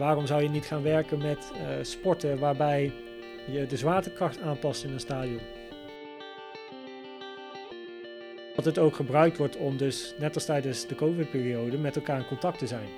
[0.00, 2.92] waarom zou je niet gaan werken met eh, sporten waarbij
[3.46, 5.40] je de zwaartekracht aanpast in een stadion?
[8.56, 12.26] Dat het ook gebruikt wordt om dus, net als tijdens de COVID-periode, met elkaar in
[12.26, 12.88] contact te zijn.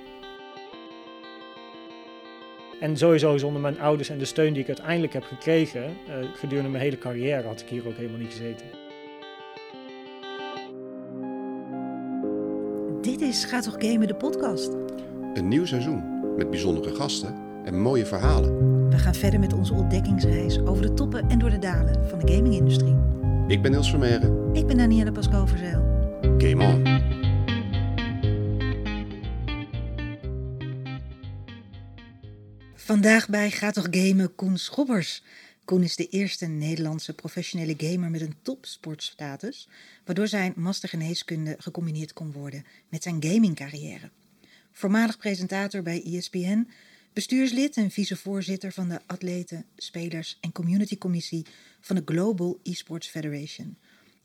[2.80, 6.70] En sowieso zonder mijn ouders en de steun die ik uiteindelijk heb gekregen, uh, gedurende
[6.70, 8.66] mijn hele carrière, had ik hier ook helemaal niet gezeten.
[13.00, 14.72] Dit is Ga toch gamen de podcast.
[15.34, 18.88] Een nieuw seizoen met bijzondere gasten en mooie verhalen.
[18.90, 22.32] We gaan verder met onze ontdekkingsreis over de toppen en door de dalen van de
[22.32, 22.96] gamingindustrie.
[23.48, 24.54] Ik ben Niels Vermeeren.
[24.54, 25.82] Ik ben Danielle Pascal-Verzeil.
[26.38, 27.10] Game on!
[32.74, 35.22] Vandaag bij Gaat toch gamen Koen Schobbers.
[35.64, 39.68] Koen is de eerste Nederlandse professionele gamer met een topsportstatus,
[40.04, 44.10] waardoor zijn mastergeneeskunde gecombineerd kon worden met zijn gamingcarrière.
[44.72, 46.68] Voormalig presentator bij ESPN,
[47.12, 51.46] bestuurslid en vicevoorzitter van de Atleten, Spelers en Community Commissie
[51.80, 53.76] van de Global Esports Federation.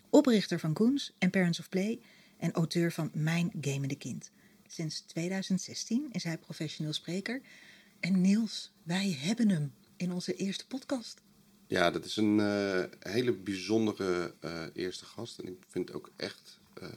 [0.10, 2.00] Oprichter van Koens en Parents of Play
[2.38, 4.32] en auteur van Mijn Gamende Kind.
[4.68, 7.42] Sinds 2016 is hij professioneel spreker.
[8.00, 11.22] En Niels, wij hebben hem in onze eerste podcast.
[11.68, 15.40] Ja, dat is een uh, hele bijzondere uh, eerste gast.
[15.40, 16.60] En ik vind ook echt.
[16.82, 16.90] Uh,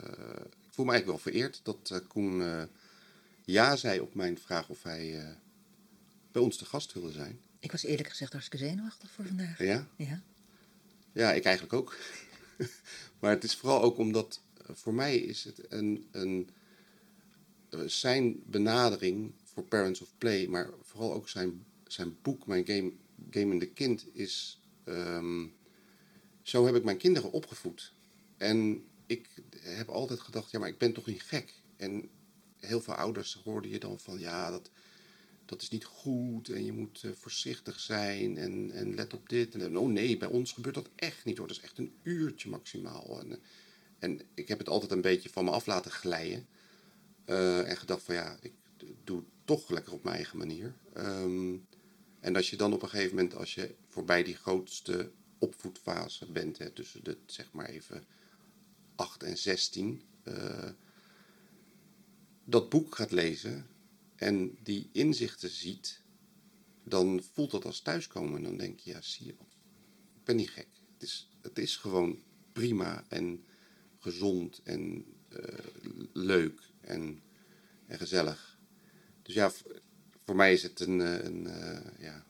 [0.66, 2.68] ik voel me eigenlijk wel vereerd dat Koen
[3.50, 5.36] ja zei op mijn vraag of hij
[6.32, 7.40] bij ons te gast wilde zijn.
[7.58, 9.58] Ik was eerlijk gezegd hartstikke zenuwachtig voor vandaag.
[9.58, 9.88] Ja?
[9.96, 10.22] Ja,
[11.12, 11.96] ja ik eigenlijk ook.
[13.20, 16.50] maar het is vooral ook omdat voor mij is het een, een,
[17.86, 22.92] zijn benadering voor Parents of Play, maar vooral ook zijn, zijn boek, Mijn Game,
[23.30, 25.54] Gamende Kind, is Um,
[26.42, 27.92] zo heb ik mijn kinderen opgevoed.
[28.36, 29.28] En ik
[29.60, 31.54] heb altijd gedacht, ja, maar ik ben toch niet gek.
[31.76, 32.10] En
[32.60, 34.70] heel veel ouders hoorden je dan van, ja, dat,
[35.44, 39.54] dat is niet goed en je moet uh, voorzichtig zijn en, en let op dit.
[39.54, 42.48] En oh nee, bij ons gebeurt dat echt niet hoor, dat is echt een uurtje
[42.48, 43.20] maximaal.
[43.20, 43.38] En,
[43.98, 46.46] en ik heb het altijd een beetje van me af laten glijden.
[47.26, 48.52] Uh, en gedacht van, ja, ik
[49.04, 50.74] doe het toch lekker op mijn eigen manier.
[50.96, 51.66] Um,
[52.20, 56.58] en als je dan op een gegeven moment, als je voorbij die grootste opvoedfase bent,
[56.58, 58.04] hè, tussen de zeg maar even
[58.94, 60.70] 8 en 16, uh, eh,
[62.44, 63.66] dat boek gaat lezen
[64.16, 66.02] en die inzichten ziet,
[66.84, 68.36] dan voelt dat als thuiskomen.
[68.36, 70.68] En dan denk je, ja, zie je, ik ben niet gek.
[70.92, 72.18] Het is, het is gewoon
[72.52, 73.44] prima en
[73.98, 75.38] gezond en uh,
[76.12, 77.22] leuk en,
[77.86, 78.58] en gezellig.
[79.22, 79.50] Dus ja,
[80.24, 82.24] voor mij is het een, eh, een, uh, ja,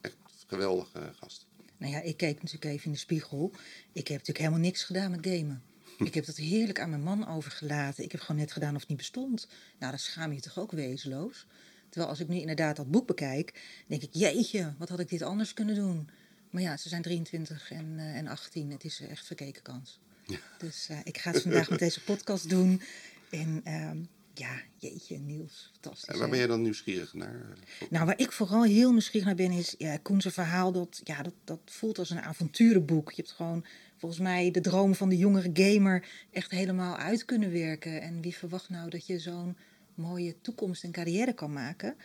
[0.00, 0.16] echt
[0.46, 1.46] geweldige gast.
[1.76, 3.52] Nou ja, ik keek natuurlijk even in de spiegel.
[3.92, 5.62] Ik heb natuurlijk helemaal niks gedaan met gamen.
[6.08, 8.04] Ik heb dat heerlijk aan mijn man overgelaten.
[8.04, 9.48] Ik heb gewoon net gedaan of het niet bestond.
[9.78, 11.46] Nou, dan schaam je toch ook wezenloos.
[11.88, 15.22] Terwijl als ik nu inderdaad dat boek bekijk, denk ik, jeetje, wat had ik dit
[15.22, 16.08] anders kunnen doen?
[16.50, 18.70] Maar ja, ze zijn 23 en, uh, en 18.
[18.70, 20.00] Het is echt verkeken kans.
[20.26, 20.38] Ja.
[20.58, 22.82] Dus uh, ik ga het vandaag met deze podcast doen.
[23.30, 23.90] En uh,
[24.34, 26.14] ja, jeetje, Niels, fantastisch.
[26.14, 27.58] En waar ben je dan nieuwsgierig naar?
[27.90, 30.72] Nou, waar ik vooral heel nieuwsgierig naar ben, is ja, Koen's verhaal.
[30.72, 33.10] Dat, ja, dat, dat voelt als een avonturenboek.
[33.10, 33.64] Je hebt gewoon
[33.96, 38.02] volgens mij de droom van de jongere gamer echt helemaal uit kunnen werken.
[38.02, 39.56] En wie verwacht nou dat je zo'n
[39.94, 41.96] mooie toekomst en carrière kan maken?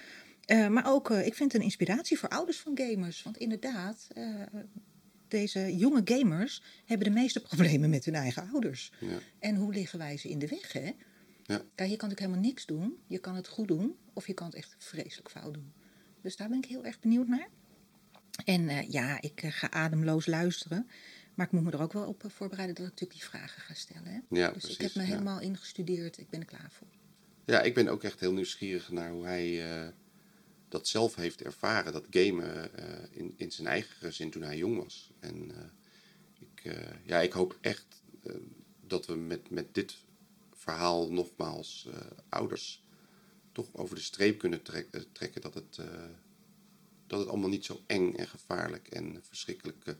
[0.47, 3.23] Uh, maar ook, uh, ik vind het een inspiratie voor ouders van gamers.
[3.23, 4.41] Want inderdaad, uh,
[5.27, 8.91] deze jonge gamers hebben de meeste problemen met hun eigen ouders.
[8.99, 9.19] Ja.
[9.39, 10.91] En hoe liggen wij ze in de weg, hè?
[11.49, 11.57] Ja.
[11.75, 12.97] Kijk, je kan natuurlijk helemaal niks doen.
[13.07, 15.73] Je kan het goed doen of je kan het echt vreselijk fout doen.
[16.21, 17.49] Dus daar ben ik heel erg benieuwd naar.
[18.45, 20.89] En uh, ja, ik uh, ga ademloos luisteren.
[21.33, 23.61] Maar ik moet me er ook wel op uh, voorbereiden dat ik natuurlijk die vragen
[23.61, 24.11] ga stellen.
[24.11, 24.19] Hè?
[24.29, 25.07] Ja, dus precies, ik heb me ja.
[25.07, 26.17] helemaal ingestudeerd.
[26.17, 26.87] Ik ben er klaar voor.
[27.45, 29.93] Ja, ik ben ook echt heel nieuwsgierig naar hoe hij
[30.67, 31.93] dat zelf heeft ervaren.
[31.93, 32.71] Dat gamen
[33.11, 35.11] in, in zijn eigen gezin toen hij jong was.
[35.19, 35.51] En
[36.39, 38.03] ik, ja, ik hoop echt
[38.87, 39.97] dat we met, met dit
[40.69, 41.93] verhaal nogmaals uh,
[42.29, 42.83] ouders
[43.51, 45.85] toch over de streep kunnen trek, uh, trekken dat het, uh,
[47.07, 49.95] dat het allemaal niet zo eng en gevaarlijk en verschrikkelijk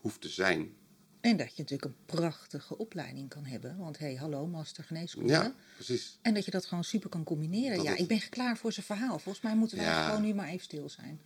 [0.00, 0.72] hoeft te zijn.
[1.20, 3.76] En dat je natuurlijk een prachtige opleiding kan hebben.
[3.78, 5.32] Want hé, hey, hallo, master geneeskunde.
[5.32, 6.18] Ja, precies.
[6.22, 7.76] En dat je dat gewoon super kan combineren.
[7.76, 9.18] Dat ja, het- ik ben klaar voor zijn verhaal.
[9.18, 10.06] Volgens mij moeten wij Ja.
[10.06, 11.20] gewoon nu maar even stil zijn.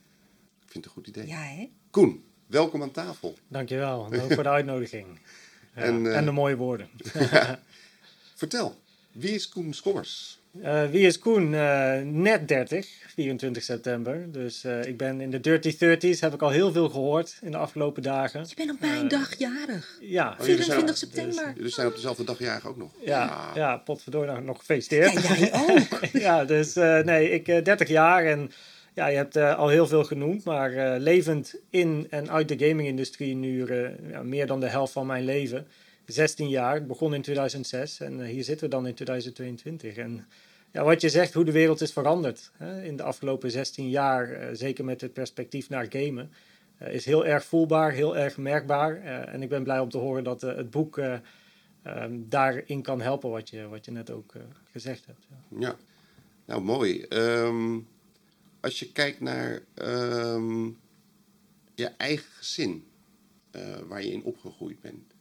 [0.65, 1.27] Ik vind het een goed idee.
[1.27, 1.71] Ja, hè?
[1.91, 3.35] Koen, welkom aan tafel.
[3.49, 5.07] Dankjewel, en ook voor de uitnodiging.
[5.75, 6.91] Ja, En, en, eh, de mooie woorden.
[8.35, 8.81] Vertel,
[9.19, 10.39] wie is Koen Schommers?
[10.63, 11.55] Eh, wie is Koen?
[11.55, 14.33] Eh, net 30, 24 september.
[14.33, 17.51] Dus eh, ik ben in de dirty 30s, heb ik al heel veel gehoord in
[17.51, 18.45] de afgelopen dagen.
[18.49, 19.99] Je bent op mijn Eh, dag jarig.
[20.01, 21.53] Ja, Oh, jullie zijn- 24 september.
[21.57, 22.91] Jullie zijn op dezelfde dag jarig ook nog.
[23.05, 25.13] ja, ja, potverdorie nog, nog gefeliciteerd.
[25.13, 26.05] Ja, jij ook.
[26.29, 28.51] ja, dus eh, nee, ik eh 30 jaar en
[28.95, 33.67] Ja, je hebt al heel veel genoemd, maar levend in en uit de gaming-industrie nu
[34.11, 35.67] ja, meer dan de helft van mijn leven.
[36.07, 39.97] 16 jaar, begon in 2006 en hier zitten we dan in 2022.
[39.97, 40.27] En
[40.73, 44.57] ja, wat je zegt, hoe de wereld is veranderd hè, in de afgelopen 16 jaar,
[44.57, 46.31] zeker met het perspectief naar gamen.
[46.79, 49.03] Eh, is heel erg voelbaar, heel erg merkbaar.
[49.03, 53.01] Eh, en ik ben blij om te horen dat eh, het boek ehm, daarin kan
[53.01, 54.33] helpen, wat je, wat je net ook
[54.71, 55.27] gezegd hebt.
[55.29, 55.77] Ja, ja.
[56.45, 57.03] nou mooi.
[57.03, 57.79] Ehm,
[58.61, 60.65] als je kijkt naar ehm,
[61.75, 62.85] je eigen gezin,
[63.87, 65.15] waar je in opgegroeid bent.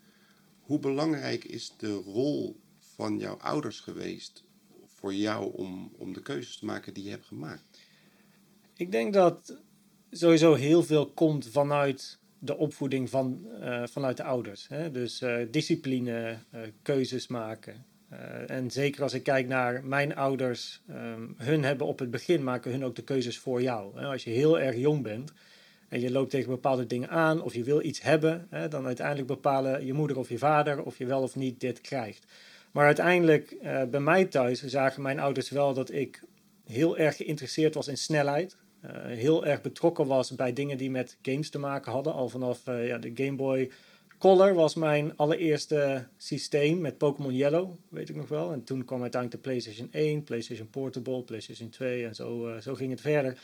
[0.66, 4.44] Hoe belangrijk is de rol van jouw ouders geweest
[4.86, 7.64] voor jou om, om de keuzes te maken die je hebt gemaakt?
[8.76, 9.62] Ik denk dat
[10.12, 14.68] sowieso heel veel komt vanuit de opvoeding van, uh, vanuit de ouders.
[14.68, 14.92] Hè?
[14.92, 17.86] Dus uh, discipline, uh, keuzes maken.
[18.48, 22.72] en zeker als ik kijk naar mijn ouders, um, hun hebben op het begin maken
[22.72, 24.00] hun ook de keuzes voor jou.
[24.00, 24.06] Hè?
[24.06, 25.34] Als je heel erg jong bent
[25.90, 29.28] en je loopt tegen bepaalde dingen aan of je wil iets hebben, hè, dan uiteindelijk
[29.28, 32.26] bepalen je moeder of je vader of je wel of niet dit krijgt.
[32.72, 33.58] Maar uiteindelijk
[33.90, 36.24] bij mij thuis zagen mijn ouders wel dat ik
[36.66, 38.58] heel erg geïnteresseerd was in snelheid.
[38.82, 42.14] Eh, heel erg betrokken was bij dingen die met games te maken hadden.
[42.14, 43.72] Al vanaf uh, ja, de Game Boy
[44.20, 48.52] Color was mijn allereerste systeem met Pokémon Yellow, weet ik nog wel.
[48.52, 52.92] En toen kwam uiteindelijk de PlayStation 1, PlayStation Portable, PlayStation 2 en zo, zo ging
[52.92, 53.38] het verder.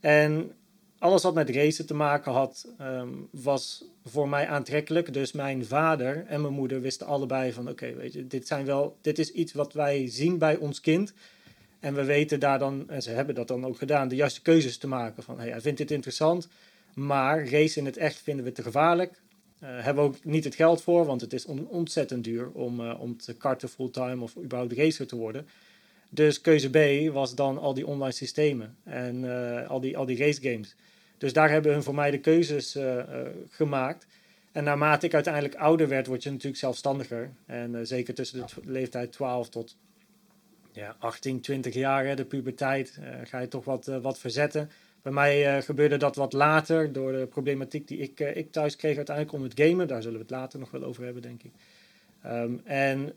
[0.00, 0.52] En
[1.02, 5.12] alles wat met racen te maken had, um, was voor mij aantrekkelijk.
[5.12, 8.96] Dus mijn vader en mijn moeder wisten allebei van oké, weet je, dit, zijn wel,
[9.00, 11.12] dit is iets wat wij zien bij ons kind.
[11.80, 14.78] En we weten daar dan, en ze hebben dat dan ook gedaan, de juiste keuzes
[14.78, 15.22] te maken.
[15.22, 16.48] Van hey, hij vindt dit interessant,
[16.94, 19.20] maar race in het echt vinden we te gevaarlijk.
[19.62, 23.00] Uh, hebben we ook niet het geld voor, want het is ontzettend duur om, uh,
[23.00, 25.46] om te karten fulltime of überhaupt racer te worden.
[26.08, 30.18] Dus keuze B was dan al die online systemen en uh, al, die, al die
[30.18, 30.74] race games.
[31.22, 32.78] Dus daar hebben hun voor mij de keuzes
[33.48, 34.06] gemaakt.
[34.52, 37.30] En naarmate ik uiteindelijk ouder werd, word je natuurlijk zelfstandiger.
[37.46, 39.76] En zeker tussen de leeftijd 12 tot
[40.72, 44.70] ja, 18, 20 jaar, de puberteit, ga je toch wat, wat verzetten.
[45.02, 49.36] Bij mij gebeurde dat wat later door de problematiek die ik, ik thuis kreeg uiteindelijk
[49.36, 49.88] om het gamen.
[49.88, 51.52] Daar zullen we het later nog wel over hebben, denk ik.
[52.26, 53.12] Um, en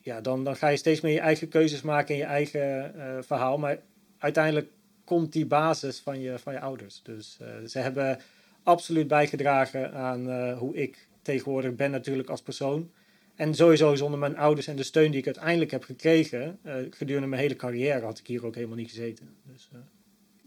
[0.00, 3.58] ja, dan, dan ga je steeds meer je eigen keuzes maken en je eigen verhaal.
[3.58, 3.78] Maar
[4.18, 4.68] uiteindelijk
[5.04, 7.00] komt die basis van je, van je ouders.
[7.02, 8.18] Dus ze hebben
[8.62, 12.90] absoluut bijgedragen aan hoe ik tegenwoordig ben natuurlijk als persoon.
[13.34, 17.28] En sowieso zonder mijn ouders en de steun die ik uiteindelijk heb gekregen uh, gedurende
[17.28, 19.28] mijn hele carrière had ik hier ook helemaal niet gezeten.
[19.52, 19.68] Dus,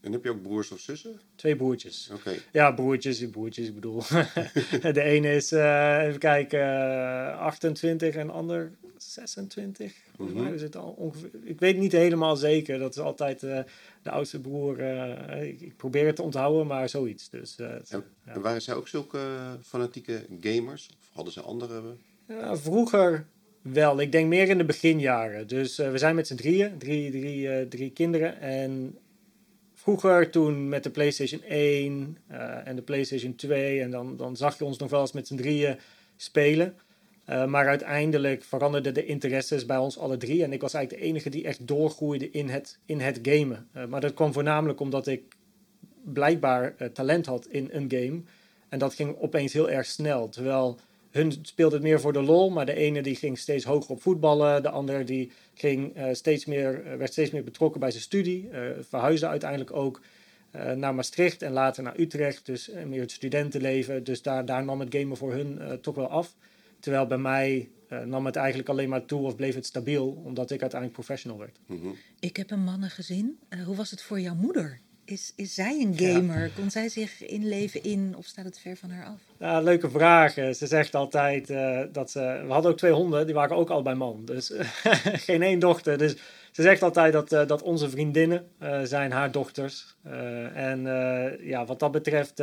[0.02, 1.20] en heb je ook broers of zussen?
[1.36, 2.10] Twee broertjes.
[2.14, 2.34] Oké.
[2.52, 4.02] Ja, broertjes, broertjes, ik bedoel.
[5.00, 9.94] de ene is, uh, even kijken, 28 en de ander 26.
[10.18, 10.54] Mm -hmm.
[10.54, 12.80] is het al ongeveer, ik weet niet helemaal zeker.
[12.80, 13.66] Dat is altijd de
[14.04, 14.80] oudste broer.
[15.42, 17.30] Ik, ik, probeer het te onthouden, maar zoiets.
[17.30, 18.04] Dus, en, ja.
[18.34, 19.20] en waren zij ook zulke
[19.62, 20.90] fanatieke gamers?
[21.00, 21.96] Of hadden ze andere
[22.52, 23.26] vroeger
[23.62, 24.00] wel.
[24.00, 25.48] Ik denk meer in de beginjaren.
[25.48, 28.40] Dus we zijn met z'n drieën, drie, drie, drie kinderen.
[28.40, 28.98] En
[29.88, 33.82] vroeger toen met de PlayStation 1 uh, eh, en de PlayStation 2.
[33.82, 35.78] En dan, dan zag je ons nog wel eens met z'n drieën
[36.16, 36.76] spelen.
[37.26, 40.44] maar uiteindelijk veranderden de interesses bij ons alle drie.
[40.44, 43.68] En ik was eigenlijk de enige die echt doorgroeide in het, in het gamen.
[43.90, 45.24] maar dat kwam voornamelijk omdat ik
[46.04, 48.22] blijkbaar talent had in een game.
[48.70, 50.30] En dat ging opeens heel erg snel.
[50.30, 50.80] Terwijl
[51.18, 54.02] hun speelde het meer voor de lol, maar de ene die ging steeds hoger op
[54.02, 58.04] voetballen, de ander die ging, uh, steeds meer, uh, werd steeds meer betrokken bij zijn
[58.04, 60.02] studie, uh, verhuisde uiteindelijk ook
[60.76, 64.04] naar Maastricht en later naar Utrecht, dus meer het studentenleven.
[64.04, 66.36] Dus daar, daar nam het gamen voor hun toch wel af.
[66.80, 67.70] Terwijl bij mij
[68.06, 71.60] nam het eigenlijk alleen maar toe of bleef het stabiel, omdat ik uiteindelijk professional werd.
[72.20, 73.40] Ik heb een mannengezin.
[73.66, 74.80] hoe was het voor jouw moeder?
[75.08, 76.44] Is, is zij een gamer?
[76.44, 76.50] Ja.
[76.56, 79.22] Kon zij zich inleven in of staat het ver van haar af?
[79.40, 80.34] Ja, leuke vraag.
[80.34, 82.44] Ze zegt altijd uh, dat ze.
[82.46, 84.26] We hadden ook twee honden, die waren ook allebei man.
[84.26, 84.54] Dus
[85.28, 85.98] geen één dochter.
[85.98, 86.16] Dus
[86.52, 89.96] ze zegt altijd dat, uh, dat onze vriendinnen uh, zijn haar dochters.
[90.54, 90.82] en
[91.42, 92.42] ja, wat dat betreft.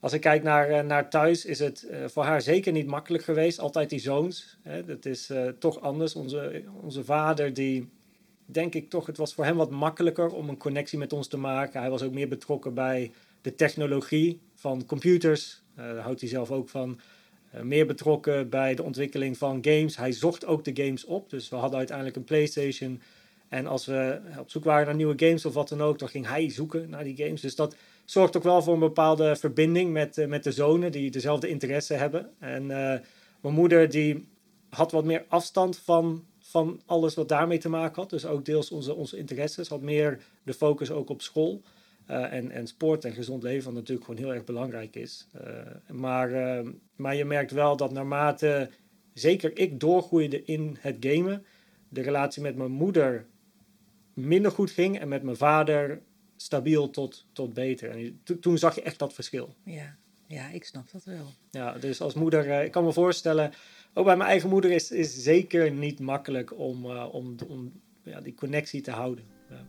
[0.00, 3.58] als ik kijk naar, naar thuis, is het voor haar zeker niet makkelijk geweest.
[3.58, 4.58] Altijd die zoons.
[4.62, 4.84] Hè?
[4.84, 6.14] Dat is toch anders.
[6.14, 7.90] Onze, onze vader die
[8.52, 11.36] denk ik toch, het was voor hem wat makkelijker om een connectie met ons te
[11.36, 11.80] maken.
[11.80, 15.62] Hij was ook meer betrokken bij de technologie van computers.
[15.78, 17.00] Uh, daar houdt hij zelf ook van.
[17.54, 19.96] Uh, meer betrokken bij de ontwikkeling van games.
[19.96, 21.30] Hij zocht ook de games op.
[21.30, 23.00] Dus we hadden uiteindelijk een PlayStation.
[23.48, 26.26] En als we op zoek waren naar nieuwe games of wat dan ook, dan ging
[26.26, 27.40] hij zoeken naar die games.
[27.40, 31.10] Dus dat zorgt ook wel voor een bepaalde verbinding met, uh, met de zonen die
[31.10, 32.30] dezelfde interesse hebben.
[32.38, 34.28] En mijn moeder die
[34.68, 38.10] had wat meer afstand van van alles wat daarmee te maken had.
[38.10, 39.68] Dus ook deels onze, onze interesses.
[39.68, 41.62] Had meer de focus ook op school.
[42.06, 45.26] Eh, en, en sport en gezond leven, wat natuurlijk gewoon heel erg belangrijk is.
[45.32, 45.50] Eh,
[45.88, 48.70] maar, eh, maar je merkt wel dat naarmate
[49.14, 51.44] zeker ik doorgroeide in het gamen,
[51.88, 53.26] de relatie met mijn moeder
[54.14, 56.02] minder goed ging en met mijn vader
[56.36, 57.90] stabiel tot, tot beter.
[57.90, 59.54] En to- toen zag je echt dat verschil.
[59.64, 59.96] Ja.
[60.26, 61.26] ja, ik snap dat wel.
[61.50, 63.52] Ja, dus als moeder, ik kan me voorstellen,
[63.94, 67.72] ook bij mijn eigen moeder is is zeker niet makkelijk om, eh, om, om
[68.02, 69.24] ja, die connectie te houden.
[69.48, 69.64] Ja.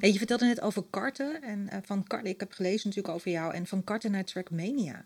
[0.00, 1.42] Je vertelde net over karten.
[1.42, 3.54] En eh, van karten, ik heb gelezen natuurlijk over jou.
[3.54, 5.04] En van karten naar Trackmania.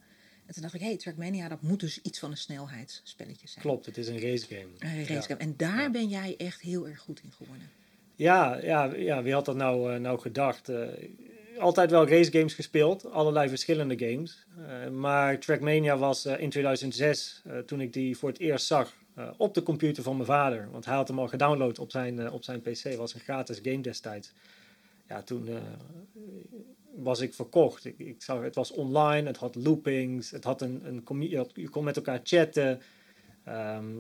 [0.53, 3.65] En toen dacht ik, hey, Trackmania, dat moet dus iets van een snelheidsspelletje zijn.
[3.65, 4.69] Klopt, het is een racegame.
[4.79, 5.15] Een Ja.
[5.15, 5.41] racegame.
[5.41, 7.71] En daar ben jij echt heel erg goed in geworden.
[8.17, 10.69] Ja, ja, ja, wie had dat nou, eh, nou gedacht?
[10.69, 10.81] Eh,
[11.59, 14.47] altijd wel racegames gespeeld, allerlei verschillende games.
[14.67, 19.01] Eh, maar Trackmania was in 2006, eh, toen ik die voor het eerst zag,
[19.37, 20.69] op de computer van mijn vader.
[20.71, 23.81] Want hij had hem al gedownload op zijn, op zijn PC, was een gratis game
[23.81, 24.33] destijds.
[25.13, 25.57] Ja, toen eh,
[26.95, 27.85] was ik verkocht.
[27.85, 31.85] Ik, ik zag, het was online, het had loopings, het had een, een je, kon
[31.85, 32.81] met elkaar chatten.
[33.45, 33.99] Ehm,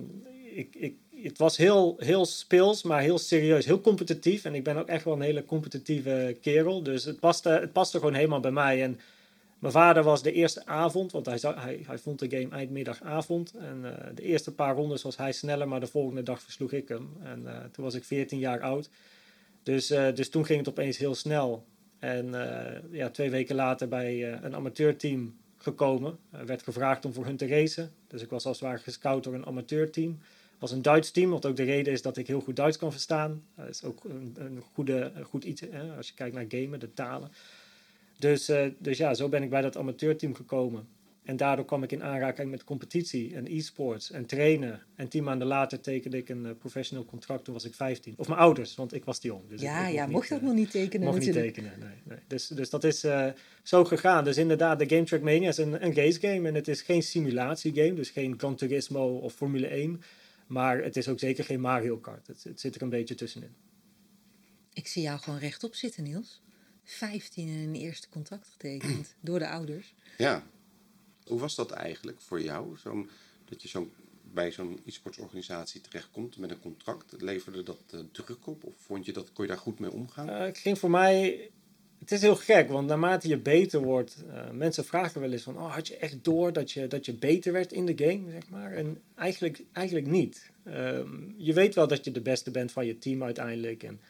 [0.54, 4.44] ik, ik, het was heel, heel speels, maar heel serieus, heel competitief.
[4.44, 6.82] En ik ben ook echt wel een hele competitieve kerel.
[6.82, 8.82] Dus het paste, het paste gewoon helemaal bij mij.
[8.82, 9.00] En
[9.58, 11.38] mijn vader was de eerste avond, want hij,
[11.86, 13.54] hij vond de game eindmiddagavond.
[13.54, 16.88] En eh, de eerste paar rondes was hij sneller, maar de volgende dag versloeg ik
[16.88, 17.08] hem.
[17.22, 18.88] En eh, toen was ik 14 jaar oud.
[19.62, 21.66] Dus, eh, dus toen ging het opeens heel snel.
[21.98, 26.18] En eh, ja, twee weken later bij eh, een amateurteam gekomen.
[26.30, 27.92] Er werd gevraagd om voor hun te racen.
[28.06, 30.18] Dus ik was als het ware gescout door een amateurteam.
[30.58, 32.92] Was een Duits team, wat ook de reden is dat ik heel goed Duits kan
[32.92, 33.44] verstaan.
[33.54, 37.30] Dat is ook een, goede, goed iets hè, als je kijkt naar gamen, de talen.
[38.18, 40.88] Dus, dus ja, zo ben ik bij dat amateurteam gekomen.
[41.22, 44.82] En daardoor kwam ik in aanraking met competitie en e-sports en trainen.
[44.94, 48.14] En tien maanden later tekende ik een eh, professional contract, toen was ik 15.
[48.16, 49.48] Of mijn ouders, want ik was te jong.
[49.48, 51.88] Dus ja, ik ja, mocht dat eh, nog niet tekenen Mocht niet tekenen, nee.
[52.04, 52.18] nee.
[52.26, 53.28] Dus, dus dat is eh,
[53.62, 54.24] zo gegaan.
[54.24, 56.48] Dus inderdaad, de Game Track Mania is een, een race game.
[56.48, 60.02] En het is geen simulatiegame, dus geen Gran Turismo of Formule 1.
[60.46, 62.26] Maar het is ook zeker geen Mario Kart.
[62.26, 63.54] Het, het zit er een beetje tussenin.
[64.72, 66.42] Ik zie jou gewoon rechtop zitten, Niels.
[66.84, 69.94] 15 en een eerste contract getekend door de ouders.
[70.18, 70.44] Ja.
[71.26, 72.76] Hoe was dat eigenlijk voor jou?
[72.78, 73.10] Zo'n
[73.44, 73.90] dat je zo
[74.32, 77.14] bij zo'n e-sportsorganisatie terechtkomt met een contract.
[77.18, 78.64] Leverde dat eh, druk op?
[78.64, 80.28] Of vond je dat, kon je daar goed mee omgaan?
[80.28, 81.50] Eh, het ging voor mij...
[81.98, 84.24] Het is heel gek, want naarmate je beter wordt...
[84.30, 85.56] eh, mensen vragen wel eens van...
[85.56, 88.48] Oh, had je echt door dat je, dat je beter werd in de game, zeg
[88.48, 88.72] maar?
[88.72, 90.50] En eigenlijk, eigenlijk niet.
[90.64, 93.82] Ehm, je weet wel dat je de beste bent van je team uiteindelijk.
[93.82, 94.00] En,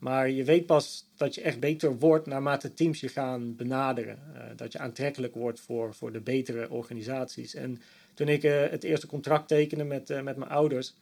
[0.00, 4.18] maar je weet pas dat je echt beter wordt naarmate teams je gaan benaderen.
[4.34, 7.54] Eh, dat je aantrekkelijk wordt voor, voor de betere organisaties.
[7.54, 7.80] En
[8.14, 10.94] toen ik eh, het eerste contract tekende met, eh, met mijn ouders...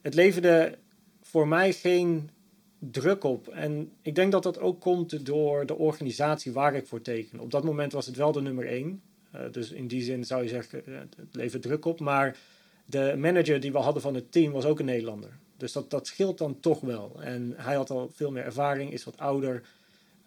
[0.00, 0.78] Het leverde
[1.22, 2.30] voor mij geen
[2.78, 3.48] druk op.
[3.48, 7.40] En ik denk dat dat ook komt door de organisatie waar ik voor teken.
[7.40, 9.02] Op dat moment was het wel de nummer één.
[9.50, 12.00] Dus in die zin zou je zeggen, het levert druk op.
[12.00, 12.36] Maar
[12.84, 15.38] de manager die we hadden van het team was ook een Nederlander.
[15.62, 17.22] Dus dat, dat scheelt dan toch wel.
[17.22, 19.62] En hij had al veel meer ervaring, is wat ouder.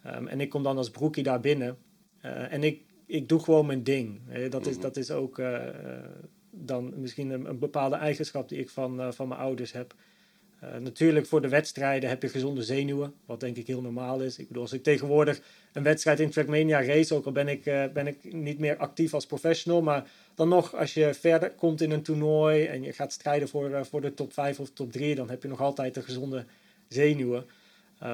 [0.02, 1.76] Ehm, en ik kom dan als broekie daar binnen.
[2.20, 4.20] Eh, en ik, ik doe gewoon mijn ding.
[4.50, 4.82] Dat, is, Mhm.
[4.82, 6.04] dat is ook eh, eh,
[6.50, 9.94] dan misschien een, een bepaalde eigenschap die ik van, van mijn ouders heb.
[10.72, 14.38] Eh, natuurlijk voor de wedstrijden heb je gezonde zenuwen, wat denk ik heel normaal is.
[14.38, 15.40] Ik bedoel, als ik tegenwoordig
[15.72, 19.14] een wedstrijd in Trackmania race, ook al ben ik, eh, ben ik niet meer actief
[19.14, 23.12] als professional, maar dan nog als je verder komt in een toernooi en je gaat
[23.12, 25.94] strijden voor, eh, voor de top 5 of top 3, dan heb je nog altijd
[25.94, 26.44] de gezonde
[26.88, 27.44] zenuwen.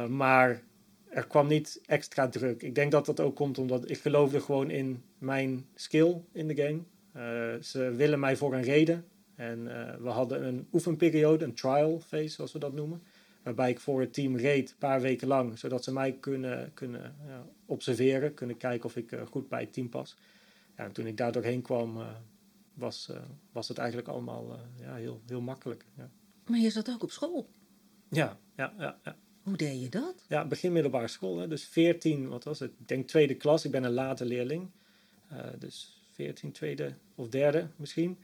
[0.09, 0.63] Maar
[1.09, 2.63] er kwam niet extra druk.
[2.63, 6.55] Ik denk dat dat ook komt omdat ik geloofde gewoon in mijn skill in de
[6.55, 7.61] game.
[7.63, 9.05] Ze willen mij voor een reden.
[9.35, 13.03] En eh, we hadden een oefenperiode, een trial phase zoals we dat noemen.
[13.43, 15.59] Waarbij ik voor het team reed een paar weken lang.
[15.59, 18.35] Zodat ze mij kunnen, kunnen ja, observeren.
[18.35, 20.17] Kunnen kijken of ik eh, goed bij het team pas.
[20.77, 22.07] Ja, en toen ik daar doorheen kwam eh,
[22.75, 23.11] was,
[23.53, 25.85] was het eigenlijk allemaal ja, heel, heel makkelijk.
[25.97, 26.11] Ja.
[26.47, 27.49] Maar je zat ook op school.
[28.09, 29.17] Ja, ja, ja, ja.
[29.43, 30.25] Hoe deed je dat?
[30.29, 31.39] Ja, begin middelbare school.
[31.39, 31.49] Hè.
[31.49, 32.71] Dus 14, wat was het?
[32.79, 33.65] Ik denk tweede klas.
[33.65, 34.71] Ik ben een late leerling.
[35.59, 38.19] Dus 14, tweede of derde misschien.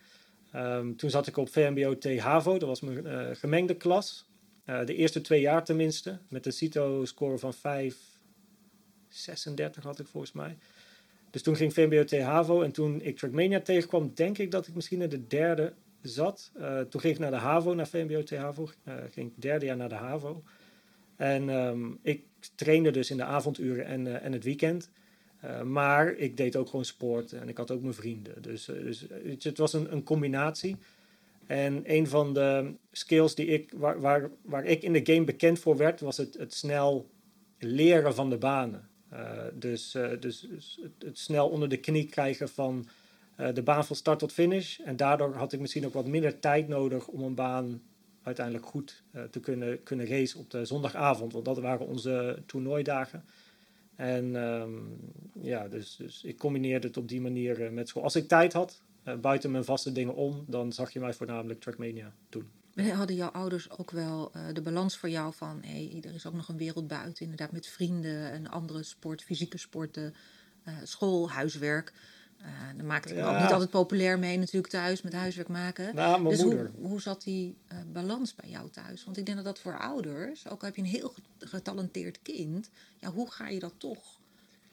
[0.52, 2.02] Ehm, toen zat ik op VMBO T.
[2.42, 4.28] Dat was mijn eh, gemengde klas.
[4.64, 6.18] Eh, de eerste twee jaar tenminste.
[6.28, 7.96] Met een CITO-score van 5,
[9.08, 10.56] 36 had ik volgens mij.
[11.30, 12.62] Dus toen ging VMBO T HAVO.
[12.62, 16.50] En toen ik Trackmania tegenkwam, denk ik dat ik misschien in de derde zat.
[16.54, 18.68] Eh, toen ging ik naar de HAVO, naar VMBO T HAVO.
[18.84, 20.42] Eh, ging ik derde jaar naar de HAVO.
[21.16, 22.24] En ehm, ik
[22.54, 24.90] trainde dus in de avonduren en, en het weekend.
[25.40, 28.42] Eh, maar ik deed ook gewoon sport en ik had ook mijn vrienden.
[28.42, 30.76] Dus, uh, dus het was een, een, combinatie.
[31.46, 35.58] En een van de skills die ik, waar, waar, waar ik in de game bekend
[35.58, 37.10] voor werd, was het, het snel
[37.58, 38.88] leren van de banen.
[39.54, 39.90] Dus
[40.20, 42.88] dus, dus het, het, snel onder de knie krijgen van
[43.54, 44.78] de baan van start tot finish.
[44.78, 47.82] En daardoor had ik misschien ook wat minder tijd nodig om een baan
[48.22, 51.32] uiteindelijk goed te kunnen, kunnen racen op de zondagavond.
[51.32, 53.24] Want dat waren onze toernooidagen.
[53.98, 54.98] En um,
[55.40, 58.02] ja, dus, dus ik combineerde het op die manier uh, met school.
[58.02, 61.60] Als ik tijd had, uh, buiten mijn vaste dingen om, dan zag je mij voornamelijk
[61.60, 62.48] Trackmania doen.
[62.74, 65.62] Hadden jouw ouders ook wel uh, de balans voor jou van,
[66.02, 70.14] er is ook nog een wereld buiten, inderdaad met vrienden en andere sport, fysieke sporten,
[70.82, 71.92] school, huiswerk.
[72.42, 73.34] Uh, dan maakte ik ja.
[73.34, 75.94] ook niet altijd populair mee natuurlijk thuis met huiswerk maken.
[75.94, 76.70] Nou, dus moeder.
[76.76, 79.04] Hoe, hoe zat die uh, balans bij jou thuis?
[79.04, 82.70] Want ik denk dat dat voor ouders, ook al heb je een heel getalenteerd kind,
[82.98, 84.18] ja, hoe ga je dat toch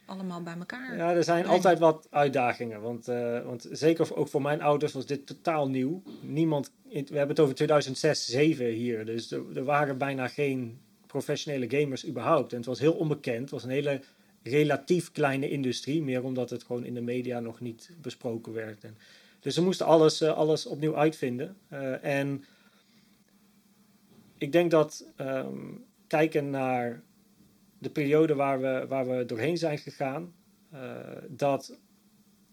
[0.06, 0.98] allemaal bij elkaar?
[0.98, 1.58] Ja, er zijn brengen?
[1.58, 2.82] altijd wat uitdagingen.
[2.82, 6.02] Want, uh, want zeker ook voor mijn ouders was dit totaal nieuw.
[6.22, 9.06] Niemand, we hebben het over 2006, 2007 hier.
[9.06, 12.52] Dus er, er waren bijna geen professionele gamers überhaupt.
[12.52, 13.42] En het was heel onbekend.
[13.42, 14.02] Het was een hele
[14.48, 18.84] relatief kleine industrie, meer omdat het gewoon in de media nog niet besproken werd.
[18.84, 18.98] En,
[19.40, 21.58] dus ze moesten alles, uh, alles opnieuw uitvinden.
[21.72, 22.44] Uh, en
[24.38, 27.04] ik denk dat um, kijken naar
[27.78, 30.34] de periode waar we, waar we doorheen zijn gegaan,
[30.74, 30.80] uh,
[31.30, 31.78] dat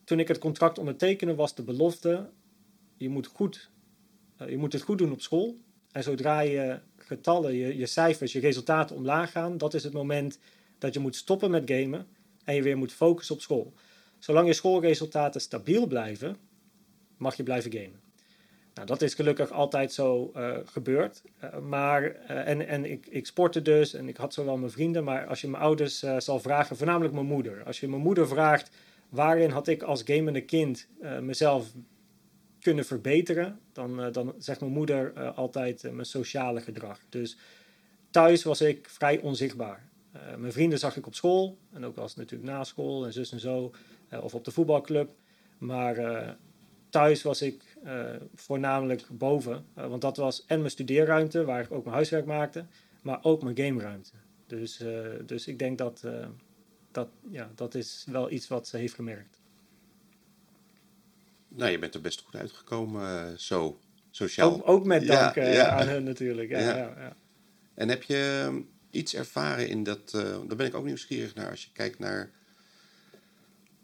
[0.05, 2.31] toen ik het contract ondertekende was de belofte,
[2.97, 3.71] je moet, goed,
[4.47, 5.57] je moet het goed doen op school.
[5.93, 10.39] En zodra je getallen, je, je cijfers, je resultaten omlaag gaan, dat is het moment
[10.83, 12.07] dat je moet stoppen met gamen
[12.45, 13.73] en je weer moet focussen op school.
[14.19, 16.37] Zolang je schoolresultaten stabiel blijven,
[17.17, 18.01] mag je blijven gamen.
[18.75, 21.23] Nou, dat is gelukkig altijd zo uh, gebeurd.
[21.45, 25.05] Uh, maar, uh, en en ik, ik sportte dus en ik had zowel mijn vrienden,
[25.05, 27.65] maar als je mijn ouders zal vragen, voornamelijk mijn moeder.
[27.65, 28.71] Als je mijn moeder vraagt,
[29.09, 30.89] waarin had ik als gamende kind
[31.21, 31.73] mezelf
[32.61, 37.01] kunnen verbeteren, dan, dan zegt mijn moeder altijd mijn sociale gedrag.
[37.09, 37.37] Dus
[38.11, 39.91] thuis was ik vrij onzichtbaar.
[40.17, 43.33] Uh, mijn vrienden zag ik op school en ook als natuurlijk na school en zus
[43.33, 43.73] en zo,
[44.13, 45.11] uh, of op de voetbalclub.
[45.59, 46.29] Maar uh,
[46.89, 47.77] thuis was ik
[48.35, 52.65] voornamelijk boven, want dat was en mijn studeerruimte, waar ik ook mijn huiswerk maakte,
[53.03, 54.13] maar ook mijn gameruimte.
[54.47, 54.85] Dus,
[55.27, 56.05] dus ik denk dat,
[56.91, 59.41] dat, ja, dat is wel iets wat ze heeft gemerkt.
[61.49, 63.79] Nou, je bent er best goed uitgekomen zo,
[64.11, 64.53] sociaal.
[64.53, 65.69] Ook, ook met dank ja, ja.
[65.69, 66.51] aan hun natuurlijk.
[66.51, 67.17] Ja, ja.
[67.75, 68.51] En heb je
[68.93, 70.13] iets ervaren in dat.
[70.15, 71.51] Uh, daar ben ik ook nieuwsgierig naar.
[71.51, 72.31] Als je kijkt naar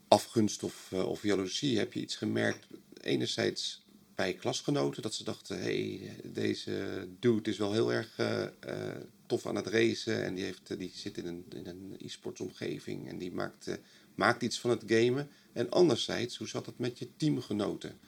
[0.08, 2.66] afgunst of, uh, of jaloezie, heb je iets gemerkt.
[3.00, 8.46] Enerzijds bij klasgenoten dat ze dachten: hé, hey, deze dude is wel heel erg uh,
[9.26, 10.24] tof aan het racen.
[10.24, 13.78] En die, heeft, die zit in een, in een e-sportsomgeving en die maakt,
[14.14, 15.28] maakt iets van het gamen.
[15.52, 17.98] En anderzijds, hoe zat het met je teamgenoten?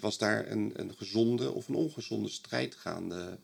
[0.00, 3.38] was daar een, een gezonde of een ongezonde strijd gaande?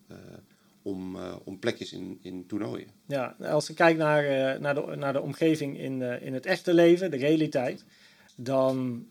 [0.85, 2.89] Om, uh, om plekjes in, in toernooien.
[3.07, 6.47] Ja, als ik kijk naar, uh, naar, de, naar de omgeving in, uh, in het
[6.47, 7.85] echte leven, de realiteit,
[8.37, 9.07] dan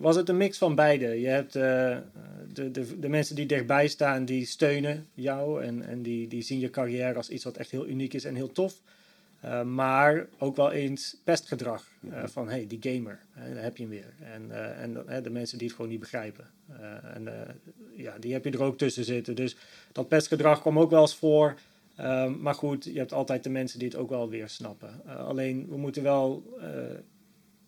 [0.00, 1.20] was het een mix van beide.
[1.20, 2.02] Je hebt de,
[2.52, 6.70] de, de mensen die dichtbij staan, die steunen jou en, en die, die zien je
[6.70, 8.80] carrière als iets wat echt heel uniek is en heel tof.
[9.46, 11.88] Uh, maar ook wel eens pestgedrag.
[12.00, 14.14] Uh, van hey, die gamer, hè, daar heb je hem weer.
[14.20, 16.50] En, uh, en de mensen die het gewoon niet begrijpen.
[17.14, 17.28] en
[17.96, 19.34] ja, die heb je er ook tussen zitten.
[19.34, 19.56] Dus
[19.92, 21.54] dat pestgedrag kwam ook wel eens voor.
[21.96, 25.02] Ehm, maar goed, je hebt altijd de mensen die het ook wel weer snappen.
[25.06, 26.58] alleen we moeten wel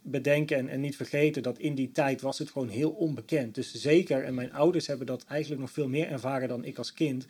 [0.02, 3.54] bedenken en, en, niet vergeten dat in die tijd was het gewoon heel onbekend.
[3.54, 6.92] Dus zeker, en mijn ouders hebben dat eigenlijk nog veel meer ervaren dan ik als
[6.92, 7.26] kind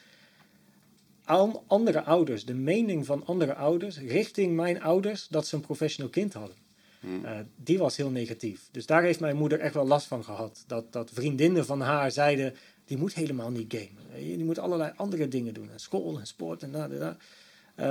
[1.67, 6.33] andere ouders, de mening van andere ouders richting mijn ouders dat ze een professional kind
[6.33, 6.57] hadden.
[7.01, 7.25] Hmm.
[7.25, 8.69] Uh, die was heel negatief.
[8.71, 10.65] Dus daar heeft mijn moeder echt wel last van gehad.
[10.67, 14.37] Dat, dat vriendinnen van haar zeiden, die moet helemaal niet gamen.
[14.37, 15.71] Die moet allerlei andere dingen doen.
[15.77, 17.17] School en sport en da, da, da.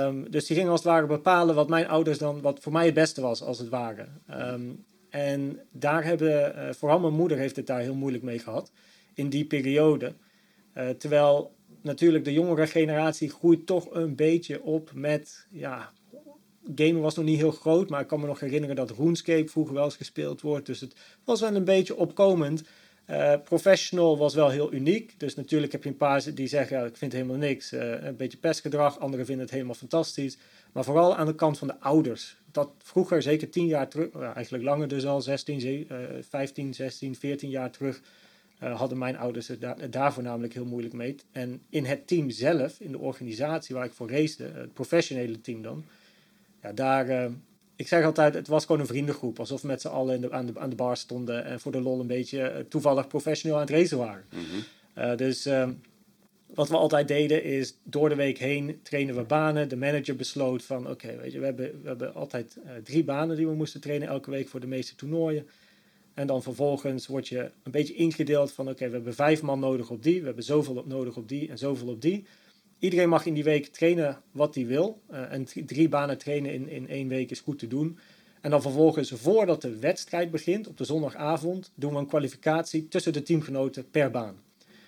[0.06, 2.84] Um, dus die gingen als het ware bepalen wat mijn ouders dan, wat voor mij
[2.84, 4.06] het beste was, als het ware.
[4.30, 8.70] Um, en daar hebben, uh, vooral mijn moeder heeft het daar heel moeilijk mee gehad,
[9.14, 10.14] in die periode.
[10.74, 11.54] Uh, terwijl
[11.88, 15.90] natuurlijk de jongere generatie groeit toch een beetje op met, ja,
[16.74, 19.74] gamen was nog niet heel groot, maar ik kan me nog herinneren dat RuneScape vroeger
[19.74, 20.66] wel eens gespeeld wordt.
[20.66, 22.62] Dus het was wel een beetje opkomend.
[23.10, 25.14] Uh, professional was wel heel uniek.
[25.16, 27.72] Dus natuurlijk heb je een paar die zeggen, ja, ik vind helemaal niks.
[27.72, 30.38] Uh, een beetje pestgedrag, anderen vinden het helemaal fantastisch.
[30.72, 32.36] Maar vooral aan de kant van de ouders.
[32.52, 35.96] Dat vroeger, zeker tien jaar terug, eigenlijk langer dus al, 16, uh,
[36.28, 38.00] 15, 16, 14 jaar terug
[38.62, 41.16] uh, hadden mijn ouders het, da daar voornamelijk heel moeilijk mee.
[41.32, 45.62] En in het team zelf, in de organisatie waar ik voor race, het professionele team
[45.62, 45.84] dan,
[46.62, 47.26] ja, daar, uh,
[47.76, 49.38] ik zeg altijd, het was gewoon een vriendengroep.
[49.38, 51.80] Alsof we met z'n allen de, aan, de, aan de bar stonden en voor de
[51.80, 54.24] lol een beetje eh, toevallig professioneel aan het racen waren.
[54.30, 54.42] Mhm.
[54.94, 55.72] Eh, dus ehm,
[56.54, 59.68] wat we altijd deden is door de week heen trainen we banen.
[59.68, 63.36] De manager besloot van oké, weet je, we hebben, we hebben altijd eh, drie banen
[63.36, 65.46] die we moesten trainen elke week voor de meeste toernooien.
[66.18, 69.90] En dan vervolgens word je een beetje ingedeeld van oké, we hebben vijf man nodig
[69.90, 72.24] op die, we hebben zoveel op nodig op die en zoveel op die.
[72.78, 75.00] Iedereen mag in die week trainen wat hij wil.
[75.06, 77.98] Eh, en drie, banen trainen in, in één week is goed te doen.
[78.40, 83.12] En dan vervolgens, voordat de wedstrijd begint, op de zondagavond, doen we een kwalificatie tussen
[83.12, 84.42] de teamgenoten per baan.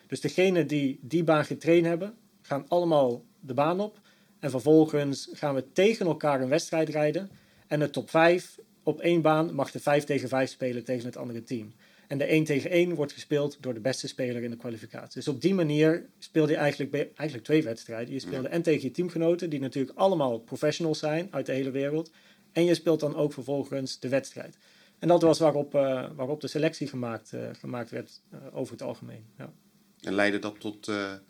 [0.06, 4.00] Dus degenen die die baan getraind hebben, gaan allemaal de baan op.
[4.38, 7.30] En vervolgens gaan we tegen elkaar een wedstrijd rijden.
[7.66, 11.16] En de top 5 op één baan mag de 5 tegen 5 spelen tegen het
[11.16, 11.72] andere team.
[12.08, 15.14] En de 1 tegen 1 wordt gespeeld door de beste speler in de kwalificatie.
[15.14, 18.14] Dus op die manier speelde je eigenlijk, eigenlijk twee wedstrijden.
[18.14, 22.10] Je speelde en tegen je teamgenoten, die natuurlijk allemaal professionals zijn uit de hele wereld.
[22.52, 24.56] En je speelt dan ook vervolgens de wedstrijd.
[24.98, 28.82] En dat was waarop, eh, waarop de selectie gemaakt, eh, gemaakt werd eh, over het
[28.82, 29.24] algemeen.
[29.38, 29.52] Ja.
[30.00, 31.20] En leidde dat tot, nou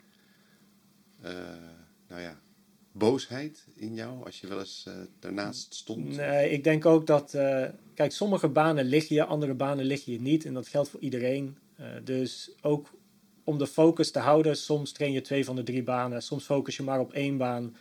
[2.21, 2.41] ja,
[3.01, 6.17] boosheid in jou als je wel eens eh, daarnaast stond?
[6.17, 10.21] Nee, ik denk ook dat, eh, kijk, sommige banen liggen je, andere banen liggen je
[10.21, 10.45] niet.
[10.45, 11.57] En dat geldt voor iedereen.
[11.77, 12.91] Eh, dus ook
[13.45, 16.77] om de focus te houden, soms train je twee van de drie banen, soms focus
[16.77, 17.77] je maar op één baan.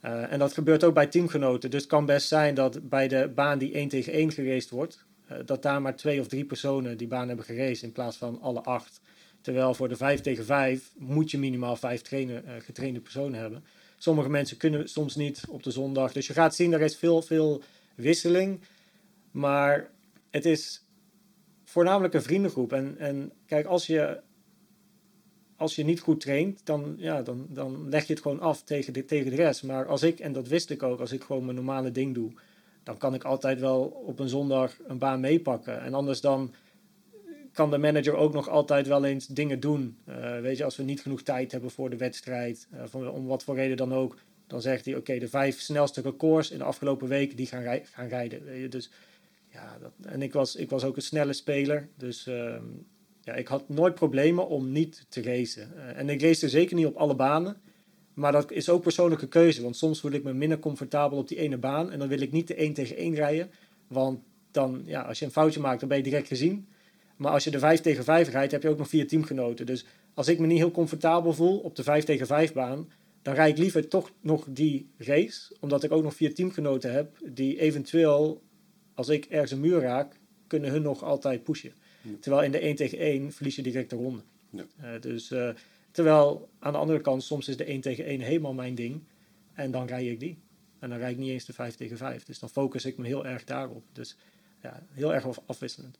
[0.00, 1.70] En dat gebeurt ook bij teamgenoten.
[1.70, 5.04] Dus het kan best zijn dat bij de baan die één tegen één geraced wordt,
[5.44, 8.62] dat daar maar twee of drie personen die baan hebben geraced in plaats van alle
[8.62, 9.00] acht.
[9.40, 12.02] Terwijl voor de vijf tegen vijf moet je minimaal vijf
[12.58, 13.64] getrainde personen hebben.
[13.98, 16.12] Sommige mensen kunnen soms niet op de zondag.
[16.12, 17.62] Dus je gaat zien, er is veel, veel
[17.94, 18.60] wisseling.
[19.30, 19.90] Maar
[20.30, 20.82] het is
[21.64, 22.72] voornamelijk een vriendengroep.
[22.72, 24.20] En, en kijk, als je,
[25.56, 28.92] als je niet goed traint, dan, ja, dan, dan leg je het gewoon af tegen
[28.92, 29.62] de, tegen de rest.
[29.62, 32.32] Maar als ik, en dat wist ik ook, als ik gewoon mijn normale ding doe,
[32.82, 35.80] dan kan ik altijd wel op een zondag een baan meepakken.
[35.80, 36.54] En anders dan
[37.52, 39.98] kan de manager ook nog altijd wel eens dingen doen.
[40.04, 43.42] Eh, weet je, als we niet genoeg tijd hebben voor de wedstrijd, voor, om wat
[43.42, 47.08] voor reden dan ook, dan zegt hij: Oké, de vijf snelste records in de afgelopen
[47.08, 48.70] week die gaan, gaan rijden.
[48.70, 48.90] Dus
[49.52, 51.88] ja, dat, en ik was, ik was ook een snelle speler.
[51.96, 52.64] Dus ehm,
[53.22, 55.72] ja, ik had nooit problemen om niet te racen.
[55.76, 57.56] Eh, en ik race zeker niet op alle banen.
[58.14, 59.62] Maar dat is ook persoonlijke keuze.
[59.62, 61.90] Want soms voel ik me minder comfortabel op die ene baan.
[61.90, 63.50] En dan wil ik niet de 1 tegen 1 rijden.
[63.86, 66.68] Want dan, ja, als je een foutje maakt, dan ben je direct gezien.
[67.18, 69.66] Maar als je de 5 tegen 5 rijdt, heb je ook nog vier teamgenoten.
[69.66, 72.88] Dus als ik me niet heel comfortabel voel op de 5 tegen 5 baan,
[73.22, 75.56] dan rijd ik liever toch nog die race.
[75.60, 78.42] Omdat ik ook nog vier teamgenoten heb die eventueel,
[78.94, 81.72] als ik ergens een muur raak, kunnen hun nog altijd pushen.
[82.02, 82.10] Ja.
[82.20, 84.22] Terwijl in de 1 tegen 1 verlies je direct de ronde.
[84.50, 84.64] Ja.
[84.80, 85.48] Eh, dus, eh,
[85.90, 89.00] terwijl aan de andere kant, soms is de 1 tegen 1 helemaal mijn ding.
[89.54, 90.38] En dan rij ik die.
[90.78, 92.24] En dan rijd ik niet eens de 5 tegen 5.
[92.24, 93.82] Dus dan focus ik me heel erg daarop.
[93.92, 94.16] Dus
[94.62, 95.98] ja, heel erg af- afwisselend.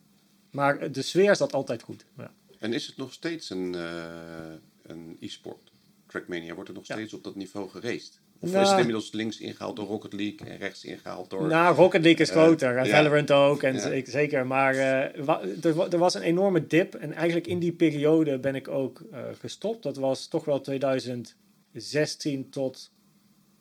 [0.59, 2.05] Maar de sfeer zat altijd goed.
[2.17, 2.31] Ja.
[2.59, 5.73] En is het nog steeds een, eh, een e-sport?
[6.07, 6.95] Trackmania, wordt er nog Ja.
[6.95, 8.21] steeds op dat niveau geraced?
[8.41, 11.47] Of Nou- is het inmiddels links ingehaald door Rocket League en rechts ingehaald door...
[11.47, 12.77] Nou, Rocket League is Eh, groter.
[12.77, 12.91] en ja.
[12.91, 13.63] Valorant ook.
[13.63, 14.01] En Ja.
[14.05, 14.47] zeker.
[14.47, 16.95] Maar eh, wa- er, wa- er was een enorme dip.
[16.95, 19.83] En eigenlijk in die periode ben ik ook eh, gestopt.
[19.83, 22.91] Dat was toch wel 2016 tot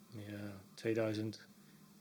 [0.09, 1.39] ja, 2000.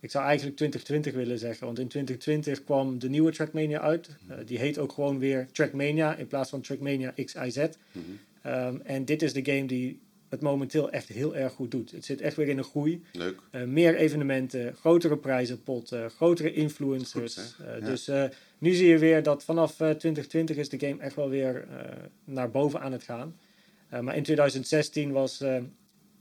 [0.01, 1.67] Ik zou eigenlijk 2020 willen zeggen.
[1.67, 4.09] Want in 2020 kwam de nieuwe Trackmania uit.
[4.29, 7.57] Eh, die heet ook gewoon weer Trackmania in plaats van Trackmania XIZ.
[7.57, 8.05] Mhm.
[8.43, 11.91] Ehm, en dit is de game die het momenteel echt heel erg goed doet.
[11.91, 13.03] Het zit echt weer in een groei.
[13.13, 13.41] Leuk.
[13.51, 17.35] Eh, meer evenementen, grotere prijzenpotten, grotere influencers.
[17.35, 17.67] Goed?
[17.67, 17.87] Eh, Ja.
[17.87, 18.11] Dus
[18.59, 21.67] nu zie je weer dat vanaf eh, 2020 is de game echt wel weer
[22.25, 23.37] naar boven aan het gaan.
[24.01, 25.45] Maar in 2016 was...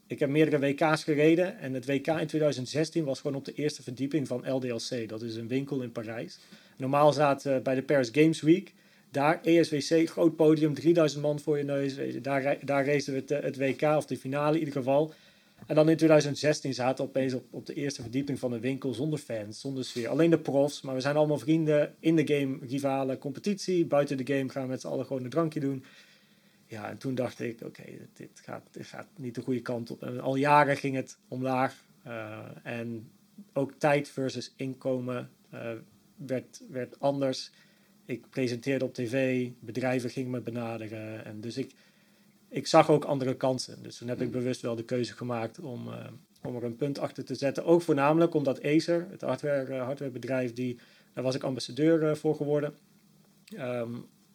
[0.08, 1.60] ik heb meerdere WK's gereden.
[1.60, 5.10] En het WK in 2016 was gewoon op de eerste verdieping van LDLC.
[5.10, 6.40] Dat is een winkel in Parijs.
[6.78, 8.74] Normaal zaten bij de Paris Games Week...
[9.16, 11.96] Daar, ESWC, groot podium, 3000 man voor je neus.
[12.22, 15.14] Daar, daar racen we het, eh, WK, of de finale in ieder geval.
[15.68, 18.94] En dan in 2016 zaten we opeens op, op de eerste verdieping van een winkel
[18.94, 20.08] zonder fans, zonder sfeer.
[20.08, 23.86] Alleen de profs, maar we zijn allemaal vrienden in de game, rivalen, competitie.
[23.86, 25.84] Buiten de game gaan we met z'n allen gewoon een drankje doen.
[26.68, 30.04] Ja, en toen dacht ik, oké, dit, gaat, dit gaat niet de goede kant op.
[30.04, 31.84] En al jaren ging het omlaag.
[32.04, 33.10] eh, en
[33.54, 35.72] ook tijd versus inkomen eh,
[36.16, 37.52] werd, werd anders.
[38.06, 41.26] Ik presenteerde op tv, bedrijven gingen me benaderen.
[41.26, 41.74] En dus ik,
[42.50, 43.84] ik zag ook andere kansen.
[43.84, 46.08] Dus toen heb ik bewust wel de keuze gemaakt om, eh,
[46.44, 47.66] om er een punt achter te zetten.
[47.66, 50.80] Ook voornamelijk omdat Acer, het hardware, hardwarebedrijf, die,
[51.14, 52.74] daar was ik ambassadeur voor geworden.
[53.56, 53.94] Ehm,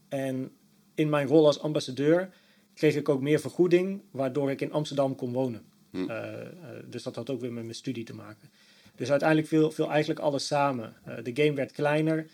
[0.08, 0.50] en
[0.94, 2.30] in mijn rol als ambassadeur
[2.74, 5.62] kreeg ik ook meer vergoeding, waardoor ik in Amsterdam kon wonen.
[5.90, 6.10] Hm.
[6.10, 6.48] Eh, eh,
[6.86, 8.50] dus dat had ook weer met mijn studie te maken.
[8.96, 10.94] Dus uiteindelijk viel, viel eigenlijk alles samen.
[11.22, 12.26] de game werd kleiner.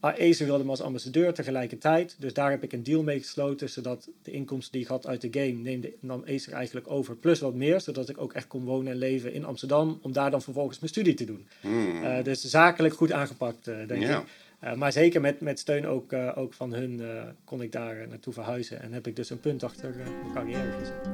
[0.00, 2.16] Acer wilde me als ambassadeur tegelijkertijd.
[2.18, 3.70] Dus daar heb ik een deal mee gesloten.
[3.70, 7.16] Zodat de inkomsten die ik had uit de game neemde, nam Acer eigenlijk over.
[7.16, 7.80] Plus wat meer.
[7.80, 9.98] Zodat ik ook echt kon wonen en leven in Amsterdam.
[10.02, 11.48] Om daar dan vervolgens mijn studie te doen.
[11.60, 12.22] Hmm.
[12.22, 14.22] dus zakelijk goed aangepakt, denk ik.
[14.64, 18.08] Uh, maar zeker met, met steun ook, uh, ook van hun uh, kon ik daar
[18.08, 18.82] naartoe verhuizen.
[18.82, 21.06] En heb ik dus een punt achter mijn carrière gezet.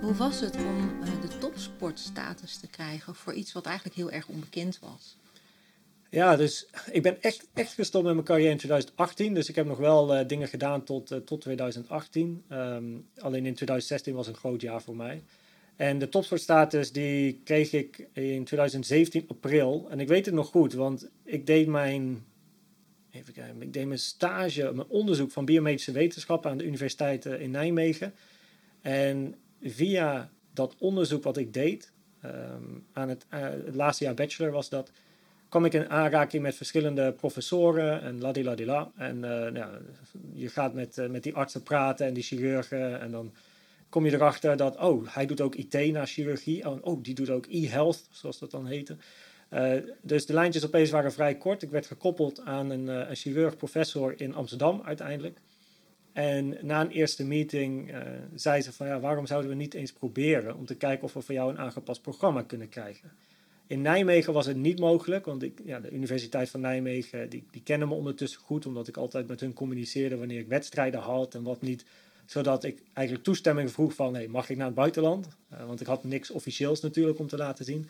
[0.00, 4.78] Hoe was het om de topsportstatus te krijgen voor iets wat eigenlijk heel erg onbekend
[4.78, 5.16] was?
[6.10, 9.34] Ja, dus ik ben echt, echt gestopt met mijn carrière in 2018.
[9.34, 12.44] Dus ik heb nog wel uh, dingen gedaan tot, uh, tot 2018.
[12.52, 15.22] Um, alleen in 2016 was een groot jaar voor mij.
[15.76, 19.86] En de topsportstatus die kreeg ik in 2017 april.
[19.90, 22.24] En ik weet het nog goed, want ik deed mijn,
[23.10, 27.50] even kijken, ik deed mijn stage, mijn onderzoek van biomedische wetenschappen aan de Universiteit in
[27.50, 28.14] Nijmegen.
[28.80, 31.92] En via dat onderzoek wat ik deed,
[32.24, 34.90] um, aan het, het laatste jaar bachelor was dat
[35.56, 38.90] kwam ik in aanraking met verschillende professoren en ladila.
[38.96, 39.72] En uh, nou,
[40.32, 43.32] je gaat met, uh, met die artsen praten en die chirurgen en dan
[43.88, 46.68] kom je erachter dat, oh, hij doet ook IT na chirurgie.
[46.68, 48.96] Oh, oh die doet ook e-health, zoals dat dan heette.
[49.50, 51.62] Uh, dus de lijntjes opeens waren vrij kort.
[51.62, 55.38] Ik werd gekoppeld aan een, een chirurg-professor in Amsterdam uiteindelijk.
[56.12, 57.94] En na een eerste meeting
[58.34, 61.20] zei ze van, ja, waarom zouden we niet eens proberen om te kijken of we
[61.20, 63.10] voor jou een aangepast programma kunnen krijgen.
[63.66, 67.62] In Nijmegen was het niet mogelijk, want ik, ja, de Universiteit van Nijmegen die, die
[67.62, 71.42] kennen me ondertussen goed, omdat ik altijd met hun communiceerde wanneer ik wedstrijden had en
[71.42, 71.84] wat niet.
[72.26, 75.28] Zodat ik eigenlijk toestemming vroeg van, hey, mag ik naar het buitenland?
[75.52, 77.88] Uh, want ik had niks officieels natuurlijk om te laten zien.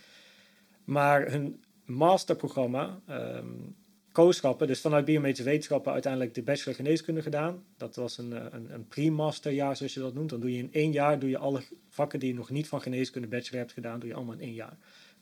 [0.84, 3.74] Maar hun masterprogramma, um,
[4.12, 7.62] kooschappen, dus vanuit biomedische wetenschappen uiteindelijk de bachelor geneeskunde gedaan.
[7.76, 10.30] Dat was een, een, een pre-masterjaar, zoals je dat noemt.
[10.30, 12.80] Dan doe je in één jaar doe je alle vakken die je nog niet van
[12.80, 14.76] geneeskunde bachelor hebt gedaan, doe je allemaal in één jaar.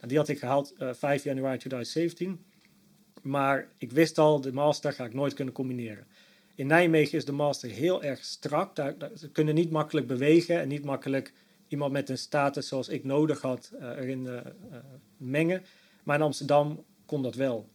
[0.06, 2.44] Die had ik gehaald uh, 5 januari 2017.
[3.22, 6.06] Maar ik wist al, de master ga ik nooit kunnen combineren.
[6.54, 8.76] In Nijmegen is de master heel erg strak.
[8.76, 11.32] Daar, ze kunnen niet makkelijk bewegen en niet makkelijk
[11.68, 14.40] iemand met een status zoals ik nodig had uh, erin uh,
[15.16, 15.62] mengen.
[16.02, 17.68] Maar in Amsterdam kon dat wel.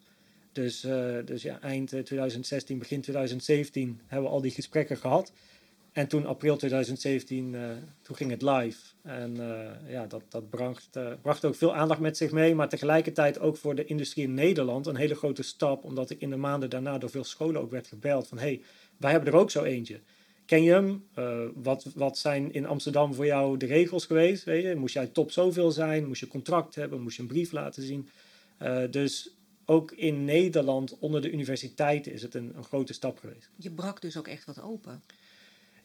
[0.51, 0.81] Dus,
[1.25, 5.31] dus ja, eind 2016, begin 2017 hebben we al die gesprekken gehad.
[5.91, 7.69] En toen april 2017, uh,
[8.01, 8.79] toen ging het live.
[9.01, 12.55] En uh, ja, dat, dat bracht, uh, bracht ook veel aandacht met zich mee.
[12.55, 15.83] Maar tegelijkertijd ook voor de industrie in Nederland een hele grote stap.
[15.83, 18.37] Omdat ik in de maanden daarna door veel scholen ook werd gebeld van...
[18.37, 18.61] hey,
[18.97, 19.99] wij hebben er ook zo eentje.
[20.45, 21.03] Ken je hem?
[21.55, 24.43] wat, wat zijn in Amsterdam voor jou de regels geweest?
[24.43, 24.75] Weet je?
[24.75, 26.07] Moest jij top zoveel zijn?
[26.07, 27.01] Moest je contract hebben?
[27.01, 28.09] Moest je een brief laten zien?
[28.89, 29.31] dus
[29.65, 33.49] ook in Nederland onder de universiteiten is het een, een grote stap geweest.
[33.55, 35.03] Je brak dus ook echt wat open.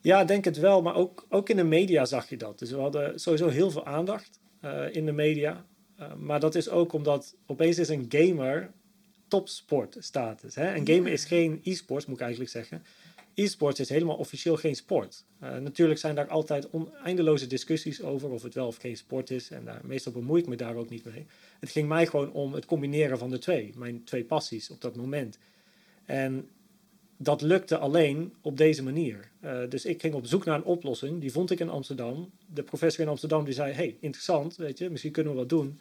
[0.04, 0.82] Ja, denk het wel.
[0.82, 2.58] Maar ook, ook in de media zag je dat.
[2.58, 5.66] Dus we hadden sowieso heel veel aandacht uh, in de media.
[6.00, 8.70] Uh, maar dat is ook omdat opeens is een gamer
[9.28, 10.54] topsportstatus.
[10.54, 10.72] Hè?
[10.72, 12.82] En gamen is geen e-sports, moet ik eigenlijk zeggen.
[13.34, 15.24] E-sports is helemaal officieel geen sport.
[15.42, 16.68] Uh, natuurlijk zijn daar altijd
[17.04, 19.50] eindeloze discussies over of het wel of geen sport is.
[19.50, 21.26] En daar, meestal bemoei ik me daar ook niet mee.
[21.60, 23.72] Het ging mij gewoon om het combineren van de twee.
[23.76, 25.38] Mijn twee passies op dat moment.
[26.04, 26.48] En
[27.24, 29.30] dat lukte alleen op deze manier.
[29.44, 31.20] Uh, dus ik ging op zoek naar een oplossing.
[31.20, 32.30] Die vond ik in Amsterdam.
[32.46, 35.78] De professor in Amsterdam die zei: Hey, interessant, weet je, misschien kunnen we wat doen.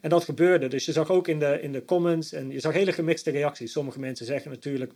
[0.00, 0.68] En dat gebeurde.
[0.68, 3.72] Dus je zag ook in de, in de comments en je zag hele gemixte reacties.
[3.72, 4.92] Sommige mensen zeggen natuurlijk: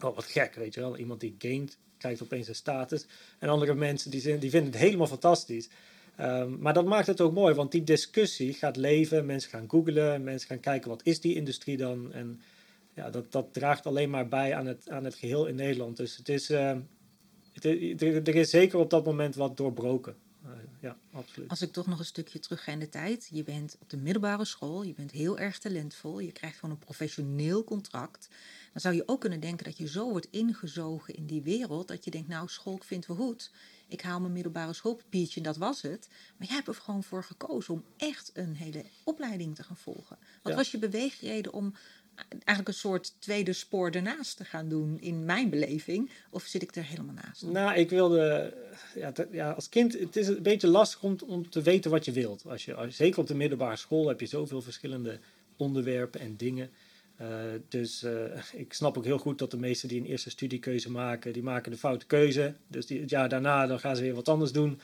[0.00, 0.96] Oh, wat gek, weet je wel.
[0.96, 3.06] Iemand die gamet krijgt opeens een status.
[3.38, 5.68] En andere mensen die, die vinden het helemaal fantastisch.
[6.20, 9.26] Um, maar dat maakt het ook mooi, want die discussie gaat leven.
[9.26, 12.12] Mensen gaan googlen, mensen gaan kijken wat is die industrie dan.
[12.12, 12.40] En
[12.96, 15.96] ja, dat, dat draagt alleen maar bij aan het, aan het geheel in Nederland.
[15.96, 16.76] Dus het is, uh,
[17.52, 20.16] het, er, is zeker op dat moment wat doorbroken.
[20.44, 21.48] Uh, ja, absoluut.
[21.48, 23.28] Als ik toch nog een stukje terug ga in de tijd.
[23.32, 26.84] Je bent op de middelbare school, je bent heel erg talentvol, je krijgt gewoon een
[26.84, 28.28] professioneel contract.
[28.72, 32.04] Dan zou je ook kunnen denken dat je zo wordt ingezogen in die wereld, dat
[32.04, 33.50] je denkt, nou, school vindt wel goed.
[33.88, 36.08] Ik haal mijn middelbare schoolpapiertje en dat was het.
[36.36, 40.18] Maar jij hebt er gewoon voor gekozen om echt een hele opleiding te gaan volgen.
[40.42, 40.58] Wat ja.
[40.58, 41.74] was je beweegreden om
[42.28, 46.10] eigenlijk een soort tweede spoor ernaast te gaan doen in mijn beleving?
[46.30, 47.42] Of zit ik er helemaal naast?
[47.42, 48.54] Nou, ik wilde,
[48.94, 52.12] ja, ja als kind, het is een beetje lastig om, om te weten wat je
[52.12, 52.46] wilt.
[52.46, 55.18] Als je, als, zeker op de middelbare school heb je zoveel verschillende
[55.56, 56.70] onderwerpen en dingen.
[57.20, 57.28] Uh,
[57.68, 58.12] dus uh,
[58.52, 61.70] ik snap ook heel goed dat de meesten die een eerste studiekeuze maken, die maken
[61.70, 62.54] de foute keuze.
[62.68, 64.80] Dus die, het jaar daarna dan gaan ze weer wat anders doen.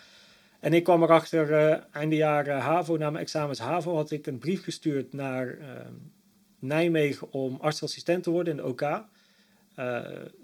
[0.61, 4.39] En ik kwam erachter, uh, einde jaar HAVO, na mijn examens HAVO, had ik een
[4.39, 5.59] brief gestuurd naar
[6.63, 8.81] Nijmegen om artsassistent te worden in de OK.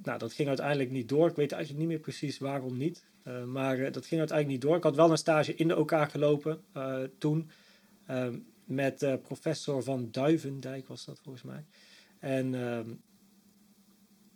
[0.02, 1.28] nou, dat ging uiteindelijk niet door.
[1.28, 3.04] Ik weet eigenlijk niet meer precies waarom niet.
[3.46, 4.76] maar dat ging uiteindelijk niet door.
[4.76, 6.60] Ik had wel een stage in de OK gelopen
[7.18, 7.50] toen.
[8.06, 11.64] Ehm, met professor van Duivendijk was dat volgens mij.
[12.18, 12.90] En ehm,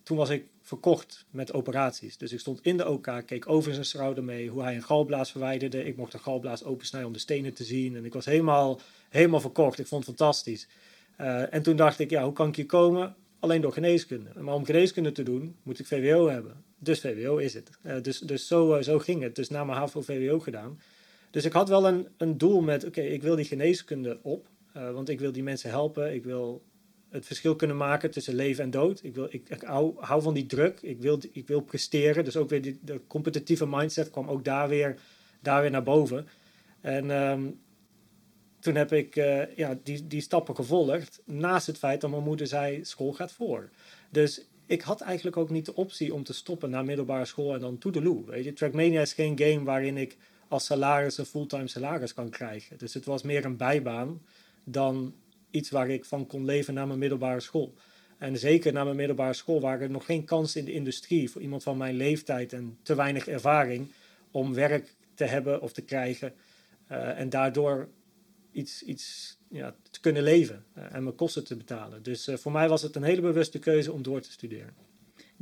[0.02, 2.16] toen was ik verkocht met operaties.
[2.16, 5.30] Dus ik stond in de OK, keek over zijn schouder mee hoe hij een galblaas
[5.30, 5.84] verwijderde.
[5.84, 7.96] Ik mocht de galblaas opensnijden om de stenen te zien.
[7.96, 9.78] En ik was helemaal, helemaal verkocht.
[9.78, 10.68] Ik vond het fantastisch.
[11.20, 13.14] Uh, en toen dacht ik, ja, hoe kan ik hier komen?
[13.38, 14.30] Alleen door geneeskunde.
[14.40, 16.64] Maar om geneeskunde te doen, moet ik VWO hebben.
[16.78, 17.70] Dus VWO is het.
[17.82, 19.34] Uh, dus dus zo, uh, zo ging het.
[19.34, 20.80] Dus na mijn HAVO-VWO gedaan.
[21.30, 24.46] Dus ik had wel een, een doel met, oké, ik wil die geneeskunde op.
[24.72, 26.14] want ik wil die mensen helpen.
[26.14, 26.62] Ik wil
[27.12, 29.02] het verschil kunnen maken tussen leven en dood.
[29.02, 29.62] Ik, wil, ik,
[29.98, 30.80] hou, van die druk.
[30.82, 32.24] Ik wil, ik wil presteren.
[32.24, 34.98] Dus ook weer die, de competitieve mindset kwam ook daar weer,
[35.40, 36.26] daar weer naar boven.
[36.80, 37.42] En ehm,
[38.62, 41.22] toen heb ik uh, ja, die, die stappen gevolgd.
[41.24, 43.70] Naast het feit dat mijn moeder zei: school gaat voor.
[44.10, 47.60] Dus ik had eigenlijk ook niet de optie om te stoppen na middelbare school en
[47.60, 48.24] dan toedeloe.
[48.24, 50.16] Weet je, Trackmania is geen game waarin ik
[50.48, 52.78] als salaris een fulltime salaris kan krijgen.
[52.78, 54.22] Dus het was meer een bijbaan
[54.64, 55.14] dan
[55.50, 57.74] iets waar ik van kon leven na mijn middelbare school.
[58.18, 61.42] En zeker na mijn middelbare school waren er nog geen kansen in de industrie voor
[61.42, 63.92] iemand van mijn leeftijd en te weinig ervaring
[64.30, 66.32] om werk te hebben of te krijgen.
[66.90, 67.88] Uh, en daardoor
[68.52, 72.02] iets, iets ja, te kunnen leven uh, en mijn kosten te betalen.
[72.02, 74.74] Dus uh, voor mij was het een hele bewuste keuze om door te studeren.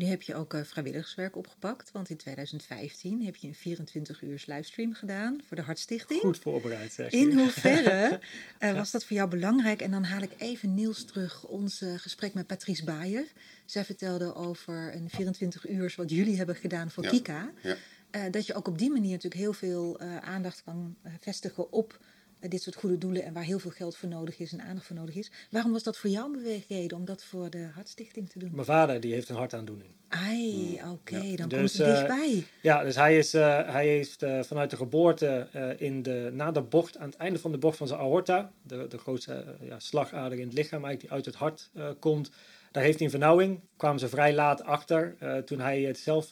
[0.01, 4.42] Nu heb je ook uh, vrijwilligerswerk opgepakt, want in 2015 heb je een 24 uur
[4.46, 6.20] livestream gedaan voor de Hartstichting.
[6.20, 7.12] Goed voorbereid, zeg.
[7.12, 8.20] In hoeverre
[8.61, 9.81] uh, was dat voor jou belangrijk?
[9.81, 13.27] En dan haal ik even Niels terug, ons uh, gesprek met Patrice Baaier.
[13.64, 17.11] Zij vertelde over een 24 uur wat jullie hebben gedaan voor ja.
[17.11, 17.53] Kika.
[17.62, 18.29] Ja.
[18.31, 21.99] dat je ook op die manier natuurlijk heel veel aandacht kan vestigen op
[22.48, 24.96] dit soort goede doelen en waar heel veel geld voor nodig is en aandacht voor
[24.96, 25.31] nodig is.
[25.50, 28.50] Waarom was dat voor jou een beweegreden om dat voor de Hartstichting te doen?
[28.53, 29.90] Mijn vader die heeft een hartaandoening.
[30.09, 31.37] Ai, oké, okay, ja.
[31.37, 32.33] dan dus, komt het dichtbij.
[32.33, 35.48] Uh, ja, dus hij, is, uh, hij heeft uh, vanuit de geboorte
[35.79, 38.87] in de, na de bocht, aan het einde van de bocht van zijn aorta, de,
[38.88, 42.31] de grootste ja, slagader in het lichaam eigenlijk, die uit het hart komt,
[42.72, 43.61] daar heeft hij een vernauwing.
[43.76, 46.29] Kwamen ze vrij laat achter, toen hij het zelf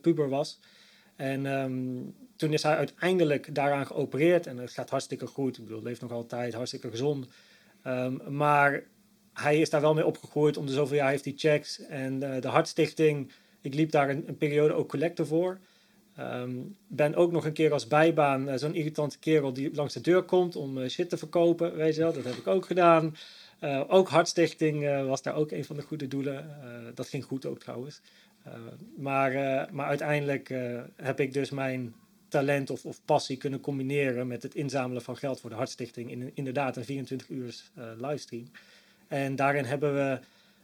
[0.00, 0.58] puber was.
[1.20, 5.58] En um, toen is hij uiteindelijk daaraan geopereerd en het gaat hartstikke goed.
[5.58, 7.26] Ik bedoel, leeft nog altijd, hartstikke gezond.
[7.86, 8.82] Um, maar
[9.32, 10.56] hij is daar wel mee opgegroeid.
[10.56, 11.80] Om de zoveel jaar heeft hij checks.
[11.86, 15.58] En uh, de Hartstichting, ik liep daar een, periode ook collector voor.
[16.18, 20.00] Um, ben ook nog een keer als bijbaan uh, zo'n irritante kerel die langs de
[20.00, 21.76] deur komt om uh, shit te verkopen.
[21.76, 23.16] Weet je wel, dat heb ik ook gedaan.
[23.88, 26.50] ook Hartstichting was daar ook een van de goede doelen.
[26.94, 28.00] dat ging goed ook trouwens.
[28.96, 29.32] Maar,
[29.72, 30.54] maar uiteindelijk
[30.96, 31.94] heb ik dus mijn
[32.28, 36.30] talent of, of passie kunnen combineren met het inzamelen van geld voor de Hartstichting in
[36.34, 37.62] inderdaad een 24 uur
[37.98, 38.46] livestream.
[39.08, 40.18] En daarin hebben we,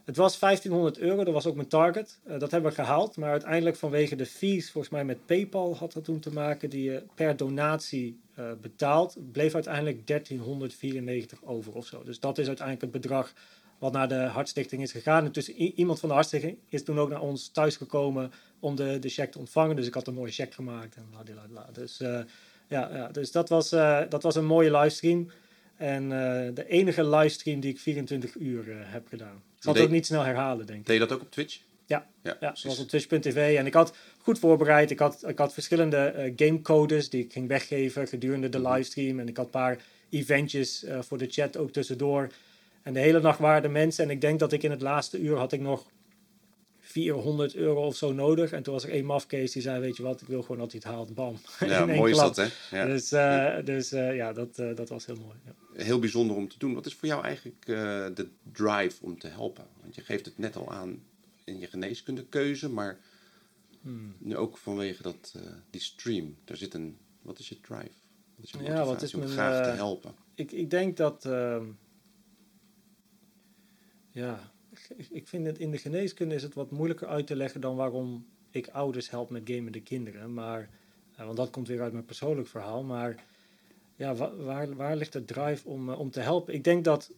[0.04, 2.18] het was 1500 euro, dat was ook mijn target.
[2.38, 6.04] Dat hebben we gehaald, maar uiteindelijk vanwege de fees, volgens mij met PayPal had dat
[6.04, 8.20] toen te maken, die je per donatie
[8.60, 12.02] betaalt, bleef uiteindelijk 1394 over of zo.
[12.02, 13.32] Dus dat is uiteindelijk het bedrag
[13.78, 15.24] wat naar de Hartstichting is gegaan.
[15.24, 18.98] En dus iemand van de Hartstichting is toen ook naar ons thuis gekomen om de,
[18.98, 19.76] de check te ontvangen.
[19.76, 20.96] Dus ik had een mooie check gemaakt.
[20.96, 21.06] En
[21.52, 22.20] bla, Dus, uh,
[22.68, 25.30] ja, ja, dus dat, was, uh, dat was een mooie livestream.
[25.76, 26.10] En uh,
[26.54, 29.42] de enige livestream die ik 24 uur heb gedaan.
[29.56, 30.86] Ik zal het ook niet snel herhalen, denk ik.
[30.86, 31.60] Deed je dat ook op Twitch?
[31.86, 33.56] Ja, ja, ja zoals op twitch.tv.
[33.58, 34.90] En ik had goed voorbereid.
[34.90, 38.72] Ik had, ik had verschillende gamecodes die ik ging weggeven gedurende de mhm.
[38.72, 39.18] livestream.
[39.18, 39.78] En ik had een paar
[40.10, 42.28] eventjes voor de chat ook tussendoor.
[42.86, 44.04] En de hele nacht waren de mensen.
[44.04, 45.86] En ik denk dat ik in het laatste uur had ik nog
[46.80, 48.52] 400 euro of zo nodig.
[48.52, 50.72] En toen was er één mafcase die zei, weet je wat, ik wil gewoon dat
[50.72, 51.14] hij het haalt.
[51.14, 51.36] Bam.
[51.66, 52.46] Ja, mooi is dat, hè?
[52.70, 52.86] Ja.
[52.86, 55.36] Dus, uh, dus uh, ja, dat, uh, dat was heel mooi.
[55.44, 55.82] Ja.
[55.84, 56.74] Heel bijzonder om te doen.
[56.74, 57.66] Wat is voor jou eigenlijk
[58.16, 59.66] de drive om te helpen?
[59.82, 61.02] Want je geeft het net al aan
[61.44, 62.98] in je geneeskundekeuze, maar
[63.82, 64.14] hmm.
[64.18, 65.34] nu ook vanwege dat,
[65.70, 66.36] die stream.
[66.44, 67.90] Daar zit een, wat is je drive?
[68.36, 70.14] Wat is je ja, wat is om mijn, graag te helpen?
[70.34, 71.64] Ik, ik denk dat ehm,
[74.16, 74.52] ja,
[75.10, 78.26] ik vind het in de geneeskunde is het wat moeilijker uit te leggen dan waarom
[78.50, 80.34] ik ouders help met gamende kinderen.
[80.34, 80.68] Maar,
[81.18, 82.84] uh, want dat komt weer uit mijn persoonlijk verhaal.
[82.84, 83.24] Maar
[83.96, 86.54] ja, waar, waar ligt de drive om, uh, om te helpen?
[86.54, 87.12] Ik denk dat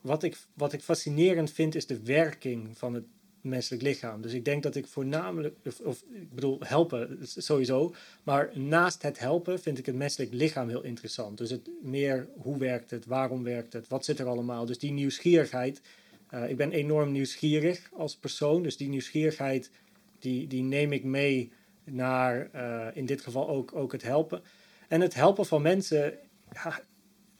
[0.00, 3.04] wat ik, wat ik fascinerend vind is de werking van het
[3.40, 4.22] menselijk lichaam.
[4.22, 9.60] Dus ik denk dat ik voornamelijk, of, ik bedoel, helpen sowieso, maar naast het helpen
[9.60, 11.38] vind ik het menselijk lichaam heel interessant.
[11.38, 14.66] Dus het meer hoe werkt het, waarom werkt het, wat zit er allemaal.
[14.66, 15.80] Dus die nieuwsgierigheid
[16.34, 19.70] uh, ik ben enorm nieuwsgierig als persoon, dus die nieuwsgierigheid
[20.18, 21.52] die, die neem ik mee
[21.84, 24.42] naar uh, in dit geval ook, ook het helpen.
[24.88, 26.18] En het helpen van mensen,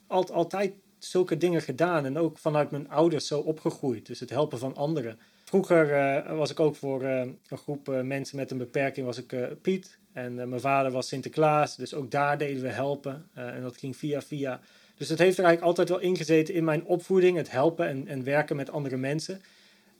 [0.06, 4.06] altijd zulke dingen gedaan en ook vanuit mijn ouders zo opgegroeid.
[4.06, 5.18] Dus het helpen van anderen.
[5.44, 7.18] vroeger eh, was ik ook voor eh,
[7.48, 9.98] een groep eh, mensen met een beperking, was ik Piet.
[10.12, 13.28] En mijn vader was Sinterklaas, dus ook daar deden we helpen.
[13.34, 14.60] en dat ging via via.
[14.98, 18.24] Dus het heeft er eigenlijk altijd wel ingezeten in mijn opvoeding, het helpen en, en
[18.24, 19.40] werken met andere mensen.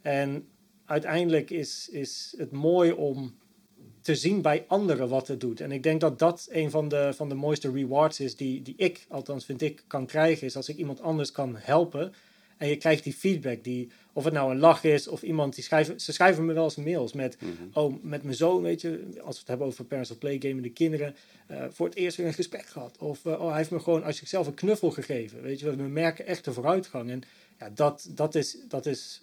[0.03, 0.49] En
[0.85, 3.35] uiteindelijk is, is het mooi om
[4.01, 5.61] te zien bij anderen wat het doet.
[5.61, 8.75] En ik denk dat dat een van de, van de mooiste rewards is die, die
[8.77, 10.47] ik, althans vind ik, kan krijgen.
[10.47, 12.13] Is als ik iemand anders kan helpen.
[12.59, 15.65] En je krijgt die feedback, die, of het nou een lach is, of iemand die
[15.65, 17.53] schrijven, ze schrijven me wel eens mails met, Mhm.
[17.73, 20.71] oh, met mijn zoon, weet je, als we het hebben over parents of play, gamende
[20.71, 21.15] kinderen,
[21.47, 22.99] eh, voor het eerst weer een gesprek gehad.
[22.99, 25.83] Of, eh, oh, hij heeft me gewoon als zichzelf een knuffel gegeven, weet je, we
[25.83, 27.11] merken echt de vooruitgang.
[27.11, 27.23] En
[27.59, 29.23] ja, dat, dat, is, dat, is,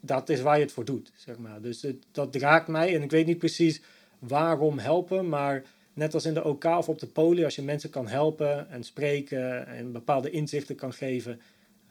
[0.00, 1.60] dat is waar je het voor doet, zeg maar.
[1.60, 3.80] Dus het, dat raakt mij en ik weet niet precies
[4.18, 7.90] waarom helpen, maar net als in de OK of op de poli, als je mensen
[7.90, 11.40] kan helpen en spreken en bepaalde inzichten kan geven,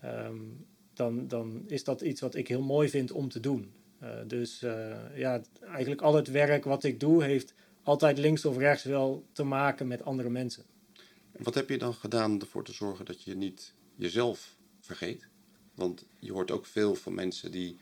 [0.06, 0.40] ehm,
[0.94, 3.74] dan, dan is dat iets wat ik heel mooi vind om te doen.
[4.00, 7.54] Eh, dus eh, ja, eigenlijk al het werk wat ik doe heeft
[7.84, 10.64] altijd links of rechts wel te maken met andere mensen.
[11.32, 15.28] En wat heb je dan gedaan ervoor te zorgen dat je niet jezelf vergeet?
[15.74, 17.80] Want je hoort ook veel van mensen die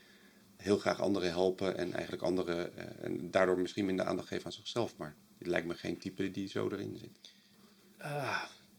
[0.56, 4.52] heel graag anderen helpen en eigenlijk anderen eh, en daardoor misschien minder aandacht geven aan
[4.52, 4.98] zichzelf.
[4.98, 7.34] Maar het lijkt me geen type die zo erin zit.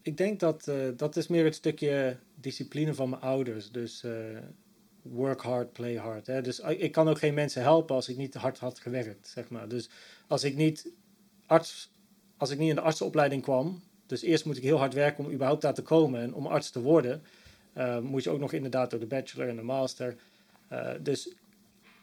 [0.05, 3.71] Ik denk dat eh, dat is meer het stukje discipline van mijn ouders.
[3.71, 4.11] Dus eh,
[5.01, 6.25] work hard, play hard.
[6.25, 9.67] Dus ik kan ook geen mensen helpen als ik niet hard had gewerkt, zeg maar.
[9.67, 9.89] Dus
[10.27, 10.91] als ik niet
[11.45, 11.91] arts,
[12.37, 15.31] als ik niet in de artsenopleiding kwam, dus eerst moet ik heel hard werken om
[15.31, 17.21] überhaupt daar te komen en om arts te worden,
[17.77, 20.15] uh, moet je ook nog inderdaad door de bachelor en de master.
[21.01, 21.33] Dus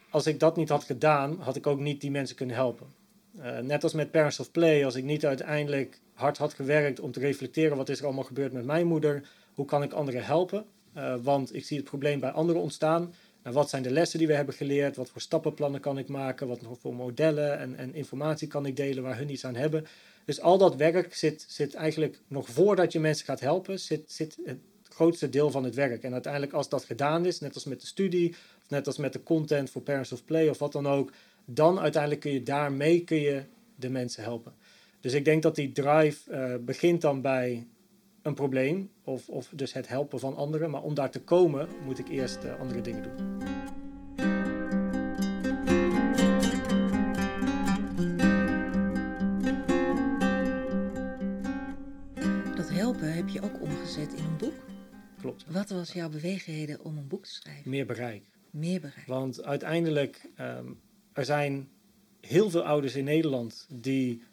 [0.09, 2.87] als ik dat niet had gedaan, had ik ook niet die mensen kunnen helpen.
[3.61, 7.19] Net als met Parents of Play, als ik niet uiteindelijk hard had gewerkt om te
[7.19, 10.65] reflecteren wat is er allemaal gebeurd met mijn moeder, hoe kan ik anderen helpen?
[10.97, 13.13] Uh, want ik zie het probleem bij anderen ontstaan.
[13.43, 14.95] Nou, wat zijn de lessen die we hebben geleerd?
[14.95, 16.47] Wat voor stappenplannen kan ik maken?
[16.47, 19.85] Wat voor modellen en, en informatie kan ik delen waar hun iets aan hebben?
[20.25, 24.37] Dus al dat werk zit, zit eigenlijk nog voordat je mensen gaat helpen, zit, zit
[24.45, 26.03] het grootste deel van het werk.
[26.03, 28.29] En uiteindelijk als dat gedaan is, net als met de studie,
[28.63, 31.11] of net als met de content voor Parents of Play of wat dan ook,
[31.45, 33.43] dan uiteindelijk kun je daarmee kun je
[33.75, 34.53] de mensen helpen.
[35.03, 37.67] Dus ik denk dat die drive uh, begint dan bij
[38.21, 40.69] een probleem, of, of dus het helpen van anderen.
[40.69, 43.39] Maar om daar te komen, moet ik eerst uh, andere dingen doen.
[52.55, 54.65] Dat helpen heb je ook omgezet in een boek.
[55.19, 55.45] Klopt.
[55.47, 57.69] Wat was jouw beweegreden om een boek te schrijven?
[57.69, 58.23] Meer bereik.
[58.49, 59.07] Meer bereik.
[59.07, 60.79] Want uiteindelijk, um,
[61.13, 61.69] er zijn
[62.21, 64.23] heel veel ouders in Nederland die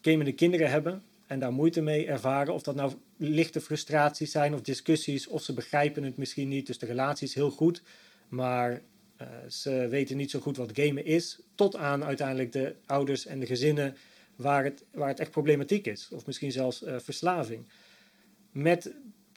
[0.00, 2.54] gamende kinderen hebben en daar moeite mee ervaren.
[2.54, 6.66] Of dat nou lichte frustraties zijn of discussies, of ze begrijpen het misschien niet.
[6.66, 7.82] Dus de relatie is heel goed,
[8.28, 8.82] maar
[9.22, 11.40] uh, ze weten niet zo goed wat gamen is.
[11.54, 13.96] Tot aan uiteindelijk de ouders en de gezinnen
[14.36, 16.08] waar het, waar het echt problematiek is.
[16.12, 17.66] Of misschien zelfs uh, verslaving.
[18.52, 18.94] Met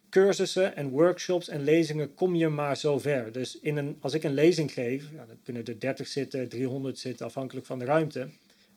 [0.09, 3.31] cursussen en workshops en lezingen kom je maar zo ver.
[3.31, 6.99] Dus in een, als ik een lezing geef, ja, dan kunnen er 30 zitten, 300
[6.99, 8.29] zitten, afhankelijk van de ruimte.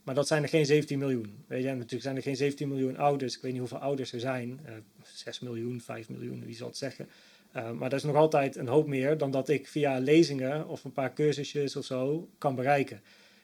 [0.05, 1.45] Maar dat zijn er geen 17 miljoen.
[1.47, 3.37] Weet je, natuurlijk zijn er geen 17 miljoen ouders.
[3.37, 4.61] Ik weet niet hoeveel ouders er zijn.
[4.67, 7.09] Uh, 6 miljoen, 5 miljoen, wie zal het zeggen.
[7.57, 10.85] Uh, maar dat is nog altijd een hoop meer dan dat ik via lezingen of
[10.85, 13.03] een paar cursusjes of zo kan bereiken.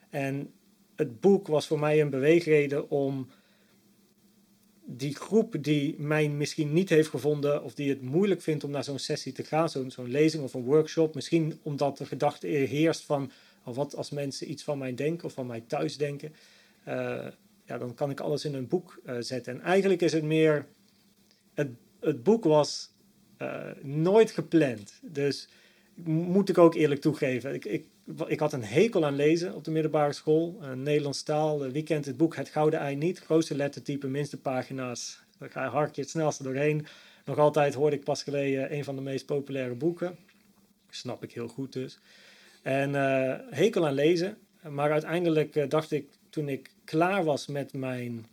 [0.09, 0.53] En
[0.95, 3.27] het boek was voor mij een beweegreden om
[4.85, 8.83] die groep die mij misschien niet heeft gevonden of die het moeilijk vindt om naar
[8.83, 13.03] zo'n sessie te gaan, zo'n zo'n lezing of een workshop, misschien omdat de gedachte heerst
[13.03, 13.31] van
[13.63, 16.33] of wat als mensen iets van mij denken of van mij thuis denken,
[16.87, 17.27] uh,
[17.65, 19.53] ja, dan kan ik alles in een boek uh, zetten.
[19.53, 20.67] En eigenlijk is het meer,
[21.53, 22.89] het, het boek was
[23.41, 24.99] uh, nooit gepland.
[25.01, 25.47] Dus
[26.03, 27.53] moet ik ook eerlijk toegeven.
[27.53, 27.85] Ik, ik,
[28.27, 30.57] ik had een hekel aan lezen op de middelbare school.
[30.61, 31.59] Een Nederlands taal.
[31.59, 33.19] Wie kent het boek Het Gouden Ei niet?
[33.19, 35.21] Grootste lettertype, minste pagina's.
[35.37, 36.85] Daar ga je hartje het snelste doorheen.
[37.25, 40.17] Nog altijd hoorde ik pas geleden een van de meest populaire boeken.
[40.89, 41.99] Snap ik heel goed dus.
[42.61, 44.37] En uh, hekel aan lezen.
[44.69, 48.25] Maar uiteindelijk uh, dacht ik, toen ik klaar was met mijn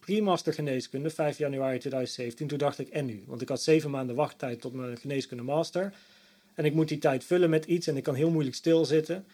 [0.00, 3.22] pre-master geneeskunde, 5 januari 2017, toen dacht ik, en nu?
[3.26, 5.94] Want ik had zeven maanden wachttijd tot mijn geneeskunde master.
[6.54, 9.26] En ik moet die tijd vullen met iets en ik kan heel moeilijk stilzitten.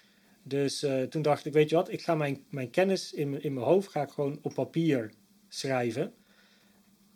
[0.43, 3.55] Dus uh, toen dacht ik, weet je wat, ik ga mijn, mijn kennis in, in
[3.55, 5.13] mijn hoofd ga ik gewoon op papier
[5.49, 6.13] schrijven.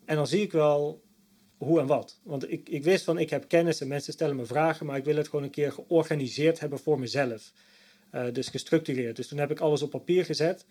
[0.04, 1.02] En dan zie ik wel
[1.56, 2.18] hoe en wat.
[2.22, 5.04] Want ik, ik wist van, ik heb kennis en mensen stellen me vragen, maar ik
[5.04, 7.52] wil het gewoon een keer georganiseerd hebben voor mezelf.
[8.12, 9.16] Uh, dus gestructureerd.
[9.16, 10.64] Dus toen heb ik alles op papier gezet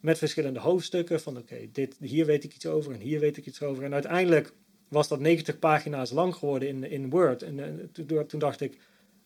[0.00, 3.46] met verschillende hoofdstukken van, oké, okay, hier weet ik iets over en hier weet ik
[3.46, 3.84] iets over.
[3.84, 4.52] En uiteindelijk
[4.88, 7.42] was dat 90 pagina's lang geworden in, in Word.
[7.42, 8.78] En, en toen, toen, dacht ik,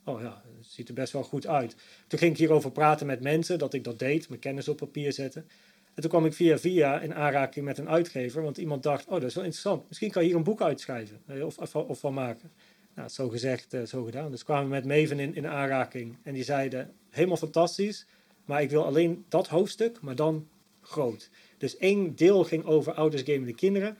[0.05, 1.77] oh ja, het ziet er best wel goed uit.
[2.07, 5.13] Toen ging ik hierover praten met mensen, dat ik dat deed, mijn kennis op papier
[5.13, 5.47] zetten.
[5.95, 9.13] En toen kwam ik via via in aanraking met een uitgever, want iemand dacht, oh
[9.13, 12.15] dat is wel interessant, misschien kan je hier een boek uitschrijven eh, of, of, van
[12.15, 12.51] maken.
[12.95, 14.31] Nou, zo gezegd, uh, zo gedaan.
[14.31, 18.07] Dus kwamen we met Maven in, in aanraking en die zeiden, helemaal fantastisch,
[18.45, 20.49] maar ik wil alleen dat hoofdstuk, maar dan
[20.81, 21.31] groot.
[21.59, 23.97] Dus één deel ging over ouders gamen de kinderen.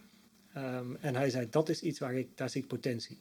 [0.57, 3.21] Um, en hij zei, dat is iets waar ik, daar zie ik potentie.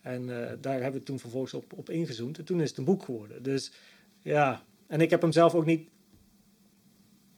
[0.00, 2.38] En uh, daar hebben we toen vervolgens op, op ingezoomd.
[2.38, 3.42] En toen is het een boek geworden.
[3.42, 3.72] Dus
[4.22, 5.88] ja, en ik heb hem zelf ook niet...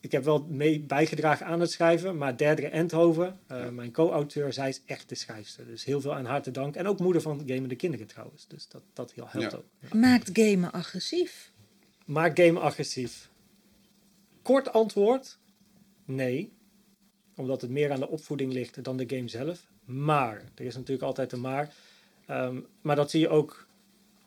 [0.01, 4.69] Ik heb wel mee bijgedragen aan het schrijven, maar Derdere Endhoven, uh, mijn co-auteur, zij
[4.69, 5.65] is echt de schrijfster.
[5.65, 6.81] Dus heel veel aan haar te danken.
[6.81, 8.47] En ook moeder van Gamen de Kinderen trouwens.
[8.47, 9.57] Dus dat, dat helpt ja.
[9.57, 9.65] ook.
[9.79, 9.97] Ja.
[9.99, 11.51] Maakt gamen agressief?
[12.05, 13.29] Maakt gamen agressief?
[14.41, 15.37] Kort antwoord,
[16.05, 16.53] nee.
[17.35, 19.67] Omdat het meer aan de opvoeding ligt dan de game zelf.
[19.85, 21.73] Maar, er is natuurlijk altijd een maar.
[22.29, 23.67] Um, maar dat zie je ook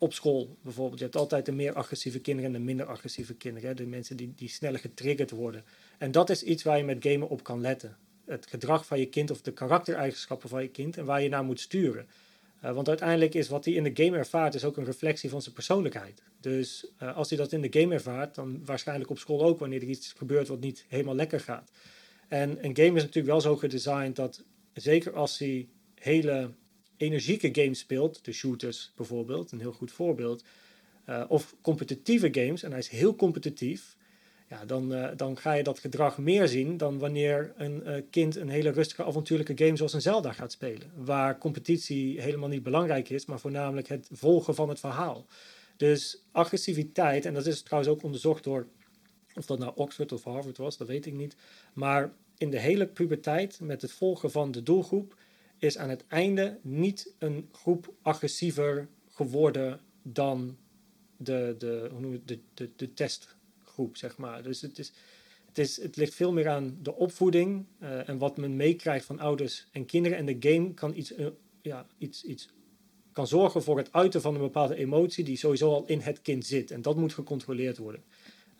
[0.02, 0.98] op school bijvoorbeeld.
[0.98, 3.68] Je hebt altijd de meer agressieve kinderen en de minder agressieve kinderen.
[3.68, 3.74] Hè?
[3.74, 5.64] De mensen die, die sneller getriggerd worden.
[5.98, 7.96] En dat is iets waar je met gamen op kan letten.
[8.24, 11.44] Het gedrag van je kind of de karaktereigenschappen van je kind en waar je naar
[11.44, 12.06] moet sturen.
[12.64, 15.42] Uh, want uiteindelijk is wat hij in de game ervaart, is ook een reflectie van
[15.42, 16.22] zijn persoonlijkheid.
[16.40, 19.82] Dus uh, als hij dat in de game ervaart, dan waarschijnlijk op school ook, wanneer
[19.82, 21.70] er iets gebeurt wat niet helemaal lekker gaat.
[22.28, 26.50] En een game is natuurlijk wel zo gedesigned dat, zeker als hij hele
[27.02, 30.44] energieke games speelt, de shooters bijvoorbeeld, een heel goed voorbeeld,
[31.08, 33.96] uh, of competitieve games, en hij is heel competitief,
[34.48, 38.36] ja, dan, uh, dan ga je dat gedrag meer zien dan wanneer een uh, kind
[38.36, 40.90] een hele rustige avontuurlijke game zoals een Zelda gaat spelen.
[40.96, 45.26] Waar competitie helemaal niet belangrijk is, maar voornamelijk het volgen van het verhaal.
[45.76, 48.66] Dus agressiviteit, en dat is trouwens ook onderzocht door,
[49.34, 51.36] of dat nou Oxford of Harvard was, dat weet ik niet.
[51.72, 55.14] Maar in de hele puberteit, met het volgen van de doelgroep,
[55.62, 60.56] is aan het einde niet een groep agressiever geworden dan
[61.16, 64.42] de, de, hoe de, de, de testgroep, zeg maar.
[64.42, 64.92] Dus het, is,
[65.46, 69.18] het, is, het ligt veel meer aan de opvoeding uh, en wat men meekrijgt van
[69.18, 70.18] ouders en kinderen.
[70.18, 71.26] En de game kan iets, uh,
[71.62, 72.48] ja, iets, iets
[73.12, 76.46] kan zorgen voor het uiten van een bepaalde emotie die sowieso al in het kind
[76.46, 76.70] zit.
[76.70, 78.02] En dat moet gecontroleerd worden.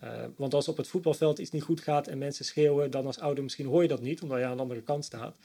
[0.04, 3.18] Uh, want als op het voetbalveld iets niet goed gaat en mensen schreeuwen, dan als
[3.18, 5.36] ouder misschien hoor je dat niet, omdat je aan de andere kant staat.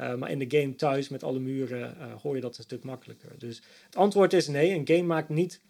[0.00, 2.84] Uh, maar in de game thuis met alle muren uh, hoor je dat een stuk
[2.84, 3.30] makkelijker.
[3.38, 5.60] Dus het antwoord is nee, een game maakt niet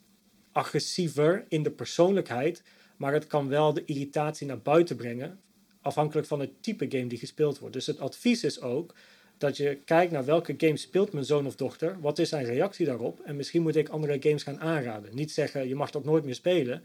[0.53, 2.63] agressiever in de persoonlijkheid,
[2.97, 5.41] maar het kan wel de irritatie naar buiten brengen,
[5.81, 7.75] afhankelijk van het type game die gespeeld wordt.
[7.75, 8.95] Dus het advies is ook
[9.39, 12.87] dat je kijkt naar welke game speelt mijn zoon of dochter, wat is zijn reactie
[12.87, 15.15] daarop en misschien moet ik andere games gaan aanraden.
[15.15, 16.85] Niet zeggen je mag dat nooit meer spelen,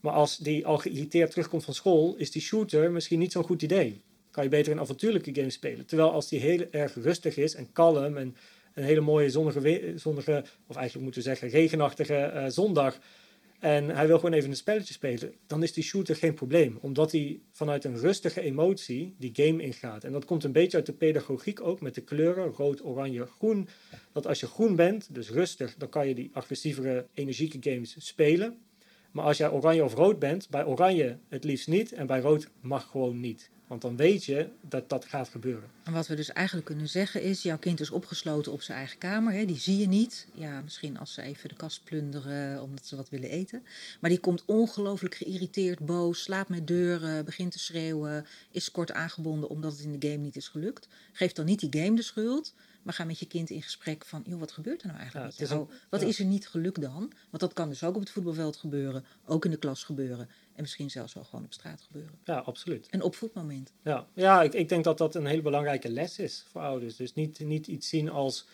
[0.00, 3.62] maar als die al geïrriteerd terugkomt van school, is die shooter misschien niet zo'n goed
[3.62, 4.00] idee
[4.30, 5.86] kan je beter een avontuurlijke game spelen.
[5.86, 8.36] Terwijl als die heel erg rustig is en kalm en
[8.74, 12.98] een hele mooie zonnige, zonnige of eigenlijk moeten we zeggen regenachtige uh, zondag
[13.58, 16.78] en hij wil gewoon even een spelletje spelen, dan is die shooter geen probleem.
[16.80, 20.04] Omdat hij vanuit een rustige emotie die game ingaat.
[20.04, 23.68] En dat komt een beetje uit de pedagogiek ook met de kleuren, rood, oranje, groen.
[24.12, 28.58] Dat als je groen bent, dus rustig, dan kan je die agressievere, energieke games spelen.
[29.12, 32.48] Maar als jij oranje of rood bent, bij oranje het liefst niet en bij rood
[32.60, 33.50] mag gewoon niet.
[33.68, 35.70] Want dan weet je dat dat gaat gebeuren.
[35.82, 38.98] En wat we dus eigenlijk kunnen zeggen is: jouw kind is opgesloten op zijn eigen
[38.98, 39.32] kamer.
[39.32, 40.26] Hè, die zie je niet.
[40.34, 43.62] Ja, misschien als ze even de kast plunderen omdat ze wat willen eten.
[44.00, 49.48] Maar die komt ongelooflijk geïrriteerd, boos, slaapt met deuren, begint te schreeuwen, is kort aangebonden
[49.48, 50.88] omdat het in de game niet is gelukt.
[51.12, 52.54] Geef dan niet die game de schuld.
[52.88, 55.34] Maar ga met je kind in gesprek van, joh, wat gebeurt er nou eigenlijk ja,
[55.38, 55.60] met jou?
[55.60, 56.06] Een, wat ja.
[56.06, 57.12] is er niet gelukt dan?
[57.30, 60.28] Want dat kan dus ook op het voetbalveld gebeuren, ook in de klas gebeuren.
[60.54, 62.18] En misschien zelfs wel gewoon op straat gebeuren.
[62.24, 62.86] Ja, absoluut.
[62.90, 63.72] Een opvoedmoment.
[63.82, 66.96] Ja, ja ik, ik denk dat dat een hele belangrijke les is voor ouders.
[66.96, 68.46] Dus niet, niet iets zien als,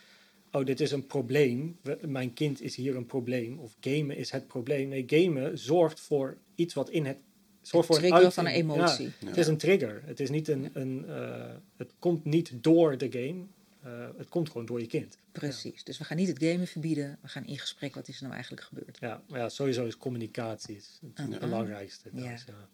[0.52, 1.78] oh, dit is een probleem.
[2.00, 3.58] Mijn kind is hier een probleem.
[3.58, 4.88] Of gamen is het probleem.
[4.88, 7.18] Nee, gamen zorgt voor iets wat in het
[7.62, 9.04] zorg voor trigger een van een emotie.
[9.04, 9.26] Ja, ja.
[9.26, 10.02] Het is een trigger.
[10.04, 13.46] Het, is niet een, een, uh, het komt niet door de game.
[13.86, 15.18] Uh, het komt gewoon door je kind.
[15.32, 15.76] Precies.
[15.76, 15.84] Ja.
[15.84, 17.18] Dus we gaan niet het gamen verbieden.
[17.22, 17.94] We gaan in gesprek.
[17.94, 18.96] Wat is er nou eigenlijk gebeurd?
[19.00, 21.38] Ja, maar ja sowieso is communicatie het, uh -huh.
[21.40, 22.10] belangrijkste.
[22.12, 22.30] Ja.
[22.30, 22.68] Ja.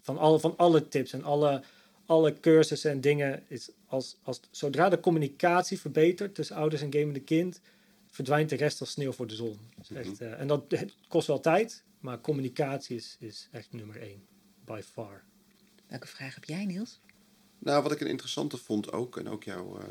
[0.00, 1.62] Van, alle, van alle tips en alle,
[2.06, 7.20] alle cursussen en dingen is als, als zodra de communicatie verbetert tussen ouders en gamende
[7.20, 7.60] kind,
[8.06, 9.58] verdwijnt de rest als sneeuw voor de zon.
[9.76, 10.64] Dus echt, uh, en dat
[11.08, 14.26] kost wel tijd, maar communicatie is, is echt nummer één.
[14.64, 15.24] By far.
[15.86, 17.00] Welke vraag heb jij, Niels?
[17.58, 19.84] Nou, wat ik een interessante vond ook, en ook jou, uh,